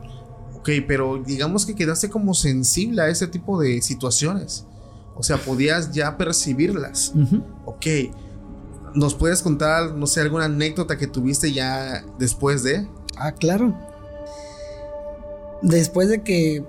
Ok, 0.54 0.68
pero 0.86 1.22
digamos 1.24 1.64
que 1.64 1.74
quedaste 1.74 2.10
como 2.10 2.34
sensible 2.34 3.00
a 3.00 3.08
ese 3.08 3.26
tipo 3.26 3.58
de 3.60 3.80
situaciones. 3.80 4.66
O 5.16 5.22
sea, 5.22 5.38
podías 5.38 5.92
ya 5.92 6.16
percibirlas. 6.18 7.12
Ujú. 7.14 7.42
Ok. 7.64 7.86
¿Nos 8.94 9.14
puedes 9.14 9.42
contar, 9.42 9.92
no 9.92 10.06
sé, 10.06 10.20
alguna 10.20 10.44
anécdota 10.44 10.98
que 10.98 11.06
tuviste 11.06 11.52
ya 11.52 12.04
después 12.18 12.62
de? 12.62 12.86
Ah, 13.16 13.32
claro. 13.32 13.74
Después 15.62 16.08
de 16.08 16.22
que 16.22 16.64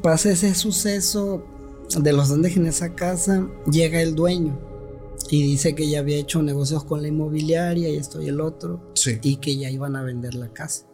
pasa 0.00 0.30
ese 0.30 0.54
suceso 0.54 1.44
de 1.96 2.12
los 2.12 2.30
en 2.30 2.66
esa 2.66 2.94
casa, 2.94 3.48
llega 3.70 4.00
el 4.02 4.14
dueño 4.14 4.58
y 5.30 5.42
dice 5.42 5.74
que 5.74 5.88
ya 5.88 6.00
había 6.00 6.16
hecho 6.16 6.42
negocios 6.42 6.84
con 6.84 7.02
la 7.02 7.08
inmobiliaria 7.08 7.88
y 7.88 7.96
esto 7.96 8.22
y 8.22 8.28
el 8.28 8.40
otro. 8.40 8.92
Sí. 8.94 9.18
y 9.22 9.36
que 9.36 9.56
ya 9.56 9.70
iban 9.70 9.96
a 9.96 10.02
vender 10.02 10.34
la 10.34 10.48
casa. 10.48 10.86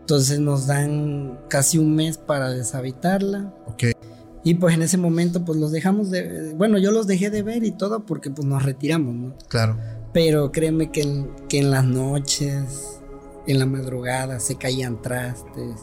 Entonces 0.00 0.38
nos 0.38 0.66
dan 0.66 1.40
casi 1.48 1.78
un 1.78 1.94
mes 1.94 2.18
para 2.18 2.50
deshabitarla. 2.50 3.54
Ok. 3.66 3.84
Y 4.42 4.54
pues 4.54 4.74
en 4.74 4.82
ese 4.82 4.98
momento 4.98 5.44
pues 5.44 5.58
los 5.58 5.72
dejamos 5.72 6.10
de... 6.10 6.52
Bueno, 6.54 6.78
yo 6.78 6.90
los 6.90 7.06
dejé 7.06 7.30
de 7.30 7.42
ver 7.42 7.64
y 7.64 7.72
todo 7.72 8.04
porque 8.04 8.30
pues 8.30 8.46
nos 8.46 8.62
retiramos, 8.62 9.14
¿no? 9.14 9.34
Claro. 9.48 9.78
Pero 10.12 10.52
créeme 10.52 10.92
que 10.92 11.02
en, 11.02 11.30
que 11.48 11.58
en 11.58 11.70
las 11.70 11.84
noches, 11.84 13.00
en 13.46 13.58
la 13.58 13.66
madrugada, 13.66 14.40
se 14.40 14.56
caían 14.56 15.00
trastes, 15.00 15.80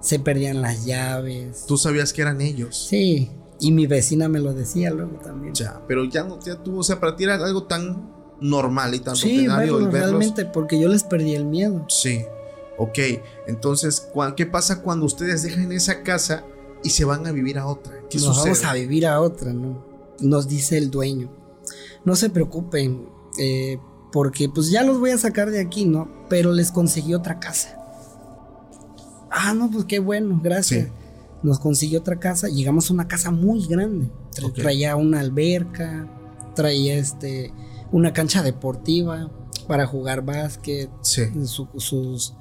se 0.00 0.18
perdían 0.18 0.62
las 0.62 0.84
llaves. 0.84 1.64
Tú 1.66 1.76
sabías 1.76 2.12
que 2.12 2.22
eran 2.22 2.40
ellos. 2.40 2.86
Sí, 2.88 3.30
y 3.60 3.72
mi 3.72 3.86
vecina 3.86 4.28
me 4.28 4.40
lo 4.40 4.52
decía 4.54 4.90
luego 4.90 5.18
también. 5.18 5.54
Ya, 5.54 5.80
pero 5.86 6.04
ya 6.04 6.24
no 6.24 6.38
ya 6.40 6.56
tuvo, 6.62 6.78
o 6.80 6.82
sea, 6.82 6.98
para 7.00 7.16
ti 7.16 7.24
era 7.24 7.34
algo 7.34 7.64
tan 7.64 8.10
normal 8.40 8.94
y 8.94 9.00
tan 9.00 9.16
Sí, 9.16 9.28
rutinario 9.36 9.64
el 9.78 9.84
verlos, 9.84 9.92
verlos. 9.92 10.10
realmente, 10.10 10.44
porque 10.46 10.80
yo 10.80 10.88
les 10.88 11.02
perdí 11.04 11.34
el 11.34 11.44
miedo. 11.44 11.84
Sí. 11.88 12.22
Ok, 12.78 12.98
entonces, 13.46 14.00
¿cuá- 14.14 14.34
¿qué 14.34 14.46
pasa 14.46 14.80
cuando 14.80 15.04
ustedes 15.04 15.42
dejan 15.42 15.70
esa 15.72 16.02
casa 16.02 16.44
y 16.82 16.88
se 16.90 17.04
van 17.04 17.26
a 17.26 17.32
vivir 17.32 17.58
a 17.58 17.66
otra? 17.66 17.92
¿Qué 18.08 18.16
Nos 18.16 18.28
sucede? 18.28 18.44
vamos 18.52 18.64
a 18.64 18.72
vivir 18.72 19.06
a 19.06 19.20
otra, 19.20 19.52
¿no? 19.52 19.84
Nos 20.20 20.48
dice 20.48 20.78
el 20.78 20.90
dueño. 20.90 21.30
No 22.06 22.16
se 22.16 22.30
preocupen, 22.30 23.06
eh, 23.38 23.78
porque 24.12 24.48
pues 24.48 24.70
ya 24.70 24.82
los 24.82 24.98
voy 24.98 25.10
a 25.10 25.18
sacar 25.18 25.50
de 25.50 25.60
aquí, 25.60 25.84
¿no? 25.84 26.10
Pero 26.30 26.52
les 26.52 26.72
conseguí 26.72 27.12
otra 27.12 27.38
casa. 27.38 27.76
Ah, 29.30 29.54
no, 29.54 29.70
pues 29.70 29.84
qué 29.84 29.98
bueno, 29.98 30.40
gracias. 30.42 30.86
Sí. 30.86 30.92
Nos 31.42 31.58
consiguió 31.58 32.00
otra 32.00 32.18
casa, 32.18 32.48
llegamos 32.48 32.90
a 32.90 32.94
una 32.94 33.08
casa 33.08 33.30
muy 33.30 33.66
grande. 33.66 34.08
Traía 34.54 34.96
una 34.96 35.20
alberca, 35.20 36.06
traía 36.54 36.96
este, 36.96 37.52
una 37.92 38.12
cancha 38.12 38.42
deportiva 38.42 39.30
para 39.66 39.86
jugar 39.86 40.22
básquet, 40.24 40.90
Sí. 41.00 41.22
su, 41.46 41.68
sus, 41.76 42.34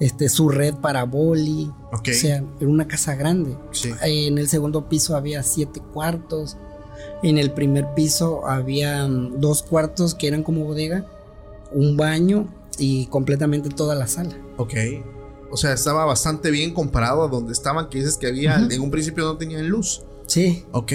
este, 0.00 0.28
su 0.28 0.48
red 0.48 0.74
para 0.76 1.04
boli. 1.04 1.70
O 1.92 2.00
sea, 2.04 2.42
era 2.58 2.70
una 2.70 2.86
casa 2.88 3.14
grande. 3.16 3.56
Sí. 3.72 3.90
En 4.02 4.38
el 4.38 4.48
segundo 4.48 4.88
piso 4.88 5.16
había 5.16 5.42
siete 5.42 5.80
cuartos. 5.92 6.56
En 7.22 7.36
el 7.36 7.50
primer 7.52 7.94
piso 7.94 8.46
había 8.46 9.06
mm, 9.06 9.40
dos 9.40 9.62
cuartos 9.62 10.14
que 10.14 10.26
eran 10.28 10.42
como 10.42 10.64
bodega, 10.64 11.04
un 11.72 11.96
baño 11.96 12.48
y 12.78 13.06
completamente 13.06 13.68
toda 13.68 13.94
la 13.94 14.06
sala. 14.06 14.36
Ok. 14.56 14.74
O 15.50 15.56
sea, 15.56 15.72
estaba 15.72 16.04
bastante 16.04 16.50
bien 16.50 16.74
comparado 16.74 17.22
a 17.24 17.28
donde 17.28 17.52
estaban, 17.52 17.88
que 17.88 17.98
dices 17.98 18.16
que 18.18 18.26
había, 18.26 18.58
Ujú. 18.60 18.70
en 18.72 18.80
un 18.82 18.90
principio 18.90 19.24
no 19.24 19.36
tenían 19.36 19.68
luz. 19.68 20.02
Sí, 20.26 20.64
Ok. 20.72 20.92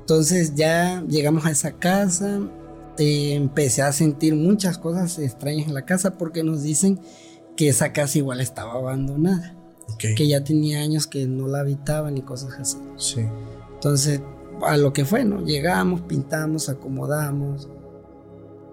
entonces 0.00 0.54
ya 0.54 1.02
llegamos 1.08 1.44
a 1.46 1.50
esa 1.50 1.72
casa. 1.72 2.40
eh, 2.98 3.34
empecé 3.34 3.82
a 3.82 3.92
sentir 3.92 4.34
muchas 4.34 4.78
cosas 4.78 5.18
extrañas 5.18 5.68
en 5.68 5.74
la 5.74 5.84
casa 5.84 6.16
porque 6.16 6.42
nos 6.42 6.62
dicen 6.62 6.98
que 7.54 7.68
esa 7.68 7.92
casa 7.92 8.16
igual 8.16 8.40
estaba 8.40 8.72
abandonada, 8.72 9.54
Ok. 9.92 10.04
que 10.16 10.26
ya 10.26 10.42
tenía 10.42 10.80
años 10.80 11.06
que 11.06 11.26
no 11.26 11.46
la 11.46 11.60
habitaban 11.60 12.16
y 12.16 12.22
cosas 12.22 12.54
así. 12.58 12.78
Sí. 12.96 13.20
Entonces, 13.74 14.22
a 14.66 14.78
lo 14.78 14.94
que 14.94 15.04
fue, 15.04 15.26
¿no? 15.26 15.44
Llegamos, 15.44 16.00
pintamos, 16.00 16.70
acomodamos. 16.70 17.68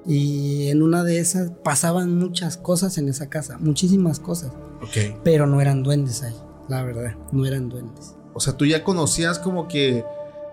Y 0.05 0.67
en 0.67 0.81
una 0.81 1.03
de 1.03 1.19
esas 1.19 1.51
pasaban 1.63 2.17
muchas 2.17 2.57
cosas 2.57 2.97
en 2.97 3.07
esa 3.09 3.29
casa, 3.29 3.57
muchísimas 3.59 4.19
cosas. 4.19 4.51
Ok. 4.81 5.19
Pero 5.23 5.47
no 5.47 5.61
eran 5.61 5.83
duendes 5.83 6.23
ahí, 6.23 6.35
la 6.67 6.83
verdad, 6.83 7.15
no 7.31 7.45
eran 7.45 7.69
duendes. 7.69 8.15
O 8.33 8.39
sea, 8.39 8.57
tú 8.57 8.65
ya 8.65 8.83
conocías 8.83 9.39
como 9.39 9.67
que 9.67 10.03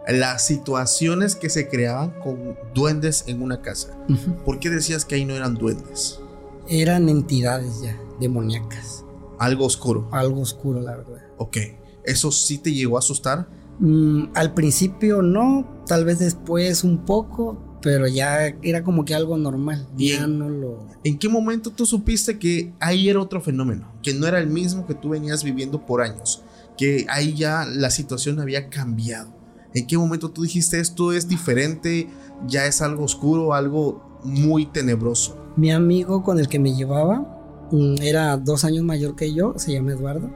las 0.09 0.45
situaciones 0.45 1.37
que 1.37 1.51
se 1.51 1.69
creaban 1.69 2.11
con 2.23 2.57
duendes 2.75 3.25
en 3.27 3.43
una 3.43 3.63
casa. 3.63 3.97
¿Por 4.45 4.59
qué 4.59 4.71
decías 4.71 5.05
que 5.05 5.17
ahí 5.17 5.25
no 5.25 5.35
eran 5.35 5.55
duendes? 5.55 6.21
Eran 6.69 7.09
entidades 7.09 7.81
ya, 7.83 7.99
demoníacas. 8.21 9.05
Algo 9.39 9.65
oscuro. 9.65 10.09
Algo 10.13 10.41
oscuro, 10.41 10.81
la 10.81 10.97
verdad. 10.97 11.23
Ok. 11.39 11.57
¿Eso 12.05 12.31
sí 12.31 12.59
te 12.59 12.73
llegó 12.73 12.97
a 12.97 13.01
asustar? 13.01 13.49
Mm, 13.79 14.25
al 14.35 14.53
principio 14.53 15.23
no, 15.23 15.83
tal 15.87 16.05
vez 16.05 16.19
después 16.19 16.85
un 16.85 17.05
poco, 17.05 17.59
pero 17.83 18.07
ya 18.09 18.47
era 18.63 18.83
como 18.83 19.05
que 19.05 19.15
algo 19.15 19.37
normal. 19.37 19.87
Ya 19.93 19.97
Bien. 19.97 20.39
no 20.39 20.49
lo. 20.49 20.87
¿En 21.05 21.19
qué 21.19 21.29
momento 21.29 21.71
tú 21.71 21.87
supiste 21.87 22.39
que 22.39 22.73
ahí 22.81 23.09
era 23.09 23.21
otro 23.21 23.41
fenómeno? 23.41 23.91
Que 24.03 24.15
no 24.15 24.27
era 24.27 24.39
el 24.39 24.47
mismo 24.49 24.87
que 24.87 24.95
tú 24.95 25.11
venías 25.11 25.45
viviendo 25.45 25.85
por 25.87 26.03
años. 26.03 26.43
Que 26.77 27.07
ahí 27.09 27.35
ya 27.35 27.65
la 27.67 27.91
situación 27.91 28.41
había 28.41 28.69
cambiado. 28.69 29.33
¿En 29.75 29.87
qué 29.87 29.97
momento 29.97 30.31
tú 30.31 30.43
dijiste 30.43 30.81
esto 30.81 31.13
es 31.13 31.29
diferente? 31.29 32.09
Ya 32.47 32.67
es 32.67 32.81
algo 32.83 33.05
oscuro, 33.05 33.55
algo 33.55 34.21
muy 34.25 34.67
tenebroso. 34.67 35.37
Mi 35.57 35.71
amigo 35.71 36.23
con 36.23 36.39
el 36.39 36.49
que 36.49 36.59
me 36.59 36.75
llevaba 36.75 37.69
mm, 37.71 37.97
era 38.03 38.37
dos 38.37 38.65
años 38.65 38.83
mayor 38.85 39.15
que 39.17 39.33
yo, 39.35 39.55
se 39.57 39.73
llama 39.73 39.93
Eduardo. 39.93 40.31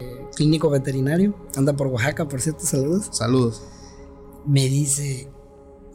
eh, 0.00 0.26
clínico 0.36 0.70
veterinario, 0.70 1.34
anda 1.56 1.72
por 1.74 1.86
Oaxaca, 1.88 2.26
por 2.28 2.40
cierto, 2.40 2.64
saludos. 2.64 3.08
Saludos. 3.12 3.62
Me 4.46 4.68
dice, 4.68 5.28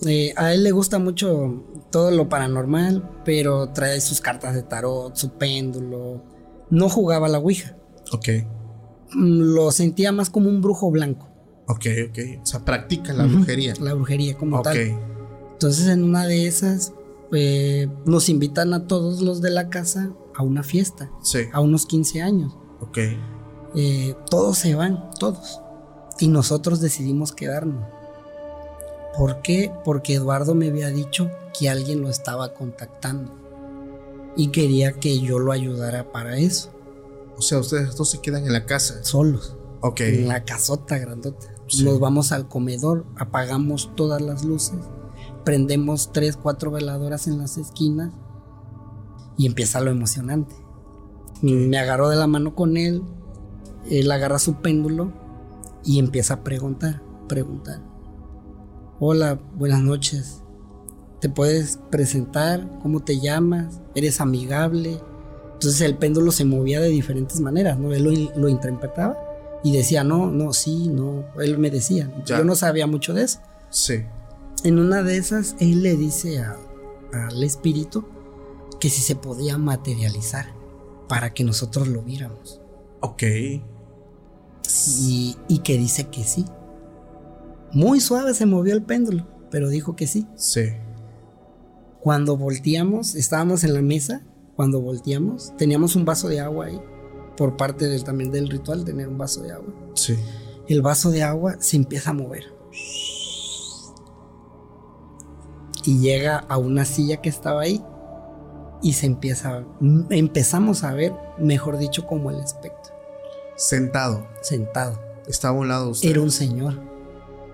eh, 0.05 0.33
a 0.37 0.53
él 0.53 0.63
le 0.63 0.71
gusta 0.71 0.99
mucho 0.99 1.63
todo 1.91 2.11
lo 2.11 2.29
paranormal, 2.29 3.21
pero 3.25 3.69
trae 3.69 3.99
sus 4.01 4.21
cartas 4.21 4.53
de 4.53 4.63
tarot, 4.63 5.15
su 5.15 5.31
péndulo. 5.31 6.21
No 6.69 6.89
jugaba 6.89 7.27
la 7.27 7.39
Ouija, 7.39 7.75
Ok. 8.13 8.27
Mm, 9.13 9.53
lo 9.55 9.71
sentía 9.71 10.11
más 10.11 10.29
como 10.29 10.49
un 10.49 10.61
brujo 10.61 10.91
blanco, 10.91 11.27
Ok, 11.69 11.85
ok. 12.09 12.19
O 12.41 12.45
sea, 12.45 12.63
practica 12.63 13.13
la 13.13 13.25
brujería. 13.25 13.73
la 13.81 13.93
brujería 13.93 14.37
como 14.37 14.57
Ok. 14.59 14.63
tal. 14.63 14.77
Entonces 15.53 15.87
en 15.87 16.03
una 16.03 16.25
de 16.25 16.45
esas 16.47 16.93
eh, 17.33 17.89
nos 18.05 18.29
invitan 18.29 18.73
a 18.73 18.87
todos 18.87 19.21
los 19.21 19.41
de 19.41 19.49
la 19.49 19.69
casa 19.69 20.11
a 20.35 20.43
una 20.43 20.63
fiesta, 20.63 21.09
Sí. 21.23 21.39
a 21.51 21.59
unos 21.59 21.85
15 21.85 22.21
años. 22.21 22.55
Ok. 22.79 22.99
Eh, 23.75 24.15
todos 24.29 24.57
se 24.59 24.75
van, 24.75 25.09
todos. 25.19 25.61
Y 26.19 26.27
nosotros 26.29 26.79
decidimos 26.79 27.33
quedarnos. 27.33 27.83
¿Por 29.17 29.41
qué? 29.41 29.71
Porque 29.83 30.15
Eduardo 30.15 30.53
me 30.53 30.67
había 30.67 30.89
dicho 30.89 31.31
que 31.57 31.69
alguien 31.69 32.01
lo 32.01 32.09
estaba 32.09 32.53
contactando 32.53 33.31
y 34.35 34.49
quería 34.49 34.93
que 34.93 35.19
yo 35.19 35.39
lo 35.39 35.51
ayudara 35.51 36.11
para 36.11 36.37
eso. 36.37 36.71
O 37.35 37.41
sea, 37.41 37.59
ustedes 37.59 37.95
dos 37.95 38.11
se 38.11 38.21
quedan 38.21 38.45
en 38.45 38.53
la 38.53 38.65
casa. 38.65 39.03
Solos. 39.03 39.55
Ok. 39.81 40.01
En 40.01 40.27
la 40.27 40.43
casota 40.43 40.97
grandota. 40.97 41.47
Sí. 41.67 41.83
Nos 41.83 41.99
vamos 41.99 42.31
al 42.31 42.47
comedor, 42.47 43.05
apagamos 43.17 43.91
todas 43.95 44.21
las 44.21 44.45
luces, 44.45 44.79
prendemos 45.43 46.11
tres, 46.13 46.37
cuatro 46.37 46.71
veladoras 46.71 47.27
en 47.27 47.39
las 47.39 47.57
esquinas 47.57 48.13
y 49.37 49.47
empieza 49.47 49.81
lo 49.81 49.91
emocionante. 49.91 50.55
Me 51.41 51.77
agarró 51.77 52.09
de 52.09 52.15
la 52.15 52.27
mano 52.27 52.55
con 52.55 52.77
él, 52.77 53.03
él 53.89 54.11
agarra 54.11 54.39
su 54.39 54.55
péndulo 54.61 55.11
y 55.83 55.99
empieza 55.99 56.35
a 56.35 56.43
preguntar, 56.43 57.01
preguntar. 57.27 57.81
Hola, 58.99 59.39
buenas 59.55 59.81
noches. 59.81 60.41
¿Te 61.21 61.29
puedes 61.29 61.79
presentar? 61.91 62.79
¿Cómo 62.81 63.01
te 63.01 63.19
llamas? 63.19 63.79
¿Eres 63.95 64.21
amigable? 64.21 64.99
Entonces 65.53 65.81
el 65.81 65.97
péndulo 65.97 66.31
se 66.31 66.45
movía 66.45 66.79
de 66.79 66.89
diferentes 66.89 67.39
maneras, 67.39 67.79
¿no? 67.79 67.93
Él 67.93 68.03
lo, 68.03 68.11
lo 68.39 68.49
interpretaba 68.49 69.17
y 69.63 69.71
decía, 69.75 70.03
no, 70.03 70.27
no, 70.31 70.53
sí, 70.53 70.87
no. 70.87 71.25
Él 71.41 71.57
me 71.57 71.69
decía. 71.71 72.11
Ya. 72.25 72.39
Yo 72.39 72.43
no 72.43 72.55
sabía 72.55 72.85
mucho 72.87 73.13
de 73.13 73.23
eso. 73.23 73.39
Sí. 73.69 74.03
En 74.63 74.79
una 74.79 75.03
de 75.03 75.17
esas, 75.17 75.55
él 75.59 75.83
le 75.83 75.95
dice 75.95 76.39
a- 76.39 76.57
al 77.13 77.43
espíritu 77.43 78.05
que 78.79 78.89
si 78.89 79.01
se 79.01 79.15
podía 79.15 79.57
materializar 79.57 80.47
para 81.07 81.33
que 81.33 81.43
nosotros 81.43 81.87
lo 81.87 82.01
viéramos. 82.03 82.61
Ok. 83.01 83.23
Y, 84.99 85.37
y 85.47 85.59
que 85.59 85.77
dice 85.77 86.07
que 86.09 86.23
sí. 86.23 86.45
Muy 87.73 87.99
suave 87.99 88.33
se 88.33 88.45
movió 88.45 88.73
el 88.73 88.83
péndulo, 88.83 89.27
pero 89.51 89.69
dijo 89.69 89.95
que 89.95 90.07
sí. 90.07 90.27
Sí. 90.35 90.69
Cuando 92.01 92.37
volteamos, 92.37 93.15
estábamos 93.15 93.63
en 93.63 93.73
la 93.73 93.81
mesa, 93.81 94.23
cuando 94.55 94.81
volteamos, 94.81 95.53
teníamos 95.57 95.95
un 95.95 96.05
vaso 96.05 96.27
de 96.29 96.39
agua 96.39 96.67
ahí, 96.67 96.81
por 97.35 97.57
parte 97.57 97.87
del, 97.87 98.03
también 98.03 98.31
del 98.31 98.49
ritual, 98.49 98.85
tener 98.85 99.07
un 99.07 99.17
vaso 99.17 99.41
de 99.43 99.51
agua. 99.51 99.73
Sí. 99.93 100.15
El 100.67 100.81
vaso 100.81 101.11
de 101.11 101.23
agua 101.23 101.57
se 101.59 101.77
empieza 101.77 102.11
a 102.11 102.13
mover. 102.13 102.43
Y 105.85 105.99
llega 105.99 106.37
a 106.37 106.57
una 106.57 106.83
silla 106.85 107.17
que 107.21 107.29
estaba 107.29 107.61
ahí 107.61 107.81
y 108.81 108.93
se 108.93 109.05
empieza, 109.05 109.63
empezamos 110.09 110.83
a 110.83 110.93
ver, 110.93 111.13
mejor 111.39 111.77
dicho, 111.77 112.05
como 112.05 112.29
el 112.29 112.39
espectro, 112.39 112.93
Sentado. 113.55 114.27
sentado. 114.41 114.99
Estaba 115.27 115.57
a 115.57 115.59
un 115.59 115.67
lado 115.67 115.89
usted. 115.89 116.09
Era 116.09 116.21
un 116.21 116.31
señor. 116.31 116.79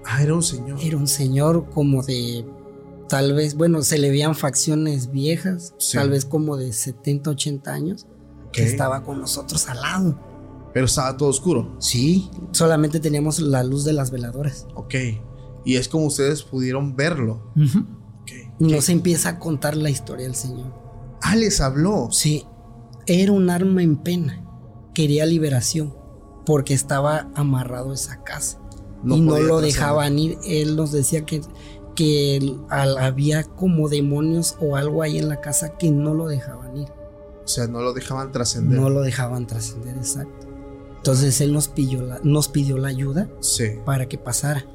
Ah, 0.05 0.21
era 0.21 0.33
un 0.35 0.43
señor. 0.43 0.79
Era 0.81 0.97
un 0.97 1.07
señor 1.07 1.69
como 1.69 2.03
de, 2.03 2.45
tal 3.09 3.33
vez, 3.33 3.55
bueno, 3.55 3.81
se 3.83 3.97
le 3.97 4.09
veían 4.09 4.35
facciones 4.35 5.11
viejas, 5.11 5.73
Sí. 5.77 5.97
tal 5.97 6.09
vez 6.09 6.25
como 6.25 6.57
de 6.57 6.73
70, 6.73 7.29
80 7.31 7.73
años, 7.73 8.07
que 8.51 8.63
estaba 8.63 9.03
con 9.03 9.19
nosotros 9.19 9.67
al 9.69 9.81
lado. 9.81 10.19
Pero 10.73 10.85
estaba 10.87 11.15
todo 11.17 11.29
oscuro. 11.29 11.75
Sí, 11.79 12.29
solamente 12.51 12.99
teníamos 12.99 13.39
la 13.39 13.63
luz 13.63 13.83
de 13.85 13.93
las 13.93 14.09
veladoras. 14.11 14.67
Ok. 14.75 14.95
Y 15.65 15.75
es 15.75 15.87
como 15.87 16.07
ustedes 16.07 16.43
pudieron 16.43 16.95
verlo. 16.95 17.51
Y 18.59 18.65
nos 18.71 18.89
empieza 18.89 19.29
a 19.29 19.39
contar 19.39 19.75
la 19.77 19.89
historia 19.89 20.25
del 20.25 20.35
señor. 20.35 20.73
Ah, 21.21 21.35
les 21.35 21.61
habló. 21.61 22.09
Sí, 22.11 22.45
era 23.05 23.31
un 23.31 23.49
arma 23.49 23.81
en 23.83 23.97
pena. 23.97 24.43
Quería 24.93 25.25
liberación 25.25 25.93
porque 26.45 26.73
estaba 26.73 27.29
amarrado 27.35 27.91
a 27.91 27.93
esa 27.95 28.23
casa. 28.23 28.59
No 29.03 29.15
y 29.17 29.21
no 29.21 29.31
lo 29.31 29.37
trascender. 29.59 29.63
dejaban 29.63 30.19
ir. 30.19 30.37
Él 30.45 30.75
nos 30.75 30.91
decía 30.91 31.25
que, 31.25 31.41
que 31.95 32.55
al- 32.69 32.97
había 32.97 33.43
como 33.43 33.89
demonios 33.89 34.55
o 34.59 34.75
algo 34.75 35.01
ahí 35.01 35.17
en 35.17 35.29
la 35.29 35.41
casa 35.41 35.77
que 35.77 35.91
no 35.91 36.13
lo 36.13 36.27
dejaban 36.27 36.77
ir. 36.77 36.87
O 37.43 37.47
sea, 37.47 37.67
no 37.67 37.81
lo 37.81 37.93
dejaban 37.93 38.31
trascender. 38.31 38.79
No 38.79 38.89
lo 38.89 39.01
dejaban 39.01 39.45
trascender, 39.47 39.97
exacto. 39.97 40.47
Entonces 40.97 41.41
él 41.41 41.51
nos 41.51 41.67
pidió, 41.67 42.01
la, 42.01 42.19
nos 42.23 42.47
pidió 42.47 42.77
la 42.77 42.87
ayuda 42.87 43.29
Sí. 43.41 43.65
para 43.85 44.07
que 44.07 44.17
pasara. 44.17 44.65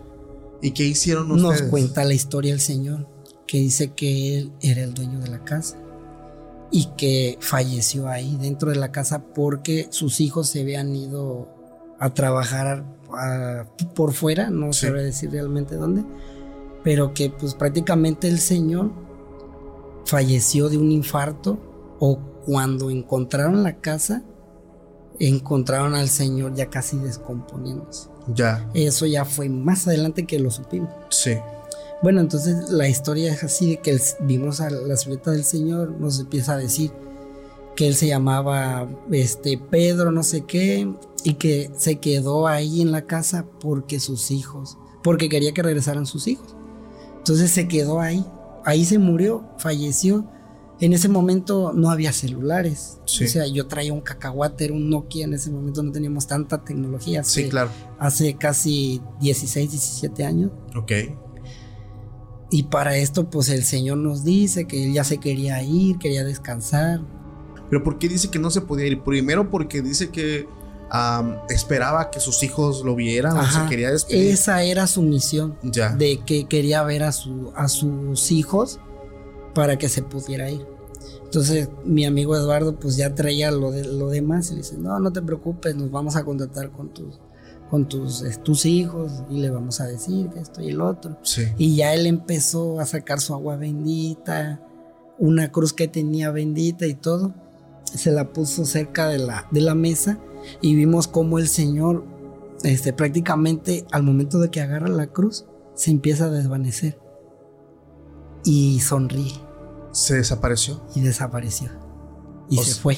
¿Y 0.60 0.72
qué 0.72 0.84
hicieron 0.84 1.28
Nos 1.28 1.42
ustedes? 1.42 1.70
cuenta 1.70 2.04
la 2.04 2.12
historia 2.14 2.52
el 2.52 2.60
Señor, 2.60 3.06
que 3.46 3.58
dice 3.58 3.94
que 3.94 4.36
él 4.38 4.52
era 4.60 4.82
el 4.82 4.92
dueño 4.92 5.20
de 5.20 5.28
la 5.28 5.42
casa 5.44 5.78
y 6.70 6.88
que 6.98 7.38
falleció 7.40 8.08
ahí 8.08 8.36
dentro 8.38 8.70
de 8.70 8.76
la 8.76 8.92
casa 8.92 9.24
porque 9.34 9.86
sus 9.90 10.20
hijos 10.20 10.48
se 10.50 10.60
habían 10.60 10.94
ido 10.94 11.48
a 11.98 12.12
trabajar 12.12 12.84
por 13.94 14.12
fuera, 14.12 14.50
no 14.50 14.72
Sí. 14.72 14.86
sabré 14.86 15.04
decir 15.04 15.30
realmente 15.30 15.76
dónde, 15.76 16.04
pero 16.84 17.14
que 17.14 17.30
pues 17.30 17.54
prácticamente 17.54 18.28
el 18.28 18.38
Señor 18.38 18.90
falleció 20.04 20.68
de 20.68 20.78
un 20.78 20.90
infarto 20.92 21.58
o 22.00 22.18
cuando 22.46 22.90
encontraron 22.90 23.62
la 23.62 23.76
casa, 23.80 24.22
encontraron 25.18 25.94
al 25.94 26.08
Señor 26.08 26.54
ya 26.54 26.70
casi 26.70 26.96
descomponiéndose. 26.98 28.08
Ya. 28.34 28.68
Eso 28.74 29.06
ya 29.06 29.24
fue 29.24 29.48
más 29.48 29.86
adelante 29.88 30.26
que 30.26 30.38
lo 30.38 30.50
supimos. 30.50 30.90
Sí. 31.10 31.32
Bueno, 32.02 32.20
entonces 32.20 32.70
la 32.70 32.88
historia 32.88 33.32
es 33.32 33.42
así 33.42 33.70
de 33.70 33.76
que 33.78 33.90
el- 33.90 34.00
vimos 34.20 34.60
a 34.60 34.70
la 34.70 34.96
silueta 34.96 35.32
del 35.32 35.44
Señor, 35.44 35.90
nos 35.98 36.20
empieza 36.20 36.52
a 36.52 36.56
decir 36.56 36.92
que 37.78 37.86
él 37.86 37.94
se 37.94 38.08
llamaba 38.08 38.88
este 39.12 39.56
Pedro, 39.56 40.10
no 40.10 40.24
sé 40.24 40.40
qué, 40.40 40.92
y 41.22 41.34
que 41.34 41.70
se 41.76 42.00
quedó 42.00 42.48
ahí 42.48 42.82
en 42.82 42.90
la 42.90 43.02
casa 43.02 43.46
porque 43.60 44.00
sus 44.00 44.32
hijos, 44.32 44.76
porque 45.04 45.28
quería 45.28 45.54
que 45.54 45.62
regresaran 45.62 46.04
sus 46.04 46.26
hijos. 46.26 46.56
Entonces 47.18 47.52
se 47.52 47.68
quedó 47.68 48.00
ahí, 48.00 48.26
ahí 48.64 48.84
se 48.84 48.98
murió, 48.98 49.48
falleció. 49.58 50.28
En 50.80 50.92
ese 50.92 51.08
momento 51.08 51.72
no 51.72 51.92
había 51.92 52.12
celulares. 52.12 52.98
Sí. 53.04 53.26
O 53.26 53.28
sea, 53.28 53.46
yo 53.46 53.68
traía 53.68 53.92
un 53.92 54.00
cacahuate, 54.00 54.64
era 54.64 54.74
un 54.74 54.90
Nokia, 54.90 55.26
en 55.26 55.34
ese 55.34 55.48
momento 55.48 55.80
no 55.80 55.92
teníamos 55.92 56.26
tanta 56.26 56.64
tecnología. 56.64 57.22
Sí, 57.22 57.48
claro. 57.48 57.70
Hace 58.00 58.34
casi 58.34 59.00
16, 59.20 59.70
17 59.70 60.24
años. 60.24 60.50
Ok. 60.74 60.90
Y 62.50 62.64
para 62.64 62.96
esto, 62.96 63.30
pues 63.30 63.50
el 63.50 63.62
Señor 63.62 63.98
nos 63.98 64.24
dice 64.24 64.66
que 64.66 64.82
él 64.82 64.94
ya 64.94 65.04
se 65.04 65.18
quería 65.18 65.62
ir, 65.62 65.98
quería 65.98 66.24
descansar. 66.24 67.17
Pero 67.70 67.82
¿por 67.84 67.98
qué 67.98 68.08
dice 68.08 68.30
que 68.30 68.38
no 68.38 68.50
se 68.50 68.60
podía 68.60 68.86
ir? 68.86 69.02
Primero 69.02 69.50
porque 69.50 69.82
dice 69.82 70.10
que 70.10 70.46
am, 70.90 71.36
esperaba 71.50 72.10
que 72.10 72.20
sus 72.20 72.42
hijos 72.42 72.82
lo 72.84 72.94
vieran 72.94 73.36
o 73.36 73.44
se 73.44 73.66
quería 73.68 73.90
despedir. 73.90 74.32
Esa 74.32 74.62
era 74.62 74.86
su 74.86 75.02
misión, 75.02 75.56
Ya. 75.62 75.90
de 75.94 76.20
que 76.24 76.46
quería 76.46 76.82
ver 76.82 77.02
a, 77.02 77.12
su, 77.12 77.52
a 77.54 77.68
sus 77.68 78.30
hijos 78.32 78.80
para 79.54 79.76
que 79.78 79.88
se 79.88 80.02
pudiera 80.02 80.50
ir. 80.50 80.66
Entonces 81.24 81.68
mi 81.84 82.06
amigo 82.06 82.34
Eduardo 82.36 82.78
pues 82.78 82.96
ya 82.96 83.14
traía 83.14 83.50
lo, 83.50 83.70
de, 83.70 83.84
lo 83.84 84.08
demás 84.08 84.48
y 84.50 84.52
le 84.52 84.58
dice, 84.58 84.78
no, 84.78 84.98
no 84.98 85.12
te 85.12 85.20
preocupes, 85.20 85.76
nos 85.76 85.90
vamos 85.90 86.16
a 86.16 86.24
contactar 86.24 86.70
con 86.70 86.88
tus, 86.94 87.20
con 87.68 87.86
tus, 87.86 88.22
eh, 88.22 88.34
tus 88.42 88.64
hijos 88.64 89.12
y 89.28 89.40
le 89.40 89.50
vamos 89.50 89.80
a 89.82 89.86
decir 89.86 90.30
que 90.30 90.40
esto 90.40 90.62
y 90.62 90.70
el 90.70 90.80
otro. 90.80 91.18
Sí. 91.22 91.42
Y 91.58 91.76
ya 91.76 91.92
él 91.92 92.06
empezó 92.06 92.80
a 92.80 92.86
sacar 92.86 93.20
su 93.20 93.34
agua 93.34 93.56
bendita, 93.56 94.62
una 95.18 95.52
cruz 95.52 95.74
que 95.74 95.86
tenía 95.86 96.30
bendita 96.30 96.86
y 96.86 96.94
todo. 96.94 97.34
Se 97.88 98.10
la 98.12 98.32
puso 98.32 98.64
cerca 98.64 99.08
de 99.08 99.18
la, 99.18 99.46
de 99.50 99.60
la 99.60 99.74
mesa 99.74 100.18
y 100.60 100.74
vimos 100.74 101.08
cómo 101.08 101.38
el 101.38 101.48
Señor, 101.48 102.04
este, 102.62 102.92
prácticamente 102.92 103.86
al 103.92 104.02
momento 104.02 104.38
de 104.38 104.50
que 104.50 104.60
agarra 104.60 104.88
la 104.88 105.08
cruz, 105.08 105.46
se 105.74 105.90
empieza 105.90 106.26
a 106.26 106.30
desvanecer. 106.30 106.98
Y 108.44 108.80
sonríe 108.80 109.32
Se 109.92 110.14
desapareció. 110.14 110.80
y 110.94 111.00
desapareció. 111.00 111.70
Y 112.48 112.58
O 112.58 112.62
se 112.64 112.72
sea, 112.72 112.82
fue. 112.82 112.96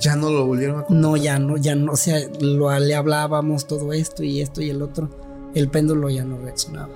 Ya 0.00 0.14
no 0.16 0.30
lo 0.30 0.46
volvieron 0.46 0.80
a 0.80 0.86
No, 0.88 1.16
ya 1.16 1.38
no, 1.40 1.56
ya 1.56 1.74
no, 1.74 1.92
o 1.92 1.96
sea, 1.96 2.18
lo, 2.40 2.78
le 2.78 2.94
hablábamos 2.94 3.66
todo 3.66 3.92
esto 3.92 4.22
y 4.22 4.40
esto 4.40 4.62
y 4.62 4.70
el 4.70 4.82
otro. 4.82 5.10
El 5.54 5.68
péndulo 5.68 6.08
ya 6.10 6.24
no 6.24 6.38
reaccionaba. 6.38 6.94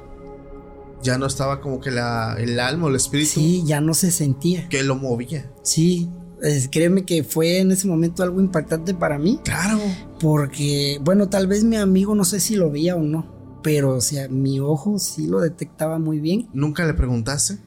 Ya 1.02 1.18
no 1.18 1.26
estaba 1.26 1.60
como 1.60 1.80
que 1.80 1.90
la, 1.90 2.36
el 2.38 2.58
alma 2.60 2.86
o 2.86 2.88
el 2.88 2.96
espíritu 2.96 3.32
Sí, 3.32 3.62
ya 3.66 3.80
no 3.80 3.94
se 3.94 4.10
sentía. 4.12 4.68
que 4.68 4.84
lo 4.84 4.94
movía. 4.94 5.50
Sí, 5.62 6.08
créeme 6.70 7.04
que 7.04 7.24
fue 7.24 7.58
en 7.58 7.72
ese 7.72 7.86
momento 7.88 8.22
algo 8.22 8.40
impactante 8.40 8.94
para 8.94 9.18
mí, 9.18 9.40
Claro. 9.44 9.78
porque, 10.20 10.98
bueno, 11.02 11.28
tal 11.28 11.46
vez 11.46 11.64
mi 11.64 11.76
amigo 11.76 12.14
no 12.14 12.24
sé 12.24 12.40
si 12.40 12.56
lo 12.56 12.70
veía 12.70 12.96
o 12.96 13.00
no, 13.02 13.26
pero, 13.62 13.94
o 13.96 14.00
sea, 14.00 14.28
mi 14.28 14.60
ojo 14.60 14.98
sí 14.98 15.26
lo 15.26 15.40
detectaba 15.40 15.98
muy 15.98 16.20
bien. 16.20 16.48
¿Nunca 16.52 16.84
le 16.86 16.94
preguntaste? 16.94 17.58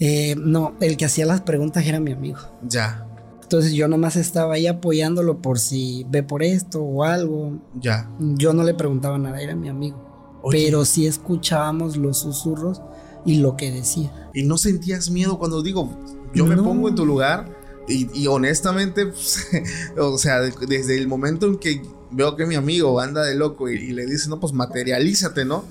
Eh, 0.00 0.34
no, 0.38 0.74
el 0.80 0.96
que 0.96 1.04
hacía 1.04 1.26
las 1.26 1.42
preguntas 1.42 1.86
era 1.86 2.00
mi 2.00 2.12
amigo. 2.12 2.38
Ya. 2.68 3.06
Entonces 3.42 3.72
yo 3.74 3.86
nomás 3.88 4.16
estaba 4.16 4.54
ahí 4.54 4.66
apoyándolo 4.66 5.38
por 5.40 5.58
si 5.60 6.04
ve 6.10 6.22
por 6.22 6.42
esto 6.42 6.82
o 6.82 7.04
algo. 7.04 7.58
Ya. 7.80 8.10
Yo 8.18 8.52
no 8.52 8.64
le 8.64 8.74
preguntaba 8.74 9.18
nada, 9.18 9.40
era 9.40 9.54
mi 9.54 9.68
amigo. 9.68 10.40
Oye, 10.42 10.64
Pero 10.66 10.84
sí 10.84 11.06
escuchábamos 11.06 11.96
los 11.96 12.18
susurros 12.18 12.82
y 13.24 13.36
lo 13.38 13.56
que 13.56 13.70
decía. 13.70 14.12
¿Y 14.34 14.42
no 14.44 14.58
sentías 14.58 15.10
miedo 15.10 15.38
cuando 15.38 15.62
digo, 15.62 15.88
yo 16.34 16.46
me 16.46 16.56
No. 16.56 16.64
pongo 16.64 16.88
en 16.88 16.94
tu 16.96 17.06
lugar? 17.06 17.48
Y, 17.86 18.26
honestamente, 18.28 19.06
pues, 19.06 19.46
o 19.98 20.16
sea, 20.18 20.40
de- 20.40 20.54
desde 20.66 20.96
el 20.96 21.06
momento 21.06 21.46
en 21.46 21.58
que 21.58 21.82
veo 22.10 22.34
que 22.36 22.46
mi 22.46 22.54
amigo 22.54 22.98
anda 23.00 23.22
de 23.24 23.34
loco 23.34 23.68
y, 23.68 23.74
y 23.74 23.92
le 23.92 24.06
dice, 24.06 24.28
no, 24.28 24.40
pues 24.40 24.52
materialízate, 24.52 25.44
¿no? 25.44 25.64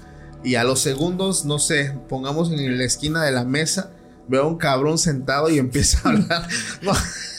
Y 0.43 0.55
a 0.55 0.63
los 0.63 0.79
segundos, 0.81 1.45
no 1.45 1.57
sé, 1.57 1.97
pongamos 2.09 2.51
en 2.51 2.77
la 2.77 2.83
esquina 2.83 3.23
de 3.23 3.31
la 3.31 3.45
mesa, 3.45 3.93
veo 4.27 4.43
a 4.43 4.47
un 4.47 4.57
cabrón 4.57 4.97
sentado 4.97 5.49
y 5.49 5.57
empieza 5.59 6.01
a 6.03 6.11
hablar. 6.11 6.47
No, 6.81 6.91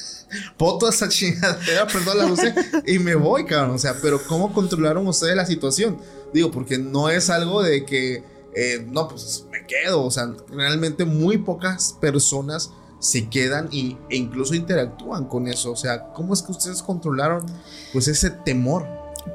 poto 0.56 0.88
esa 0.88 1.08
chingadera, 1.08 1.86
perdón 1.86 2.18
la 2.18 2.26
usé, 2.26 2.54
y 2.86 2.98
me 2.98 3.14
voy, 3.14 3.44
cabrón. 3.44 3.76
O 3.76 3.78
sea, 3.78 3.94
pero 4.02 4.20
¿cómo 4.26 4.52
controlaron 4.52 5.06
ustedes 5.06 5.36
la 5.36 5.46
situación? 5.46 5.98
Digo, 6.32 6.50
porque 6.50 6.78
no 6.78 7.08
es 7.10 7.30
algo 7.30 7.62
de 7.62 7.84
que, 7.84 8.24
eh, 8.56 8.86
no, 8.90 9.06
pues 9.08 9.44
me 9.52 9.66
quedo. 9.66 10.02
O 10.02 10.10
sea, 10.10 10.32
realmente 10.48 11.04
muy 11.04 11.38
pocas 11.38 11.94
personas 12.00 12.70
se 13.04 13.28
quedan 13.28 13.68
y, 13.70 13.98
e 14.08 14.16
incluso 14.16 14.54
interactúan 14.54 15.26
con 15.26 15.46
eso. 15.46 15.70
O 15.72 15.76
sea, 15.76 16.12
¿cómo 16.14 16.32
es 16.32 16.40
que 16.42 16.52
ustedes 16.52 16.82
controlaron 16.82 17.44
pues 17.92 18.08
ese 18.08 18.30
temor? 18.30 18.86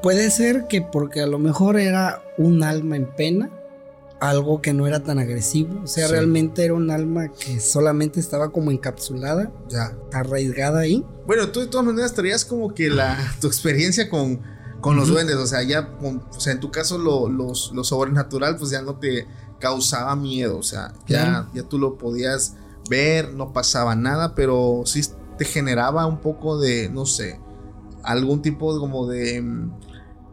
Puede 0.02 0.30
ser 0.30 0.66
que 0.68 0.82
porque 0.82 1.20
a 1.20 1.26
lo 1.26 1.38
mejor 1.38 1.78
era 1.78 2.22
un 2.36 2.62
alma 2.64 2.96
en 2.96 3.06
pena, 3.14 3.48
algo 4.20 4.60
que 4.60 4.72
no 4.74 4.86
era 4.86 5.00
tan 5.02 5.18
agresivo, 5.18 5.82
o 5.82 5.86
sea, 5.86 6.06
Sí. 6.06 6.12
realmente 6.12 6.64
era 6.64 6.74
un 6.74 6.90
alma 6.90 7.28
que 7.28 7.58
solamente 7.60 8.20
estaba 8.20 8.50
como 8.50 8.70
encapsulada, 8.70 9.50
Ya. 9.68 9.96
arraigada 10.12 10.80
ahí. 10.80 11.04
Bueno, 11.26 11.48
tú 11.50 11.60
de 11.60 11.66
todas 11.68 11.86
maneras 11.86 12.12
traías 12.12 12.44
como 12.44 12.74
que 12.74 12.90
la, 12.90 13.16
tu 13.40 13.46
experiencia 13.46 14.10
con, 14.10 14.40
con 14.80 14.96
los 14.96 15.08
duendes, 15.08 15.36
o 15.36 15.46
sea, 15.46 15.62
ya, 15.62 15.88
con- 15.98 16.22
o 16.36 16.40
sea, 16.40 16.52
en 16.52 16.60
tu 16.60 16.70
caso 16.70 16.98
lo, 16.98 17.28
los- 17.28 17.70
lo 17.72 17.82
sobrenatural 17.84 18.56
pues 18.56 18.70
ya 18.72 18.82
no 18.82 18.96
te 18.96 19.26
causaba 19.58 20.14
miedo, 20.16 20.58
o 20.58 20.62
sea, 20.62 20.92
ya, 21.06 21.24
Claro. 21.24 21.46
ya 21.54 21.62
tú 21.62 21.78
lo 21.78 21.96
podías 21.98 22.54
ver, 22.90 23.32
no 23.32 23.54
pasaba 23.54 23.94
nada, 23.96 24.34
pero 24.34 24.82
sí 24.84 25.00
te 25.38 25.46
generaba 25.46 26.04
un 26.06 26.20
poco 26.20 26.58
de, 26.60 26.90
no 26.90 27.06
sé, 27.06 27.40
algún 28.02 28.42
tipo 28.42 28.74
de, 28.74 28.80
como 28.80 29.06
de 29.06 29.40
mm, 29.40 29.72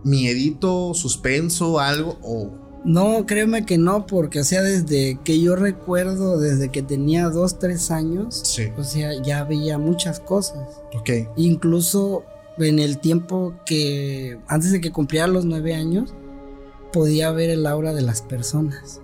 miedito, 0.03 0.93
suspenso, 0.93 1.79
algo, 1.79 2.17
o... 2.21 2.51
No, 2.83 3.25
créeme 3.25 3.65
que 3.65 3.77
no, 3.77 4.05
porque 4.05 4.39
o 4.39 4.43
sea, 4.43 4.61
desde 4.61 5.19
que 5.23 5.41
yo 5.41 5.55
recuerdo, 5.55 6.39
desde 6.39 6.69
que 6.69 6.81
tenía 6.81 7.27
dos, 7.29 7.59
tres 7.59 7.91
años, 7.91 8.41
Sí. 8.43 8.63
o 8.77 8.83
sea, 8.83 9.11
ya 9.21 9.43
veía 9.43 9.77
muchas 9.77 10.19
cosas. 10.19 10.81
Ok. 10.97 11.09
Incluso 11.35 12.23
en 12.57 12.79
el 12.79 12.97
tiempo 12.99 13.53
que, 13.65 14.39
antes 14.47 14.71
de 14.71 14.79
que 14.79 14.91
cumpliera 14.91 15.27
los 15.27 15.43
nueve 15.45 15.75
años, 15.75 16.13
podía 16.93 17.31
ver 17.31 17.49
el 17.49 17.65
aura 17.67 17.93
de 17.93 18.01
las 18.03 18.21
personas. 18.21 19.01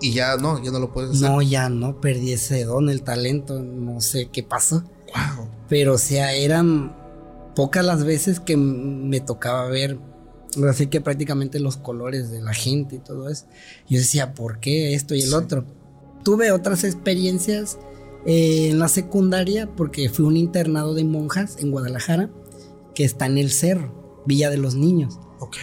Y 0.00 0.12
ya 0.12 0.36
no, 0.36 0.62
ya 0.62 0.70
no 0.70 0.78
lo 0.78 0.92
puedes 0.92 1.10
hacer. 1.12 1.30
No, 1.30 1.42
ya 1.42 1.68
no, 1.68 2.00
perdí 2.00 2.32
ese 2.32 2.64
don, 2.64 2.90
el 2.90 3.02
talento, 3.02 3.60
no 3.62 4.00
sé 4.00 4.28
qué 4.32 4.42
pasó. 4.42 4.82
Wow. 5.06 5.48
Pero 5.68 5.94
o 5.94 5.98
sea, 5.98 6.34
eran 6.34 6.94
pocas 7.54 7.84
las 7.84 8.04
veces 8.04 8.38
que 8.40 8.56
me 8.56 9.20
tocaba 9.20 9.66
ver, 9.68 9.98
así 10.68 10.88
que 10.88 11.00
prácticamente 11.00 11.58
los 11.60 11.76
colores 11.76 12.30
de 12.30 12.42
la 12.42 12.52
gente 12.52 12.96
y 12.96 12.98
todo 12.98 13.30
eso. 13.30 13.46
Yo 13.88 13.98
decía, 13.98 14.34
¿por 14.34 14.60
qué 14.60 14.94
esto 14.94 15.14
y 15.14 15.20
el 15.22 15.28
Sí. 15.28 15.34
otro? 15.34 15.64
Tuve 16.22 16.50
otras 16.52 16.84
experiencias 16.84 17.78
eh, 18.26 18.68
en 18.70 18.78
la 18.78 18.88
secundaria 18.88 19.70
porque 19.76 20.08
fui 20.10 20.24
un 20.26 20.36
internado 20.36 20.94
de 20.94 21.04
monjas 21.04 21.56
en 21.60 21.70
Guadalajara 21.70 22.30
que 22.94 23.04
está 23.04 23.26
en 23.26 23.38
el 23.38 23.50
cerro, 23.52 24.22
Villa 24.26 24.50
de 24.50 24.56
los 24.58 24.74
Niños. 24.74 25.18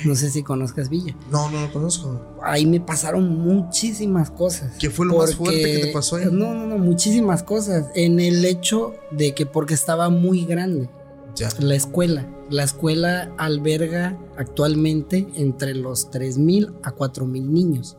No 0.06 0.16
sé 0.16 0.30
si 0.30 0.44
conozcas 0.44 0.90
Villa. 0.90 1.16
No, 1.32 1.50
no 1.50 1.62
lo 1.62 1.72
conozco. 1.74 2.22
Ahí 2.44 2.66
me 2.66 2.80
pasaron 2.80 3.38
muchísimas 3.40 4.30
cosas. 4.32 4.74
¿Qué 4.80 4.90
fue 4.90 5.06
lo 5.06 5.18
más 5.18 5.36
fuerte 5.36 5.62
que 5.64 5.78
te 5.88 5.94
pasó 5.94 6.18
ahí? 6.18 6.26
No, 6.32 6.54
no, 6.54 6.66
no, 6.68 6.78
muchísimas 6.78 7.44
cosas. 7.44 7.88
En 7.96 8.20
el 8.20 8.44
hecho 8.46 8.94
de 9.12 9.34
que 9.34 9.46
porque 9.46 9.74
estaba 9.74 10.10
muy 10.10 10.46
grande 10.46 10.90
Ya. 11.36 11.50
la 11.60 11.76
escuela. 11.76 12.30
La 12.50 12.64
escuela 12.64 13.34
alberga 13.38 14.18
actualmente 14.38 15.28
entre 15.36 15.74
los 15.74 16.12
3.000 16.12 16.74
a 16.84 16.94
4.000 16.96 17.42
niños. 17.46 17.98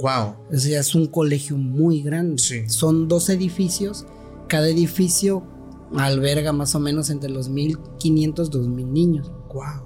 Wow. 0.00 0.34
O 0.52 0.56
sea, 0.58 0.80
es 0.80 0.94
un 0.94 1.06
colegio 1.06 1.56
muy 1.56 2.02
grande. 2.02 2.42
Sí. 2.42 2.68
Son 2.68 3.06
dos 3.08 3.28
edificios. 3.28 4.06
Cada 4.48 4.68
edificio 4.68 5.44
alberga 5.96 6.52
más 6.52 6.74
o 6.74 6.80
menos 6.80 7.10
entre 7.10 7.30
los 7.30 7.50
1.500, 7.50 8.50
2.000 8.50 8.86
niños. 8.86 9.30
Wow. 9.52 9.81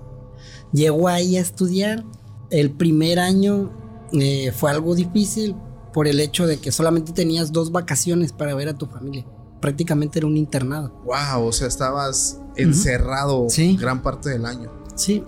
Llegó 0.73 1.09
ahí 1.09 1.37
a 1.37 1.41
estudiar. 1.41 2.05
El 2.51 2.71
primer 2.71 3.19
año 3.19 3.71
eh, 4.13 4.53
fue 4.55 4.71
algo 4.71 4.95
difícil 4.95 5.55
por 5.93 6.07
el 6.07 6.21
hecho 6.21 6.47
de 6.47 6.59
que 6.59 6.71
solamente 6.73 7.13
tenías 7.13 7.53
dos 7.53 7.73
vacaciones 7.73 8.33
para 8.33 8.55
ver 8.55 8.69
a 8.69 8.75
tu 8.75 8.87
familia. 8.87 9.25
Prácticamente 9.61 10.19
era 10.19 10.27
un 10.29 10.37
internado. 10.37 10.93
Wow, 11.05 11.47
o 11.47 11.53
sea, 11.53 11.67
estabas 11.67 12.41
encerrado 12.57 13.47
Sí. 13.49 13.77
gran 13.77 14.03
parte 14.03 14.29
del 14.31 14.45
año. 14.47 14.71
Sí. 14.95 15.25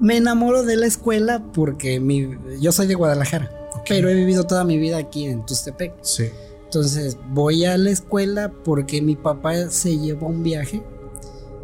Me 0.00 0.16
enamoro 0.16 0.62
de 0.64 0.76
la 0.76 0.86
escuela 0.86 1.42
porque 1.52 2.00
mi, 2.00 2.28
yo 2.60 2.72
soy 2.72 2.86
de 2.86 2.94
Guadalajara, 2.94 3.50
Ok. 3.76 3.84
pero 3.88 4.08
he 4.08 4.14
vivido 4.14 4.44
toda 4.44 4.64
mi 4.64 4.78
vida 4.78 4.98
aquí 4.98 5.24
en 5.26 5.44
Tustepec. 5.46 5.94
Sí. 6.02 6.24
Entonces 6.64 7.16
voy 7.30 7.64
a 7.64 7.78
la 7.78 7.90
escuela 7.90 8.52
porque 8.64 9.00
mi 9.00 9.16
papá 9.16 9.70
se 9.70 9.96
llevó 9.98 10.26
a 10.26 10.30
un 10.30 10.42
viaje 10.42 10.82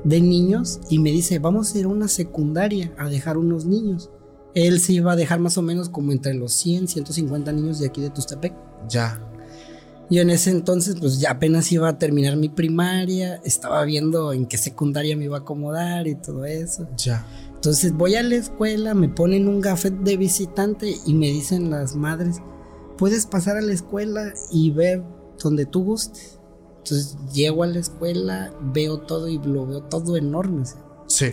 de 0.05 0.21
niños 0.21 0.81
y 0.89 0.99
me 0.99 1.11
dice, 1.11 1.39
vamos 1.39 1.75
a 1.75 1.79
ir 1.79 1.87
a 1.87 1.89
una 1.89 2.09
secundaria 2.09 2.93
a 2.99 3.09
dejar 3.09 3.37
unos 3.37 3.65
niños. 3.65 4.11
Él 4.55 4.79
se 4.81 4.93
iba 4.93 5.13
a 5.13 5.17
dejar 5.17 5.41
más 5.41 5.59
o 5.59 5.63
menos 5.63 5.89
como 5.89 6.13
entre 6.13 6.35
los 6.35 6.53
100, 6.53 6.89
150 6.89 7.53
niños 7.53 7.81
de 7.81 7.87
aquí 7.87 8.01
de 8.01 8.11
Tustepec. 8.11 8.55
Ya. 8.89 9.21
Yo 10.11 10.21
en 10.21 10.31
ese 10.31 10.51
entonces 10.51 10.97
pues 11.01 11.19
ya 11.19 11.33
apenas 11.33 11.73
iba 11.73 11.89
a 11.89 11.99
terminar 11.99 12.37
mi 12.37 12.51
primaria, 12.51 13.37
estaba 13.45 13.83
viendo 13.85 14.33
en 14.33 14.47
qué 14.47 14.59
secundaria 14.59 15.17
me 15.17 15.25
iba 15.25 15.39
a 15.39 15.41
acomodar 15.41 16.07
y 16.07 16.15
todo 16.15 16.45
eso. 16.45 16.87
Ya. 16.97 17.27
Entonces 17.55 17.93
voy 17.95 18.15
a 18.15 18.23
la 18.23 18.35
escuela, 18.37 18.93
me 18.93 19.09
ponen 19.09 19.49
un 19.49 19.63
gafet 19.63 19.95
de 19.95 20.19
visitante 20.19 20.95
y 21.07 21.15
me 21.15 21.29
dicen 21.29 21.71
las 21.71 21.97
madres, 21.97 22.43
puedes 22.99 23.25
pasar 23.25 23.57
a 23.57 23.63
la 23.63 23.73
escuela 23.73 24.35
y 24.53 24.71
ver 24.71 25.03
donde 25.43 25.65
tú 25.65 25.83
gustes. 25.83 26.39
Entonces 26.85 27.17
llego 27.33 27.63
a 27.63 27.67
la 27.67 27.79
escuela, 27.79 28.53
veo 28.61 28.99
todo 28.99 29.29
y 29.29 29.39
lo 29.39 29.67
veo 29.67 29.83
todo 29.85 30.19
enorme. 30.19 30.65
Sí. 31.07 31.33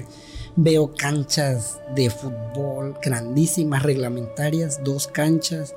Veo 0.55 0.93
canchas 0.95 1.77
de 1.93 2.09
fútbol 2.09 2.95
grandísimas, 3.03 3.83
reglamentarias, 3.83 4.79
dos 4.83 5.07
canchas, 5.07 5.75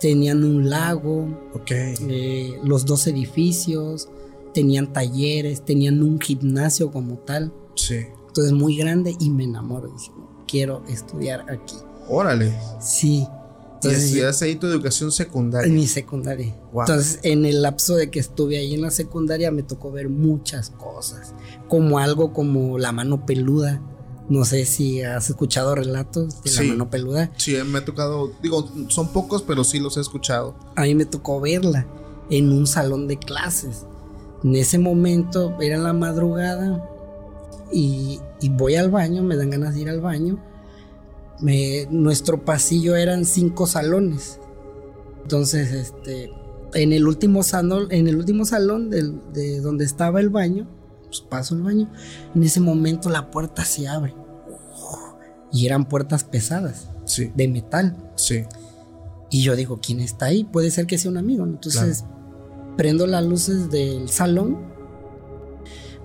tenían 0.00 0.42
un 0.42 0.70
lago, 0.70 1.26
Ok. 1.54 1.70
eh, 1.70 2.58
los 2.64 2.86
dos 2.86 3.06
edificios, 3.06 4.08
tenían 4.54 4.90
talleres, 4.92 5.62
tenían 5.62 6.02
un 6.02 6.18
gimnasio 6.18 6.90
como 6.90 7.16
tal. 7.18 7.52
Sí. 7.74 8.06
Entonces 8.28 8.52
muy 8.54 8.76
grande 8.78 9.14
y 9.20 9.28
me 9.28 9.44
enamoro. 9.44 9.88
Dije, 9.88 10.12
"No, 10.16 10.44
quiero 10.48 10.82
estudiar 10.88 11.44
aquí. 11.50 11.76
Órale. 12.08 12.54
Sí. 12.80 13.26
Y 13.84 13.88
Entonces, 13.88 14.04
estudiaste 14.10 14.44
ahí 14.46 14.56
tu 14.56 14.66
educación 14.66 15.08
en 15.08 15.12
secundaria. 15.12 15.72
mi 15.72 15.86
secundaria. 15.86 16.54
Wow. 16.72 16.82
Entonces, 16.82 17.18
en 17.22 17.44
el 17.44 17.62
lapso 17.62 17.96
de 17.96 18.10
que 18.10 18.18
estuve 18.20 18.58
ahí 18.58 18.74
en 18.74 18.82
la 18.82 18.90
secundaria, 18.90 19.50
me 19.50 19.62
tocó 19.62 19.90
ver 19.92 20.08
muchas 20.08 20.70
cosas. 20.70 21.34
Como 21.68 21.98
algo 21.98 22.32
como 22.32 22.78
la 22.78 22.92
mano 22.92 23.26
peluda. 23.26 23.80
No 24.28 24.44
sé 24.46 24.64
si 24.64 25.02
has 25.02 25.28
escuchado 25.28 25.74
relatos 25.74 26.42
de 26.42 26.50
Sí. 26.50 26.62
la 26.62 26.70
mano 26.72 26.88
peluda. 26.90 27.30
Sí, 27.36 27.56
me 27.66 27.78
ha 27.80 27.84
tocado, 27.84 28.32
digo, 28.42 28.66
son 28.88 29.08
pocos, 29.12 29.42
pero 29.42 29.64
sí 29.64 29.78
los 29.80 29.98
he 29.98 30.00
escuchado. 30.00 30.54
A 30.76 30.82
mí 30.82 30.94
me 30.94 31.04
tocó 31.04 31.40
verla 31.42 31.86
en 32.30 32.50
un 32.50 32.66
salón 32.66 33.06
de 33.06 33.18
clases. 33.18 33.84
En 34.42 34.56
ese 34.56 34.78
momento 34.78 35.54
era 35.60 35.76
la 35.76 35.92
madrugada 35.92 36.88
y, 37.72 38.18
y 38.40 38.48
voy 38.48 38.76
al 38.76 38.90
baño, 38.90 39.22
me 39.22 39.36
dan 39.36 39.50
ganas 39.50 39.74
de 39.74 39.80
ir 39.82 39.90
al 39.90 40.00
baño. 40.00 40.38
Me- 41.40 41.86
nuestro 41.90 42.44
pasillo 42.44 42.96
eran 42.96 43.24
cinco 43.24 43.66
salones. 43.66 44.38
Entonces, 45.22 45.72
este, 45.72 46.30
en 46.74 46.92
el 46.92 47.06
último 47.06 47.42
salón, 47.42 47.88
en 47.90 48.08
el 48.08 48.16
último 48.16 48.44
salón 48.44 48.90
de 48.90 49.60
donde 49.60 49.84
estaba 49.84 50.20
el 50.20 50.28
baño, 50.30 50.68
pues 51.06 51.20
paso 51.20 51.54
el 51.54 51.62
baño. 51.62 51.90
En 52.34 52.42
ese 52.42 52.60
momento 52.60 53.08
la 53.10 53.30
puerta 53.30 53.64
se 53.64 53.88
abre. 53.88 54.14
Y 55.52 55.66
eran 55.66 55.88
puertas 55.88 56.24
pesadas, 56.24 56.90
Sí. 57.04 57.30
de 57.34 57.46
metal. 57.48 57.96
Sí. 58.16 58.44
Y 59.30 59.42
yo 59.42 59.54
digo, 59.56 59.78
¿quién 59.80 60.00
está 60.00 60.26
ahí? 60.26 60.44
Puede 60.44 60.70
ser 60.70 60.86
que 60.86 60.98
sea 60.98 61.10
un 61.10 61.16
amigo. 61.16 61.44
Entonces 61.44 62.04
prendo 62.76 63.06
las 63.06 63.24
luces 63.24 63.70
del 63.70 64.08
salón, 64.08 64.58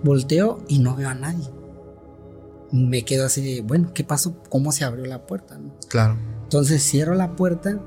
volteo 0.04 0.60
y 0.68 0.80
no 0.80 0.96
veo 0.96 1.10
a 1.10 1.16
nadie. 1.16 1.50
Me 2.72 3.04
quedo 3.04 3.26
así 3.26 3.42
de, 3.42 3.62
bueno, 3.62 3.92
¿qué 3.94 4.04
pasó? 4.04 4.36
¿Cómo 4.50 4.72
se 4.72 4.84
abrió 4.84 5.06
la 5.06 5.26
puerta? 5.26 5.58
no? 5.58 5.72
Claro. 5.88 6.18
Entonces 6.44 6.84
cierro 6.84 7.16
la 7.16 7.36
puerta 7.36 7.80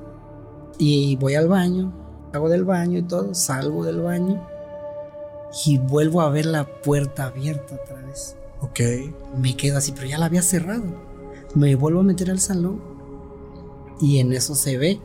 y 0.78 1.16
voy 1.16 1.34
al 1.34 1.48
baño, 1.48 1.92
hago 2.32 2.48
del 2.48 2.64
baño 2.64 2.98
y 2.98 3.02
todo, 3.02 3.34
salgo 3.34 3.84
del 3.84 4.00
baño 4.00 4.46
y 5.64 5.78
vuelvo 5.78 6.20
a 6.20 6.30
ver 6.30 6.46
la 6.46 6.64
puerta 6.64 7.26
abierta 7.26 7.74
otra 7.74 8.00
vez. 8.02 8.36
Ok. 8.60 8.80
Me 9.36 9.56
quedo 9.56 9.78
así, 9.78 9.92
pero 9.92 10.06
ya 10.06 10.18
la 10.18 10.26
había 10.26 10.42
cerrado. 10.42 10.84
Me 11.54 11.74
vuelvo 11.74 12.00
a 12.00 12.04
meter 12.04 12.30
al 12.30 12.40
salón 12.40 12.80
y 14.00 14.18
en 14.18 14.32
eso 14.32 14.54
se 14.54 14.78
ve 14.78 15.00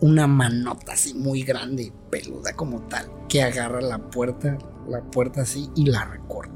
una 0.00 0.26
manota 0.26 0.92
así 0.92 1.14
muy 1.14 1.42
grande, 1.42 1.92
peluda 2.10 2.52
como 2.54 2.82
tal, 2.82 3.10
que 3.28 3.42
agarra 3.42 3.80
la 3.80 3.98
puerta, 4.10 4.58
la 4.86 5.00
puerta 5.02 5.42
así 5.42 5.70
y 5.74 5.86
la 5.86 6.04
recorta 6.04 6.52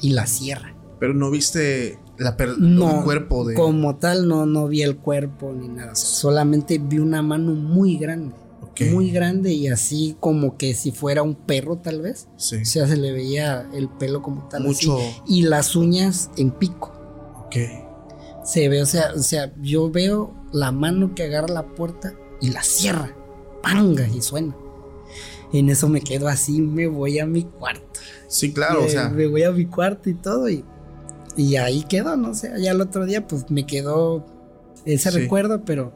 y 0.00 0.10
la 0.10 0.26
cierra. 0.26 0.74
Pero 1.00 1.14
no 1.14 1.30
viste 1.30 1.98
la 2.18 2.36
No, 2.58 2.98
el 2.98 3.04
cuerpo 3.04 3.44
de. 3.44 3.54
como 3.54 3.96
tal 3.96 4.26
no, 4.26 4.46
no 4.46 4.66
vi 4.66 4.82
el 4.82 4.96
cuerpo 4.96 5.52
ni 5.52 5.68
nada. 5.68 5.94
Solamente 5.94 6.78
vi 6.78 6.98
una 6.98 7.22
mano 7.22 7.52
muy 7.52 7.96
grande. 7.96 8.34
Muy 8.92 9.10
grande 9.10 9.52
y 9.52 9.66
así 9.66 10.16
como 10.20 10.56
que 10.56 10.72
si 10.72 10.92
fuera 10.92 11.22
un 11.24 11.34
perro 11.34 11.78
tal 11.78 12.00
vez. 12.00 12.28
Sí. 12.36 12.58
O 12.62 12.64
sea, 12.64 12.86
se 12.86 12.96
le 12.96 13.10
veía 13.12 13.68
el 13.72 13.88
pelo 13.88 14.22
como 14.22 14.46
tal. 14.48 14.66
así. 14.66 14.88
Mucho. 14.88 14.98
Y 15.26 15.42
las 15.42 15.74
uñas 15.74 16.30
en 16.36 16.52
pico. 16.52 16.92
Ok. 17.44 17.56
Se 18.44 18.68
ve, 18.68 18.80
o 18.80 18.86
sea, 18.86 19.12
o 19.16 19.18
sea, 19.18 19.52
yo 19.60 19.90
veo 19.90 20.32
la 20.52 20.70
mano 20.70 21.14
que 21.14 21.24
agarra 21.24 21.48
la 21.48 21.66
puerta 21.66 22.14
y 22.40 22.50
la 22.50 22.62
cierra. 22.62 23.16
Panga 23.62 24.06
y 24.06 24.22
suena. 24.22 24.56
En 25.52 25.70
eso 25.70 25.88
me 25.88 26.00
quedo 26.00 26.28
así, 26.28 26.60
me 26.60 26.86
voy 26.86 27.18
a 27.18 27.26
mi 27.26 27.44
cuarto. 27.44 28.00
Sí, 28.28 28.52
claro, 28.52 28.84
o 28.84 28.88
sea. 28.88 29.08
Me 29.08 29.26
voy 29.26 29.42
a 29.44 29.50
mi 29.50 29.64
cuarto 29.66 30.10
y 30.10 30.14
todo 30.14 30.48
y, 30.50 30.64
y 31.36 31.56
ahí 31.56 31.84
quedó, 31.88 32.16
no 32.16 32.34
sé, 32.34 32.52
ya 32.60 32.72
el 32.72 32.80
otro 32.80 33.06
día 33.06 33.26
pues 33.26 33.50
me 33.50 33.64
quedó 33.66 34.26
ese 34.84 35.10
Sí. 35.10 35.18
recuerdo, 35.20 35.64
pero 35.64 35.92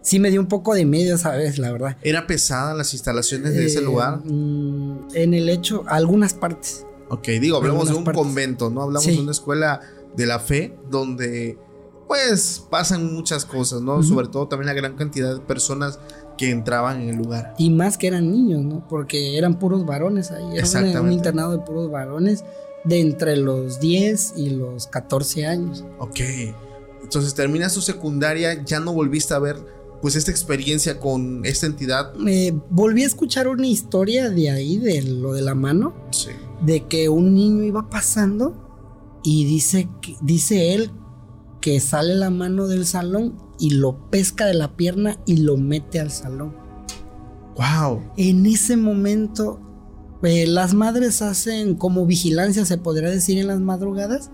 sí 0.00 0.18
me 0.18 0.30
dio 0.30 0.40
un 0.40 0.48
poco 0.48 0.74
de 0.74 0.84
miedo, 0.86 1.18
¿sabes? 1.18 1.58
La 1.58 1.70
verdad. 1.72 1.96
¿Era 2.02 2.26
pesada 2.26 2.72
las 2.74 2.94
instalaciones 2.94 3.52
de 3.54 3.66
ese 3.66 3.80
Eh, 3.80 3.82
lugar? 3.82 4.20
mm, 4.24 5.08
en 5.14 5.34
el 5.34 5.48
hecho, 5.50 5.84
algunas 5.86 6.32
partes. 6.32 6.86
Ok, 7.10 7.26
digo, 7.40 7.56
hablamos 7.58 7.88
de 7.88 7.94
un 7.94 8.04
partes. 8.04 8.22
convento, 8.22 8.70
¿no? 8.70 8.82
Hablamos 8.82 9.04
Sí. 9.04 9.16
de 9.16 9.20
una 9.22 9.32
escuela 9.32 9.80
de 10.16 10.26
la 10.26 10.38
fe 10.40 10.76
donde, 10.90 11.58
pues, 12.06 12.64
pasan 12.70 13.12
muchas 13.14 13.44
cosas, 13.44 13.82
¿no? 13.82 14.02
Sobre 14.02 14.28
todo 14.28 14.46
también 14.48 14.66
la 14.68 14.74
gran 14.74 14.94
cantidad 14.96 15.34
de 15.34 15.40
personas 15.40 15.98
que 16.38 16.50
entraban 16.50 17.02
en 17.02 17.08
el 17.10 17.16
lugar. 17.16 17.54
Y 17.58 17.68
más 17.70 17.98
que 17.98 18.06
eran 18.06 18.30
niños, 18.30 18.62
¿no? 18.64 18.86
Porque 18.88 19.36
eran 19.36 19.58
puros 19.58 19.84
varones 19.84 20.30
ahí. 20.30 20.42
Era 20.44 20.48
un- 20.52 20.58
Exactamente. 20.58 21.14
internado 21.14 21.52
de 21.52 21.58
puros 21.58 21.90
varones 21.90 22.44
de 22.84 23.00
entre 23.00 23.36
los 23.36 23.80
10 23.80 24.32
y 24.36 24.50
los 24.50 24.86
14 24.86 25.46
años. 25.46 25.84
Ok. 25.98 26.20
Entonces 27.02 27.34
terminas 27.34 27.74
tu 27.74 27.80
secundaria, 27.80 28.62
ya 28.64 28.80
no 28.80 28.92
volviste 28.94 29.34
a 29.34 29.38
ver, 29.38 29.56
pues, 30.00 30.14
esta 30.14 30.30
experiencia 30.30 31.00
con 31.00 31.44
esta 31.44 31.66
entidad. 31.66 32.12
Eh, 32.26 32.54
volví 32.70 33.02
a 33.02 33.06
escuchar 33.06 33.48
una 33.48 33.66
historia 33.66 34.30
de 34.30 34.50
ahí, 34.50 34.76
de 34.78 35.02
lo 35.02 35.32
de 35.32 35.42
la 35.42 35.54
mano, 35.54 35.92
Sí. 36.12 36.30
de 36.64 36.86
que 36.86 37.08
un 37.08 37.34
niño 37.34 37.64
iba 37.64 37.90
pasando 37.90 39.18
y 39.24 39.44
dice, 39.44 39.88
dice 40.22 40.74
él 40.74 40.90
que 41.60 41.80
sale 41.80 42.14
la 42.14 42.30
mano 42.30 42.68
del 42.68 42.86
salón 42.86 43.34
y 43.58 43.70
lo 43.70 44.10
pesca 44.10 44.46
de 44.46 44.54
la 44.54 44.76
pierna 44.76 45.18
y 45.26 45.38
lo 45.38 45.56
mete 45.56 46.00
al 46.00 46.10
salón. 46.10 46.54
Wow. 47.56 48.02
En 48.16 48.46
ese 48.46 48.76
momento, 48.76 49.58
eh, 50.22 50.46
las 50.46 50.74
madres 50.74 51.22
hacen 51.22 51.74
como 51.74 52.06
vigilancia, 52.06 52.64
se 52.64 52.78
podría 52.78 53.10
decir, 53.10 53.38
en 53.38 53.48
las 53.48 53.60
madrugadas. 53.60 54.30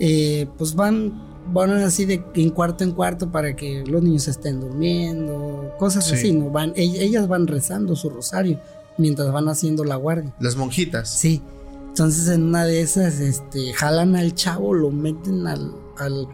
Eh, 0.00 0.48
pues 0.58 0.74
van, 0.74 1.22
van 1.52 1.70
así 1.72 2.06
de 2.06 2.24
en 2.34 2.50
cuarto 2.50 2.84
en 2.84 2.92
cuarto 2.92 3.30
para 3.30 3.54
que 3.54 3.84
los 3.86 4.02
niños 4.02 4.26
estén 4.28 4.60
durmiendo, 4.60 5.72
cosas 5.78 6.06
Sí. 6.06 6.14
así, 6.14 6.32
¿no? 6.32 6.50
Van, 6.50 6.72
ell- 6.74 6.96
ellas 6.98 7.28
van 7.28 7.46
rezando 7.46 7.94
su 7.94 8.08
rosario 8.10 8.58
mientras 8.98 9.30
van 9.30 9.48
haciendo 9.48 9.84
la 9.84 9.96
guardia. 9.96 10.34
Las 10.40 10.56
monjitas. 10.56 11.08
Sí. 11.10 11.42
Entonces 11.88 12.28
en 12.28 12.44
una 12.44 12.64
de 12.64 12.80
esas, 12.80 13.20
este, 13.20 13.72
jalan 13.74 14.16
al 14.16 14.34
chavo, 14.34 14.72
lo 14.74 14.90
meten 14.90 15.46
al, 15.46 15.72
al, 15.98 16.26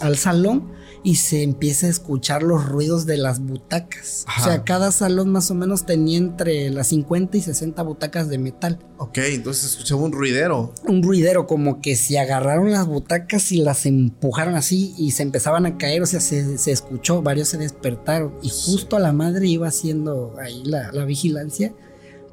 al 0.00 0.16
salón 0.18 0.64
y 1.04 1.16
se 1.16 1.42
empieza 1.42 1.86
a 1.86 1.90
escuchar 1.90 2.42
los 2.42 2.66
ruidos 2.66 3.04
de 3.04 3.18
las 3.18 3.38
butacas. 3.38 4.24
Ajá. 4.26 4.40
O 4.40 4.44
sea, 4.44 4.64
cada 4.64 4.90
salón 4.90 5.30
más 5.30 5.50
o 5.50 5.54
menos 5.54 5.84
tenía 5.84 6.16
entre 6.16 6.70
las 6.70 6.88
50 6.88 7.36
y 7.36 7.42
60 7.42 7.82
butacas 7.82 8.30
de 8.30 8.38
metal. 8.38 8.78
Ok, 8.96 9.18
entonces 9.18 9.72
escuchaba 9.72 10.00
un 10.00 10.12
ruidero. 10.12 10.72
Un 10.88 11.02
ruidero 11.02 11.46
como 11.46 11.82
que 11.82 11.94
se 11.94 12.18
agarraron 12.18 12.72
las 12.72 12.86
butacas 12.86 13.52
y 13.52 13.58
las 13.58 13.84
empujaron 13.84 14.54
así 14.54 14.94
y 14.96 15.10
se 15.10 15.22
empezaban 15.22 15.66
a 15.66 15.76
caer, 15.76 16.02
o 16.02 16.06
sea, 16.06 16.20
se, 16.20 16.56
se 16.56 16.72
escuchó, 16.72 17.20
varios 17.20 17.48
se 17.48 17.58
despertaron 17.58 18.34
y 18.42 18.48
justo 18.48 18.96
a 18.96 19.00
la 19.00 19.12
madre 19.12 19.46
iba 19.46 19.68
haciendo 19.68 20.34
ahí 20.40 20.62
la, 20.64 20.90
la 20.92 21.04
vigilancia 21.04 21.74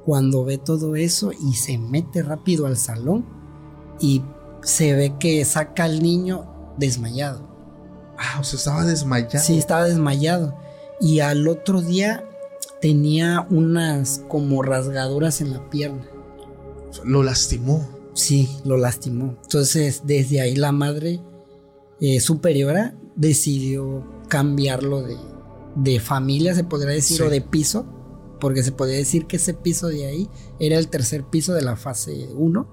cuando 0.05 0.45
ve 0.45 0.57
todo 0.57 0.95
eso 0.95 1.32
y 1.34 1.55
se 1.55 1.78
mete 1.78 2.24
rápido 2.24 2.67
al 2.67 2.78
salón 2.78 3.26
y 3.99 4.24
se 4.63 4.93
ve 4.93 5.15
que 5.19 5.43
saca 5.43 5.84
al 5.84 6.01
niño 6.01 6.74
desmayado. 6.78 7.50
Ah, 8.24 8.39
o 8.39 8.43
sea, 8.43 8.57
estaba 8.57 8.86
desmayado. 8.86 9.43
Sí, 9.43 9.57
estaba 9.57 9.86
desmayado. 9.86 10.55
Y 10.99 11.22
al 11.22 11.47
otro 11.47 11.82
día 11.82 12.24
tenía 12.82 13.47
unas 13.49 14.22
como 14.28 14.61
rasgaduras 14.61 15.41
en 15.41 15.53
la 15.53 15.69
pierna. 15.69 16.05
Lo 17.03 17.24
lastimó. 17.24 17.88
Sí, 18.13 18.49
lo 18.63 18.78
lastimó. 18.78 19.38
Entonces, 19.43 20.01
desde 20.03 20.41
ahí 20.41 20.55
la 20.55 20.72
madre 20.72 21.19
eh, 21.99 22.19
superiora 22.19 22.95
decidió 23.15 24.05
cambiarlo 24.28 25.01
de, 25.01 25.17
de 25.76 25.99
familia, 25.99 26.53
se 26.53 26.63
podría 26.63 26.93
decir, 26.93 27.17
Sí. 27.17 27.24
o 27.24 27.30
de 27.30 27.41
piso, 27.41 27.86
porque 28.39 28.61
se 28.63 28.72
podría 28.72 28.97
decir 28.97 29.26
que 29.28 29.38
ese 29.38 29.53
piso 29.53 29.88
de 29.88 30.05
ahí 30.05 30.30
era 30.59 30.78
el 30.78 30.89
tercer 30.89 31.24
piso 31.24 31.53
de 31.53 31.61
la 31.61 31.76
fase 31.76 32.28
1. 32.36 32.67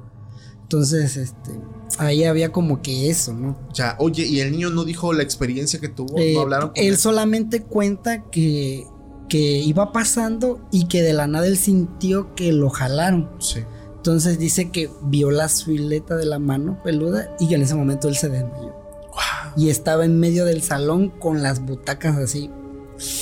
Entonces, 0.62 1.16
este, 1.16 1.52
ahí 1.98 2.24
había 2.24 2.50
como 2.52 2.80
que 2.82 3.10
eso, 3.10 3.32
¿no? 3.32 3.56
Ya, 3.74 3.96
oye, 3.98 4.24
y 4.26 4.40
el 4.40 4.52
niño 4.52 4.70
no 4.70 4.84
dijo 4.84 5.12
la 5.12 5.22
experiencia 5.22 5.78
que 5.80 5.88
tuvo, 5.88 6.18
Eh, 6.18 6.34
no 6.34 6.40
hablaron 6.42 6.68
con 6.70 6.78
él 6.78 6.88
él. 6.92 6.96
solamente 6.98 7.62
cuenta 7.62 8.24
que, 8.30 8.86
que 9.28 9.38
iba 9.38 9.92
pasando 9.92 10.60
y 10.70 10.86
que 10.88 11.02
de 11.02 11.12
la 11.12 11.26
nada 11.26 11.46
él 11.46 11.58
sintió 11.58 12.34
que 12.34 12.52
lo 12.52 12.70
jalaron. 12.70 13.28
Sí. 13.40 13.60
Entonces 13.96 14.38
dice 14.38 14.70
que 14.70 14.88
vio 15.02 15.30
la 15.30 15.48
silueta 15.48 16.16
de 16.16 16.24
la 16.24 16.38
mano 16.38 16.80
peluda 16.82 17.34
y 17.40 17.48
que 17.48 17.56
en 17.56 17.62
ese 17.62 17.74
momento 17.74 18.08
él 18.08 18.16
se 18.16 18.28
desmayó. 18.28 18.72
Wow. 19.10 19.52
Y 19.56 19.70
estaba 19.70 20.04
en 20.04 20.18
medio 20.20 20.44
del 20.44 20.62
salón 20.62 21.10
con 21.10 21.42
las 21.42 21.60
butacas 21.60 22.16
así. 22.16 22.50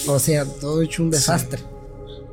O 0.06 0.18
sea, 0.18 0.44
todo 0.44 0.82
hecho 0.82 1.02
un 1.02 1.10
desastre. 1.10 1.62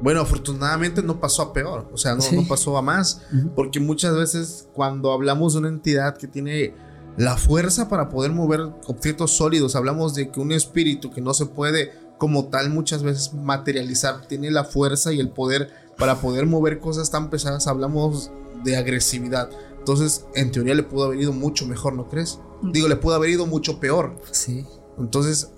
Bueno, 0.03 0.19
afortunadamente 0.21 1.01
no 1.01 1.19
pasó 1.19 1.41
a 1.43 1.53
peor, 1.53 1.89
o 1.93 1.97
sea, 1.97 2.13
no, 2.15 2.21
Sí. 2.21 2.35
no 2.35 2.45
pasó 2.47 2.77
a 2.77 2.81
más, 2.81 3.21
Ujú. 3.33 3.51
porque 3.55 3.79
muchas 3.79 4.15
veces 4.15 4.67
cuando 4.73 5.11
hablamos 5.13 5.53
de 5.53 5.59
una 5.59 5.69
entidad 5.69 6.17
que 6.17 6.27
tiene 6.27 6.75
la 7.17 7.37
fuerza 7.37 7.87
para 7.89 8.09
poder 8.09 8.31
mover 8.31 8.61
objetos 8.87 9.31
sólidos, 9.31 9.75
hablamos 9.75 10.13
de 10.13 10.29
que 10.29 10.39
un 10.39 10.51
espíritu 10.51 11.09
que 11.11 11.21
no 11.21 11.33
se 11.33 11.45
puede 11.45 11.91
como 12.17 12.45
tal 12.49 12.69
muchas 12.69 13.01
veces 13.03 13.33
materializar, 13.33 14.27
tiene 14.27 14.51
la 14.51 14.63
fuerza 14.65 15.13
y 15.13 15.19
el 15.19 15.29
poder 15.29 15.69
para 15.97 16.15
poder 16.19 16.47
mover 16.47 16.79
cosas 16.79 17.09
tan 17.11 17.29
pesadas, 17.29 17.67
hablamos 17.67 18.31
de 18.63 18.75
agresividad. 18.77 19.49
Entonces, 19.79 20.25
en 20.35 20.51
teoría 20.51 20.73
le 20.75 20.83
pudo 20.83 21.05
haber 21.05 21.19
ido 21.19 21.33
mucho 21.33 21.65
mejor, 21.65 21.93
¿no 21.93 22.09
crees? 22.09 22.39
Digo, 22.61 22.87
le 22.87 22.95
pudo 22.95 23.15
haber 23.15 23.29
ido 23.29 23.45
mucho 23.45 23.79
peor. 23.79 24.15
Sí. 24.31 24.65
Entonces, 24.97 25.49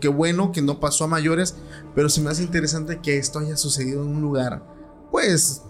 qué 0.00 0.08
bueno 0.08 0.52
que 0.52 0.62
no 0.62 0.80
pasó 0.80 1.04
a 1.04 1.06
mayores, 1.06 1.56
pero 1.94 2.08
se 2.08 2.20
me 2.20 2.30
hace 2.30 2.42
interesante 2.42 3.00
que 3.00 3.18
esto 3.18 3.38
haya 3.38 3.56
sucedido 3.56 4.02
en 4.02 4.08
un 4.08 4.22
lugar, 4.22 4.62
pues, 5.10 5.62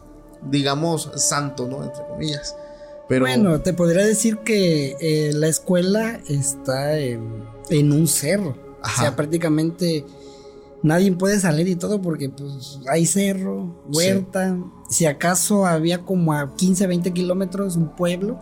digamos, 0.51 1.11
santo, 1.17 1.67
¿no? 1.69 1.85
Entre 1.85 2.05
comillas. 2.07 2.57
Pero, 3.09 3.27
Bueno, 3.27 3.61
te 3.61 3.75
podría 3.75 4.05
decir 4.05 4.39
que 4.39 4.97
eh, 5.01 5.33
la 5.35 5.49
escuela 5.49 6.21
está 6.29 6.99
en, 6.99 7.45
en 7.71 7.93
un 7.93 8.09
cerro. 8.09 8.57
Ajá. 8.83 9.03
O 9.03 9.05
sea, 9.05 9.17
prácticamente 9.17 10.05
nadie 10.85 11.11
puede 11.13 11.41
salir 11.41 11.67
y 11.67 11.77
todo 11.77 12.01
porque 12.01 12.29
pues 12.29 12.79
hay 12.89 13.07
cerro, 13.07 13.83
huerta. 13.93 14.57
Si 14.89 15.07
acaso 15.07 15.67
había 15.67 16.03
como 16.03 16.33
a 16.35 16.55
15, 16.55 16.87
20 16.87 17.13
kilómetros 17.13 17.77
un 17.77 17.89
pueblo. 17.97 18.39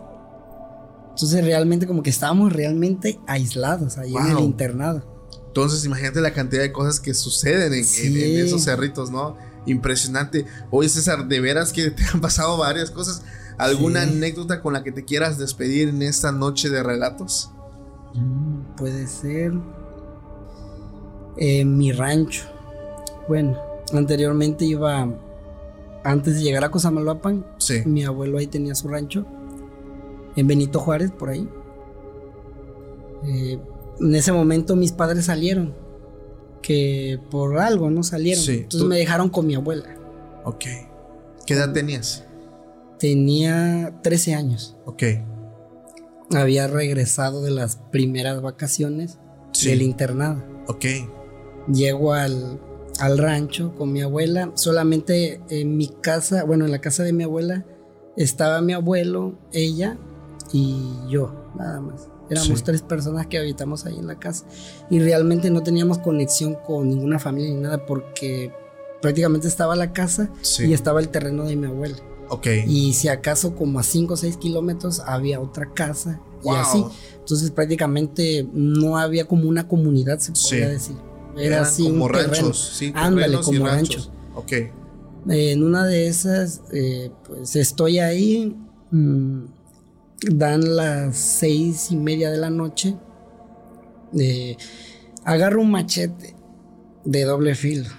Entonces 1.11 1.43
realmente 1.43 1.87
como 1.87 2.03
que 2.03 2.09
estábamos 2.09 2.51
realmente 2.51 3.19
aislados 3.27 3.97
ahí 3.97 4.13
en 4.15 4.37
el 4.37 4.39
internado. 4.39 5.12
Entonces 5.53 5.85
imagínate 5.85 6.19
la 6.19 6.33
cantidad 6.33 6.63
de 6.63 6.71
cosas 6.71 6.99
que 6.99 7.13
suceden 7.13 7.73
en, 7.73 7.79
en- 7.79 7.85
Sí. 7.85 8.23
en 8.23 8.43
esos 8.45 8.63
cerritos, 8.63 9.11
¿no? 9.11 9.37
Impresionante. 9.67 10.47
Oye, 10.71 10.89
César, 10.89 11.27
de 11.27 11.39
veras 11.39 11.71
que 11.71 11.91
te 11.91 12.03
han 12.13 12.21
pasado 12.21 12.57
varias 12.57 12.89
cosas. 12.89 13.21
¿Alguna 13.59 14.03
Sí. 14.03 14.09
anécdota 14.15 14.61
con 14.63 14.73
la 14.73 14.83
que 14.83 14.91
te 14.91 15.05
quieras 15.05 15.37
despedir 15.37 15.89
en 15.89 16.01
esta 16.01 16.31
noche 16.31 16.69
de 16.71 16.81
relatos? 16.81 17.51
Mm, 18.15 18.75
puede 18.75 19.05
ser. 19.05 19.53
En 21.37 21.77
mi 21.77 21.91
rancho. 21.91 22.45
Bueno, 23.27 23.55
anteriormente 23.93 24.65
iba. 24.65 25.07
Antes 26.03 26.35
de 26.35 26.41
llegar 26.41 26.63
a 26.65 26.71
Cosamaloapan, 26.71 27.45
Sí. 27.59 27.83
mi 27.85 28.03
abuelo 28.03 28.39
ahí 28.39 28.47
tenía 28.47 28.73
su 28.73 28.87
rancho. 28.87 29.23
En 30.35 30.47
Benito 30.47 30.79
Juárez, 30.79 31.11
por 31.11 31.29
ahí. 31.29 31.47
Eh, 33.25 33.59
en 33.99 34.15
ese 34.15 34.31
momento 34.31 34.75
mis 34.75 34.91
padres 34.91 35.25
salieron. 35.25 35.73
Que 36.61 37.19
por 37.29 37.59
algo 37.59 37.89
no 37.89 38.03
salieron. 38.03 38.41
Sí, 38.43 38.51
Entonces 38.63 38.81
tú- 38.81 38.87
me 38.87 38.97
dejaron 38.97 39.29
con 39.29 39.45
mi 39.45 39.55
abuela. 39.55 39.95
Ok. 40.45 40.65
¿Qué 41.45 41.53
edad 41.55 41.73
tenías? 41.73 42.23
Tenía 42.99 43.99
13 44.01 44.33
años. 44.33 44.77
Ok. 44.85 45.03
Había 46.33 46.67
regresado 46.67 47.41
de 47.43 47.51
las 47.51 47.75
primeras 47.91 48.41
vacaciones 48.41 49.19
Sí. 49.51 49.69
del 49.69 49.81
internado. 49.81 50.41
Ok. 50.67 50.85
Llego 51.71 52.13
al, 52.13 52.59
al 52.99 53.17
rancho 53.17 53.75
con 53.75 53.91
mi 53.91 54.01
abuela. 54.01 54.51
Solamente 54.55 55.41
en 55.49 55.75
mi 55.77 55.89
casa, 55.89 56.43
bueno, 56.45 56.63
en 56.65 56.71
la 56.71 56.79
casa 56.79 57.03
de 57.03 57.11
mi 57.13 57.23
abuela, 57.23 57.65
estaba 58.15 58.61
mi 58.61 58.73
abuelo, 58.73 59.37
ella 59.51 59.97
y 60.53 60.81
yo, 61.09 61.51
nada 61.57 61.81
más. 61.81 62.07
Éramos 62.29 62.63
tres 62.63 62.81
personas 62.81 63.27
que 63.27 63.37
habitamos 63.37 63.85
ahí 63.85 63.97
en 63.97 64.07
la 64.07 64.19
casa. 64.19 64.45
Y 64.89 64.99
realmente 64.99 65.49
no 65.49 65.61
teníamos 65.61 65.97
conexión 65.99 66.55
con 66.55 66.89
ninguna 66.89 67.19
familia 67.19 67.53
ni 67.53 67.61
nada 67.61 67.85
porque 67.85 68.51
prácticamente 69.01 69.47
estaba 69.47 69.75
la 69.75 69.91
casa 69.91 70.29
y 70.59 70.73
estaba 70.73 70.99
el 70.99 71.09
terreno 71.09 71.43
de 71.43 71.55
mi 71.55 71.67
abuela. 71.67 71.97
Ok. 72.29 72.47
Y 72.67 72.93
si 72.93 73.09
acaso 73.09 73.55
como 73.55 73.79
a 73.79 73.83
5 73.83 74.13
o 74.13 74.17
6 74.17 74.37
kilómetros 74.37 75.01
había 75.01 75.39
otra 75.39 75.73
casa 75.73 76.21
y 76.43 76.49
así. 76.49 76.83
Entonces 77.19 77.51
prácticamente 77.51 78.47
no 78.53 78.97
había 78.97 79.25
como 79.25 79.47
una 79.47 79.67
comunidad, 79.67 80.19
se 80.19 80.31
podría 80.31 80.69
decir. 80.69 80.95
Era 81.37 81.61
así 81.61 81.83
como 81.83 82.05
un 82.05 82.13
ranchos, 82.13 82.73
sí, 82.77 82.91
Ándale, 82.95 83.39
como 83.41 83.65
ranchos. 83.65 84.11
Ok. 84.35 84.51
en 85.29 85.63
una 85.63 85.85
de 85.85 86.07
esas, 86.07 86.61
eh, 86.71 87.11
pues 87.25 87.55
estoy 87.55 87.99
ahí, 87.99 88.55
mm, 88.91 89.45
dan 90.21 90.75
las 90.75 91.17
seis 91.17 91.91
y 91.91 91.97
media 91.97 92.31
de 92.31 92.37
la 92.37 92.49
noche, 92.49 92.95
eh, 94.17 94.57
agarro 95.23 95.61
un 95.61 95.71
machete 95.71 96.35
de 97.05 97.23
doble 97.23 97.55
filo 97.55 97.89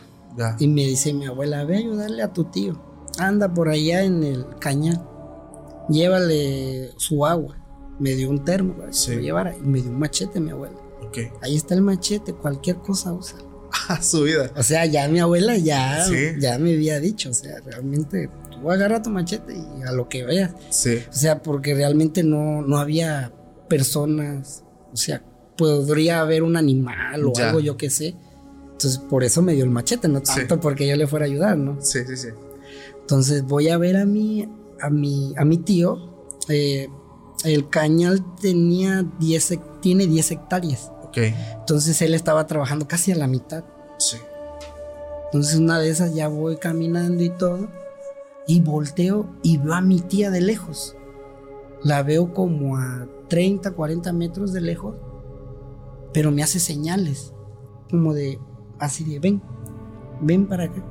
y 0.58 0.66
me 0.68 0.84
dice 0.84 1.12
mi 1.12 1.26
abuela, 1.26 1.64
ve 1.64 1.76
a 1.76 1.78
ayudarle 1.78 2.22
a 2.22 2.32
tu 2.32 2.44
tío, 2.44 2.80
anda 3.18 3.52
por 3.52 3.68
allá 3.68 4.02
en 4.02 4.22
el 4.22 4.46
cañal, 4.58 5.06
llévale 5.88 6.90
su 6.96 7.26
agua. 7.26 7.56
Me 8.00 8.16
dio 8.16 8.28
un 8.28 8.44
termo 8.44 8.74
para 8.74 8.90
que 8.90 9.14
lo 9.14 9.20
llevara 9.20 9.56
y 9.56 9.60
me 9.60 9.80
dio 9.80 9.90
un 9.90 10.00
machete 10.00 10.40
mi 10.40 10.50
abuela. 10.50 10.74
Ahí 11.42 11.54
está 11.54 11.74
el 11.74 11.82
machete, 11.82 12.32
cualquier 12.32 12.76
cosa 12.76 13.12
usa. 13.12 13.38
Ah, 13.88 14.00
su 14.00 14.22
vida. 14.22 14.50
O 14.56 14.62
sea, 14.62 14.86
ya 14.86 15.06
mi 15.08 15.18
abuela 15.18 15.56
ya, 15.58 16.06
ya 16.38 16.58
me 16.58 16.72
había 16.72 17.00
dicho, 17.00 17.30
o 17.30 17.34
sea, 17.34 17.60
realmente 17.60 18.30
tú 18.54 18.70
agarra 18.70 19.02
tu 19.02 19.10
machete 19.10 19.54
y 19.54 19.82
a 19.82 19.92
lo 19.92 20.08
que 20.08 20.24
veas. 20.24 20.52
Sí. 20.70 20.98
O 21.08 21.12
sea, 21.12 21.42
porque 21.42 21.74
realmente 21.74 22.22
no, 22.22 22.62
no 22.62 22.78
había 22.78 23.32
personas, 23.68 24.64
o 24.92 24.96
sea, 24.96 25.22
podría 25.56 26.20
haber 26.20 26.42
un 26.42 26.56
animal 26.56 27.24
o 27.24 27.32
algo, 27.36 27.60
yo 27.60 27.76
qué 27.76 27.90
sé. 27.90 28.16
Entonces, 28.72 28.98
por 28.98 29.24
eso 29.24 29.40
me 29.40 29.54
dio 29.54 29.64
el 29.64 29.70
machete, 29.70 30.08
no 30.08 30.20
tanto 30.20 30.60
porque 30.60 30.86
yo 30.86 30.96
le 30.96 31.06
fuera 31.06 31.26
a 31.26 31.28
ayudar, 31.28 31.56
¿no? 31.56 31.80
Sí, 31.80 32.00
sí, 32.06 32.16
sí. 32.16 32.28
Entonces 33.00 33.44
voy 33.44 33.68
a 33.68 33.78
ver 33.78 33.96
a 33.96 34.04
mi, 34.04 34.48
a 34.80 34.90
mi, 34.90 35.34
a 35.36 35.44
mi 35.44 35.58
tío. 35.58 36.28
Eh, 36.48 36.88
el 37.44 37.68
cañal 37.68 38.24
tenía 38.40 39.04
10, 39.20 39.58
tiene 39.80 40.06
10 40.06 40.30
hectáreas. 40.32 40.90
Entonces 41.16 42.00
él 42.02 42.14
estaba 42.14 42.46
trabajando 42.46 42.88
casi 42.88 43.12
a 43.12 43.16
la 43.16 43.26
mitad. 43.26 43.64
Sí. 43.98 44.16
Entonces 45.26 45.56
una 45.56 45.78
de 45.78 45.90
esas 45.90 46.14
ya 46.14 46.28
voy 46.28 46.56
caminando 46.56 47.22
y 47.22 47.30
todo. 47.30 47.68
Y 48.46 48.60
volteo 48.60 49.26
y 49.42 49.58
veo 49.58 49.74
a 49.74 49.80
mi 49.80 50.00
tía 50.00 50.30
de 50.30 50.40
lejos. 50.40 50.96
La 51.82 52.02
veo 52.02 52.32
como 52.32 52.76
a 52.76 53.06
30, 53.28 53.72
40 53.72 54.12
metros 54.12 54.52
de 54.52 54.60
lejos. 54.60 54.96
Pero 56.12 56.30
me 56.30 56.42
hace 56.42 56.60
señales. 56.60 57.32
Como 57.90 58.14
de, 58.14 58.38
así 58.78 59.04
de, 59.04 59.18
ven, 59.18 59.42
ven 60.20 60.46
para 60.46 60.64
acá. 60.64 60.84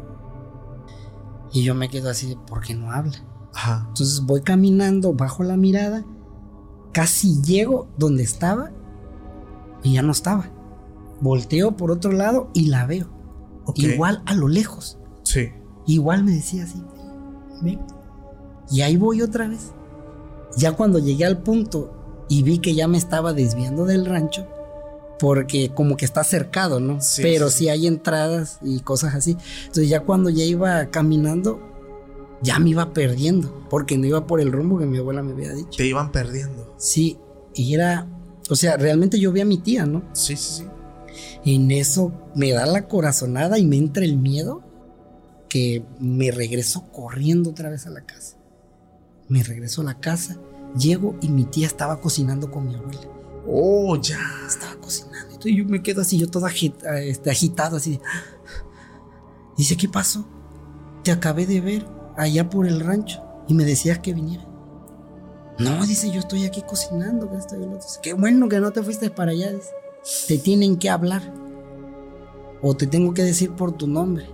Y 1.52 1.64
yo 1.64 1.76
me 1.76 1.90
quedo 1.90 2.10
así 2.10 2.30
de, 2.30 2.36
¿por 2.36 2.62
qué 2.62 2.74
no 2.74 2.92
habla? 2.92 3.24
Entonces 3.88 4.22
voy 4.22 4.42
caminando 4.42 5.14
bajo 5.14 5.44
la 5.44 5.58
mirada. 5.58 6.06
Casi 6.92 7.42
llego 7.42 7.88
donde 7.98 8.24
estaba 8.24 8.72
y 9.84 9.94
ya 9.94 10.02
no 10.02 10.12
estaba. 10.12 10.50
Volteo 11.22 11.78
por 11.78 11.92
otro 11.92 12.12
lado 12.12 12.50
y 12.54 12.66
la 12.68 12.86
veo. 12.86 13.08
Igual 13.76 14.22
a 14.26 14.34
lo 14.34 14.48
lejos. 14.48 14.98
Sí. 15.24 15.50
Igual 15.86 16.24
me 16.24 16.32
decía 16.32 16.64
así, 16.64 16.82
Y 18.72 18.82
ahí 18.82 18.98
voy 18.98 19.22
otra 19.22 19.48
vez. 19.48 19.72
Ya 20.58 20.74
cuando 20.74 21.00
llegué 21.00 21.26
al 21.26 21.40
punto 21.40 22.26
y 22.30 22.44
vi 22.44 22.60
que 22.60 22.76
ya 22.76 22.88
me 22.88 22.98
estaba 22.98 23.34
desviando 23.34 23.86
del 23.86 24.06
rancho, 24.06 24.48
porque 25.20 25.72
como 25.74 25.98
que 25.98 26.06
está 26.06 26.24
cercado, 26.24 26.80
¿no? 26.80 27.00
Pero 27.18 27.50
sí. 27.50 27.70
hay 27.70 27.88
entradas 27.88 28.60
y 28.62 28.80
cosas 28.82 29.16
así. 29.16 29.38
Entonces 29.62 29.90
ya 29.90 30.02
cuando 30.02 30.30
ya 30.30 30.44
iba 30.44 30.86
caminando, 30.88 31.60
ya 32.42 32.60
me 32.60 32.70
iba 32.70 32.94
perdiendo, 32.94 33.66
porque 33.70 33.98
no 33.98 34.06
iba 34.06 34.28
por 34.28 34.42
el 34.42 34.52
rumbo 34.52 34.78
que 34.78 34.86
mi 34.86 34.98
abuela 34.98 35.24
me 35.24 35.32
había 35.32 35.54
dicho. 35.54 35.78
Te 35.78 35.88
iban 35.88 36.12
perdiendo. 36.12 36.76
Sí, 36.78 37.18
y 37.54 37.74
era 37.74 38.08
o 38.50 38.56
sea, 38.56 38.78
realmente 38.78 39.20
yo 39.20 39.32
vi 39.32 39.42
a 39.42 39.46
mi 39.46 39.58
tía, 39.58 39.86
¿no? 39.86 40.04
Sí, 40.14 40.36
sí, 40.36 40.64
sí. 40.64 40.66
En 41.46 41.72
eso 41.72 42.12
me 42.36 42.52
da 42.52 42.66
la 42.66 42.88
corazonada 42.88 43.58
y 43.58 43.66
me 43.66 43.78
entra 43.78 44.04
el 44.04 44.18
miedo 44.18 44.62
que 45.54 45.86
me 46.00 46.32
regreso 46.32 46.92
corriendo 46.92 47.52
otra 47.52 47.70
vez 47.70 47.86
a 47.86 47.92
la 47.92 48.02
casa. 48.02 48.38
Me 49.28 49.44
regreso 49.44 49.82
a 49.82 49.84
la 49.84 50.00
casa, 50.00 50.40
llego 50.76 51.16
y 51.22 51.30
mi 51.30 51.44
tía 51.44 51.68
estaba 51.68 52.02
cocinando 52.02 52.50
con 52.50 52.68
mi 52.68 52.74
abuela. 52.74 53.08
Oh, 53.48 53.96
ya. 54.02 54.18
Estaba 54.48 54.74
cocinando. 54.82 55.38
Y 55.48 55.58
yo 55.58 55.66
me 55.66 55.84
quedo 55.84 56.02
así, 56.02 56.18
yo 56.18 56.28
todo 56.28 56.48
este, 56.48 57.30
agitado, 57.30 57.78
así. 57.78 58.00
Dice, 59.56 59.78
¿qué 59.78 59.88
pasó? 59.88 60.28
Te 61.04 61.12
acabé 61.12 61.46
de 61.46 61.62
ver 61.62 61.86
allá 62.18 62.50
por 62.50 62.66
el 62.66 62.80
rancho 62.80 63.22
y 63.48 63.54
me 63.54 63.64
decías 63.64 64.00
que 64.00 64.16
viniera. 64.16 64.48
No, 65.60 65.86
dice, 65.86 66.10
yo 66.10 66.22
estoy 66.22 66.46
aquí 66.46 66.64
cocinando. 66.64 67.30
Que 67.30 67.38
estoy 67.38 67.60
Qué 68.02 68.14
bueno 68.14 68.50
que 68.50 68.60
no 68.60 68.72
te 68.72 68.82
fuiste 68.82 69.12
para 69.12 69.34
allá. 69.34 69.52
Te 70.28 70.40
tienen 70.40 70.78
que 70.78 70.90
hablar. 70.90 71.32
O 72.64 72.76
te 72.76 72.88
tengo 72.88 73.14
que 73.14 73.22
decir 73.22 73.52
por 73.52 73.74
tu 73.74 73.86
nombre. 73.86 74.33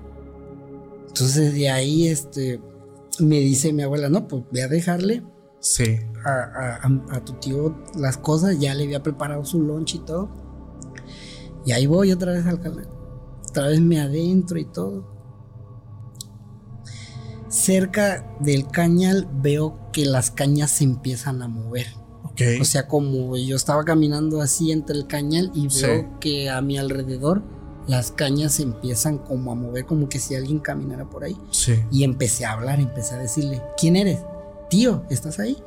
Entonces 1.10 1.53
de 1.53 1.70
ahí 1.70 2.07
este, 2.07 2.62
me 3.20 3.39
dice 3.39 3.74
mi 3.74 3.84
abuela, 3.84 4.10
no, 4.10 4.28
pues 4.28 4.43
voy 4.51 4.62
a 4.62 4.68
dejarle 4.68 5.24
sí. 5.60 5.99
a, 6.26 6.88
a, 7.12 7.26
tu 7.26 7.34
tío 7.34 7.76
las 7.97 8.18
cosas. 8.18 8.57
Ya 8.60 8.74
le 8.74 8.86
había 8.86 9.03
preparado 9.03 9.43
su 9.43 9.62
lunch 9.62 9.95
y 9.95 9.99
todo. 9.99 10.30
Y 11.66 11.74
ahí 11.74 11.86
voy 11.86 12.12
otra 12.12 12.32
vez 12.32 12.45
al 12.45 12.62
canal. 12.62 12.88
Otra 13.49 13.68
vez 13.68 13.82
me 13.82 13.99
adentro 13.99 14.57
y 14.57 14.66
todo 14.66 15.20
cerca 17.49 18.26
del 18.39 18.68
cañal 18.68 19.28
veo 19.41 19.89
que 19.91 20.05
las 20.05 20.32
cañas 20.32 20.72
se 20.72 20.84
empiezan 20.86 21.41
a 21.41 21.47
mover. 21.47 21.88
O 22.62 22.64
sea, 22.64 22.88
como 22.88 23.36
yo 23.36 23.57
estaba 23.57 23.84
caminando 23.84 24.39
así 24.39 24.72
entre 24.72 24.95
el 24.95 25.07
cañal 25.07 25.51
y 25.53 25.68
veo 25.68 26.20
que 26.22 26.49
a 26.49 26.62
mi 26.62 26.78
alrededor 26.78 27.43
las 27.90 28.12
cañas 28.12 28.54
se 28.54 28.62
empiezan 28.62 29.18
como 29.18 29.52
a 29.52 29.56
mover, 29.56 29.86
como 29.86 30.10
que 30.10 30.20
si 30.20 30.36
alguien 30.36 30.60
caminara 30.60 31.10
por 31.10 31.24
ahí. 31.24 31.36
Y 31.92 32.04
empecé 32.04 32.46
a 32.46 32.52
hablar, 32.52 32.80
empecé 32.80 33.16
a 33.16 33.18
decirle, 33.18 33.64
¿quién 33.80 33.96
eres? 33.96 34.20
Tío, 34.70 35.04
¿estás 35.10 35.40
ahí? 35.40 35.58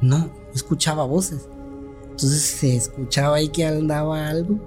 No, 0.00 0.30
escuchaba 0.54 1.04
voces. 1.04 1.48
Entonces 2.04 2.42
se 2.42 2.76
escuchaba 2.76 3.38
ahí 3.38 3.48
que 3.48 3.66
andaba 3.66 4.28
algo 4.28 4.60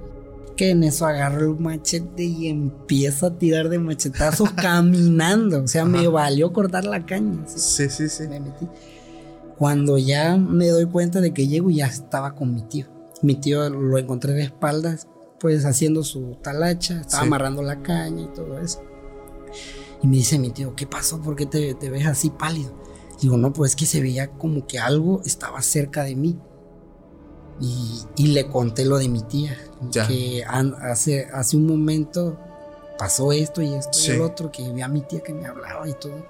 que 0.57 0.71
en 0.71 0.83
eso 0.83 1.05
agarro 1.05 1.53
el 1.53 1.57
machete 1.57 2.25
y 2.25 2.49
empiezo 2.49 3.27
a 3.27 3.37
tirar 3.37 3.69
de 3.69 3.79
machetazo 3.79 4.43
caminando. 4.57 5.63
O 5.63 5.67
sea, 5.69 5.85
me 5.85 6.09
valió 6.09 6.51
cortar 6.51 6.83
la 6.83 7.05
caña. 7.05 7.47
¿sí? 7.47 7.87
sí, 7.87 8.09
sí, 8.09 8.23
Me 8.27 8.41
metí. 8.41 8.67
Cuando 9.57 9.97
ya 9.97 10.35
me 10.35 10.67
doy 10.67 10.87
cuenta 10.87 11.21
de 11.21 11.33
que 11.33 11.47
llego, 11.47 11.69
ya 11.69 11.85
estaba 11.85 12.35
con 12.35 12.53
mi 12.53 12.63
tío. 12.63 12.87
Mi 13.21 13.35
tío 13.35 13.69
lo 13.69 13.97
encontré 13.97 14.33
de 14.33 14.41
espaldas, 14.41 15.07
pues 15.39 15.65
haciendo 15.65 16.03
su 16.03 16.37
talacha, 16.41 17.01
estaba 17.01 17.23
amarrando 17.23 17.61
la 17.61 17.81
caña 17.81 18.23
y 18.23 18.27
todo 18.27 18.59
eso. 18.59 18.83
Y 20.01 20.07
me 20.07 20.17
dice 20.17 20.39
mi 20.39 20.51
tío, 20.51 20.75
¿qué 20.75 20.87
pasó? 20.87 21.21
¿Por 21.21 21.35
qué 21.35 21.45
te, 21.45 21.73
te 21.73 21.89
ves 21.89 22.05
así 22.05 22.29
pálido? 22.29 22.73
Digo, 23.21 23.37
no, 23.37 23.51
pues 23.51 23.71
es 23.71 23.75
que 23.75 23.85
se 23.85 24.01
veía 24.01 24.31
como 24.31 24.65
que 24.65 24.79
algo 24.79 25.21
estaba 25.25 25.61
cerca 25.61 26.03
de 26.03 26.15
mí. 26.15 26.39
Y, 27.61 28.27
le 28.27 28.47
conté 28.47 28.85
lo 28.85 28.97
de 28.97 29.09
mi 29.09 29.21
tía, 29.21 29.57
que 29.91 30.45
hace, 30.45 31.25
hace 31.25 31.57
un 31.57 31.67
momento 31.67 32.37
pasó 32.97 33.31
esto 33.31 33.61
y 33.61 33.73
esto 33.73 33.97
y 34.01 34.11
el 34.11 34.21
otro, 34.21 34.51
que 34.51 34.71
vi 34.71 34.81
a 34.81 34.87
mi 34.87 35.01
tía 35.01 35.21
que 35.21 35.33
me 35.33 35.45
hablaba 35.45 35.87
y 35.87 35.93
todo. 35.93 36.25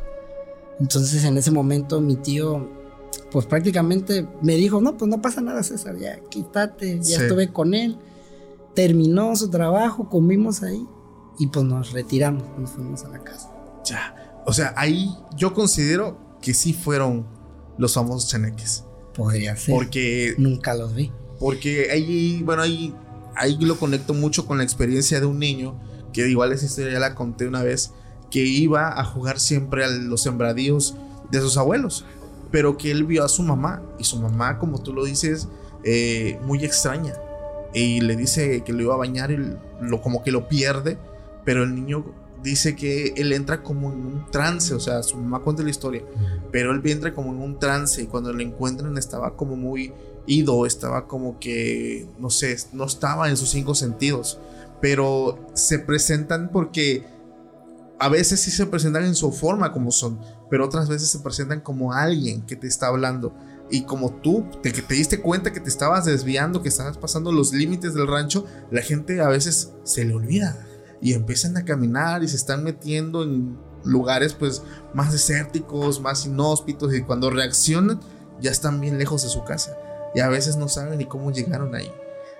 Entonces 0.79 1.23
en 1.25 1.37
ese 1.37 1.51
momento 1.51 2.01
mi 2.01 2.15
tío, 2.15 2.67
pues 3.31 3.45
prácticamente 3.45 4.27
me 4.41 4.55
dijo, 4.55 4.81
no, 4.81 4.97
pues 4.97 5.09
no 5.09 5.21
pasa 5.21 5.41
nada 5.41 5.61
César, 5.61 5.97
ya 5.97 6.19
quítate, 6.29 6.99
ya 7.01 7.17
estuve 7.17 7.51
con 7.51 7.73
él. 7.73 7.97
Terminó 8.79 9.35
su 9.35 9.49
trabajo, 9.49 10.07
comimos 10.07 10.63
ahí 10.63 10.87
y 11.37 11.47
pues 11.47 11.65
nos 11.65 11.91
retiramos, 11.91 12.43
nos 12.57 12.69
fuimos 12.69 13.03
a 13.03 13.09
la 13.09 13.21
casa. 13.21 13.51
Ya, 13.83 14.41
o 14.45 14.53
sea, 14.53 14.73
ahí 14.77 15.13
yo 15.35 15.53
considero 15.53 16.17
que 16.41 16.53
sí 16.53 16.71
fueron 16.71 17.27
los 17.77 17.93
famosos 17.93 18.29
chaneques. 18.29 18.85
Podría 19.13 19.57
ser. 19.57 19.75
Porque. 19.75 20.33
Nunca 20.37 20.75
los 20.75 20.95
vi. 20.95 21.11
Porque 21.41 21.91
ahí, 21.91 22.41
bueno, 22.45 22.61
ahí, 22.61 22.95
ahí 23.35 23.57
lo 23.59 23.77
conecto 23.77 24.13
mucho 24.13 24.45
con 24.45 24.59
la 24.59 24.63
experiencia 24.63 25.19
de 25.19 25.25
un 25.25 25.39
niño, 25.39 25.77
que 26.13 26.29
igual 26.29 26.53
esa 26.53 26.65
historia 26.65 26.93
ya 26.93 26.99
la 26.99 27.15
conté 27.15 27.49
una 27.49 27.61
vez, 27.61 27.91
que 28.31 28.45
iba 28.45 28.97
a 28.97 29.03
jugar 29.03 29.41
siempre 29.41 29.83
a 29.83 29.89
los 29.89 30.21
sembradíos 30.21 30.95
de 31.31 31.41
sus 31.41 31.57
abuelos, 31.57 32.05
pero 32.49 32.77
que 32.77 32.91
él 32.91 33.03
vio 33.03 33.25
a 33.25 33.27
su 33.27 33.43
mamá, 33.43 33.83
y 33.99 34.05
su 34.05 34.21
mamá, 34.21 34.57
como 34.57 34.81
tú 34.81 34.93
lo 34.93 35.03
dices, 35.03 35.49
eh, 35.83 36.39
muy 36.45 36.63
extraña, 36.63 37.15
y 37.73 38.01
le 38.01 38.15
dice 38.15 38.63
que 38.63 38.73
lo 38.73 38.81
iba 38.81 38.93
a 38.93 38.97
bañar 38.97 39.31
y 39.31 39.37
lo, 39.81 40.01
como 40.01 40.23
que 40.23 40.31
lo 40.31 40.47
pierde, 40.47 40.97
pero 41.45 41.63
el 41.63 41.75
niño 41.75 42.05
dice 42.43 42.75
que 42.75 43.13
él 43.17 43.33
entra 43.33 43.61
como 43.63 43.91
en 43.91 44.05
un 44.05 44.31
trance, 44.31 44.73
o 44.73 44.79
sea, 44.79 45.03
su 45.03 45.17
mamá 45.17 45.39
cuenta 45.39 45.61
la 45.61 45.69
historia, 45.69 46.03
pero 46.51 46.71
él 46.71 46.81
entra 46.85 47.13
como 47.13 47.31
en 47.31 47.41
un 47.41 47.59
trance 47.59 48.01
y 48.01 48.05
cuando 48.05 48.31
lo 48.33 48.41
encuentran 48.41 48.97
estaba 48.97 49.35
como 49.35 49.55
muy 49.55 49.93
ido, 50.25 50.65
estaba 50.65 51.07
como 51.07 51.39
que, 51.39 52.07
no 52.19 52.29
sé, 52.29 52.55
no 52.71 52.85
estaba 52.85 53.29
en 53.29 53.37
sus 53.37 53.49
cinco 53.49 53.75
sentidos. 53.75 54.39
Pero 54.79 55.37
se 55.55 55.79
presentan 55.79 56.49
porque 56.53 57.03
a 57.99 58.07
veces 58.07 58.39
sí 58.39 58.51
se 58.51 58.65
presentan 58.65 59.03
en 59.03 59.15
su 59.15 59.31
forma 59.31 59.73
como 59.73 59.91
son, 59.91 60.19
pero 60.49 60.65
otras 60.65 60.87
veces 60.87 61.09
se 61.09 61.19
presentan 61.19 61.59
como 61.59 61.91
alguien 61.91 62.43
que 62.43 62.55
te 62.55 62.67
está 62.67 62.87
hablando. 62.87 63.33
Y 63.71 63.83
como 63.83 64.13
tú 64.13 64.45
te, 64.63 64.71
te 64.71 64.93
diste 64.93 65.21
cuenta 65.21 65.53
que 65.53 65.59
te 65.59 65.69
estabas 65.69 66.05
desviando, 66.05 66.61
que 66.61 66.69
estabas 66.69 66.97
pasando 66.97 67.31
los 67.31 67.53
límites 67.53 67.93
del 67.93 68.07
rancho, 68.07 68.45
la 68.71 68.81
gente 68.81 69.21
a 69.21 69.27
veces 69.27 69.73
se 69.83 70.05
le 70.05 70.13
olvida 70.13 70.65
y 71.01 71.13
empiezan 71.13 71.55
a 71.57 71.65
caminar 71.65 72.23
y 72.23 72.27
se 72.27 72.35
están 72.35 72.63
metiendo 72.63 73.23
en 73.23 73.57
lugares 73.83 74.33
pues 74.33 74.63
más 74.93 75.11
desérticos, 75.11 76.01
más 76.01 76.25
inhóspitos 76.25 76.93
y 76.93 77.01
cuando 77.01 77.29
reaccionan 77.29 77.99
ya 78.41 78.51
están 78.51 78.79
bien 78.79 78.97
lejos 78.97 79.23
de 79.23 79.29
su 79.29 79.43
casa 79.43 79.77
y 80.13 80.19
a 80.19 80.27
veces 80.27 80.57
no 80.57 80.67
saben 80.67 80.97
ni 80.97 81.05
cómo 81.05 81.31
llegaron 81.31 81.75
ahí. 81.75 81.91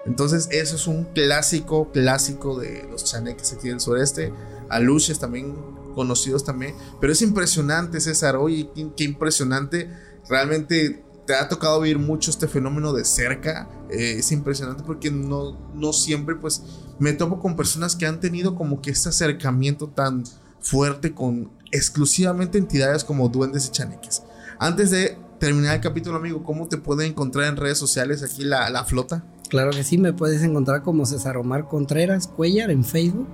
Entonces 0.06 0.48
eso 0.52 0.76
es 0.76 0.88
un 0.88 1.06
clásico, 1.06 1.92
clásico 1.92 2.60
de 2.60 2.88
los 2.90 3.04
chaneques 3.04 3.54
aquí 3.54 3.70
del 3.70 3.80
sureste, 3.80 4.34
aluches 4.70 5.20
también 5.20 5.56
conocidos 5.94 6.44
también, 6.44 6.76
pero 7.02 7.12
es 7.12 7.22
impresionante 7.22 8.00
César, 8.00 8.38
oye, 8.38 8.70
qué, 8.96 9.04
impresionante, 9.04 9.90
realmente 10.30 11.04
te 11.30 11.36
ha 11.36 11.48
tocado 11.48 11.80
vivir 11.80 12.00
mucho 12.00 12.32
este 12.32 12.48
fenómeno 12.48 12.92
de 12.92 13.06
cerca, 13.06 13.70
eh, 13.92 14.16
es 14.18 14.32
impresionante 14.32 14.82
porque 14.84 15.12
no, 15.12 15.56
no 15.76 15.94
siempre 15.94 16.34
pues 16.34 16.64
me 16.98 17.14
topo 17.14 17.40
con 17.40 17.56
personas 17.56 17.96
que 17.96 18.08
han 18.08 18.20
tenido 18.20 18.56
como 18.56 18.82
que 18.82 18.90
este 18.90 19.10
acercamiento 19.10 19.90
tan 19.90 20.24
fuerte 20.60 21.14
con 21.14 21.52
exclusivamente 21.72 22.58
entidades 22.58 23.04
como 23.04 23.30
duendes 23.30 23.68
y 23.68 23.70
chaneques. 23.70 24.24
Antes 24.58 24.90
de 24.90 25.20
terminar 25.38 25.76
el 25.76 25.82
capítulo, 25.82 26.18
amigo, 26.18 26.44
¿cómo 26.44 26.68
te 26.68 26.78
pueden 26.78 27.12
encontrar 27.12 27.46
en 27.46 27.58
redes 27.58 27.78
sociales 27.78 28.24
aquí 28.24 28.44
la, 28.44 28.68
la 28.72 28.84
flota? 28.84 29.24
Claro 29.50 29.70
que 29.70 29.84
sí, 29.84 30.00
me 30.00 30.14
puedes 30.14 30.42
encontrar 30.42 30.82
como 30.82 31.06
César 31.06 31.38
Omar 31.38 31.68
Contreras 31.68 32.26
Cuellar 32.26 32.72
en 32.72 32.84
Facebook, 32.84 33.28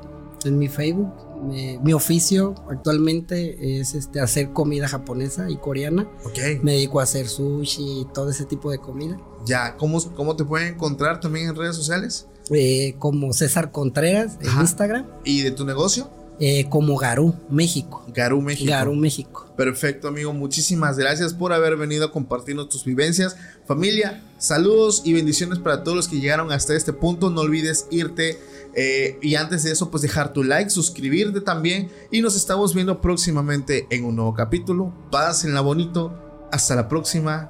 en 0.44 0.60
mi 0.60 0.68
Facebook. 0.68 1.14
Mi 1.42 1.94
oficio 1.94 2.56
actualmente 2.70 3.80
es 3.80 3.94
este, 3.94 4.20
hacer 4.20 4.52
comida 4.52 4.88
japonesa 4.88 5.50
y 5.50 5.58
coreana. 5.58 6.08
Ok. 6.24 6.64
Me 6.64 6.74
dedico 6.74 7.00
a 7.00 7.04
hacer 7.04 7.28
sushi 7.28 8.02
y 8.02 8.08
todo 8.14 8.30
ese 8.30 8.46
tipo 8.46 8.72
de 8.72 8.80
comida. 8.80 9.18
Ya, 9.46 9.78
¿cómo, 9.78 10.02
cómo 10.16 10.36
te 10.36 10.44
pueden 10.44 10.74
encontrar 10.76 11.20
también 11.20 11.50
en 11.50 11.56
redes 11.56 11.76
sociales? 11.76 12.28
Eh, 12.52 12.96
como 13.00 13.34
César 13.34 13.72
Contreras 13.72 14.38
en 14.42 14.62
Instagram. 14.62 15.08
¿Y 15.24 15.42
de 15.42 15.52
tu 15.52 15.66
negocio? 15.66 16.10
Eh, 16.40 16.68
como 16.70 16.98
Garú, 16.98 17.34
México. 17.50 18.06
Garú, 18.14 18.42
México. 18.42 18.70
Garú, 18.70 18.94
México. 18.94 19.54
Perfecto, 19.56 20.10
amigo. 20.10 20.34
Muchísimas 20.34 20.98
gracias 20.98 21.34
por 21.34 21.54
haber 21.54 21.78
venido 21.78 22.06
a 22.06 22.12
compartirnos 22.12 22.68
tus 22.68 22.84
vivencias. 22.84 23.38
Familia, 23.66 24.22
saludos 24.38 25.02
y 25.06 25.14
bendiciones 25.14 25.60
para 25.60 25.84
todos 25.84 25.96
los 25.96 26.08
que 26.10 26.20
llegaron 26.20 26.52
hasta 26.52 26.76
este 26.76 26.92
punto. 26.92 27.30
No 27.30 27.42
olvides 27.42 27.88
irte. 27.90 28.38
Eh, 28.76 29.18
y 29.22 29.36
antes 29.36 29.64
de 29.64 29.72
eso, 29.72 29.90
pues 29.90 30.04
dejar 30.04 30.34
tu 30.34 30.44
like, 30.44 30.70
suscribirte 30.70 31.40
también. 31.40 31.90
Y 32.12 32.22
nos 32.22 32.36
estamos 32.36 32.74
viendo 32.74 33.00
próximamente 33.00 33.88
en 33.90 34.04
un 34.04 34.18
nuevo 34.18 34.34
capítulo. 34.34 34.94
Pásenla 35.12 35.62
bonito. 35.62 36.48
Hasta 36.52 36.76
la 36.76 36.90
próxima. 36.90 37.50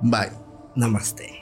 Bye. 0.00 0.32
Namaste. 0.74 1.37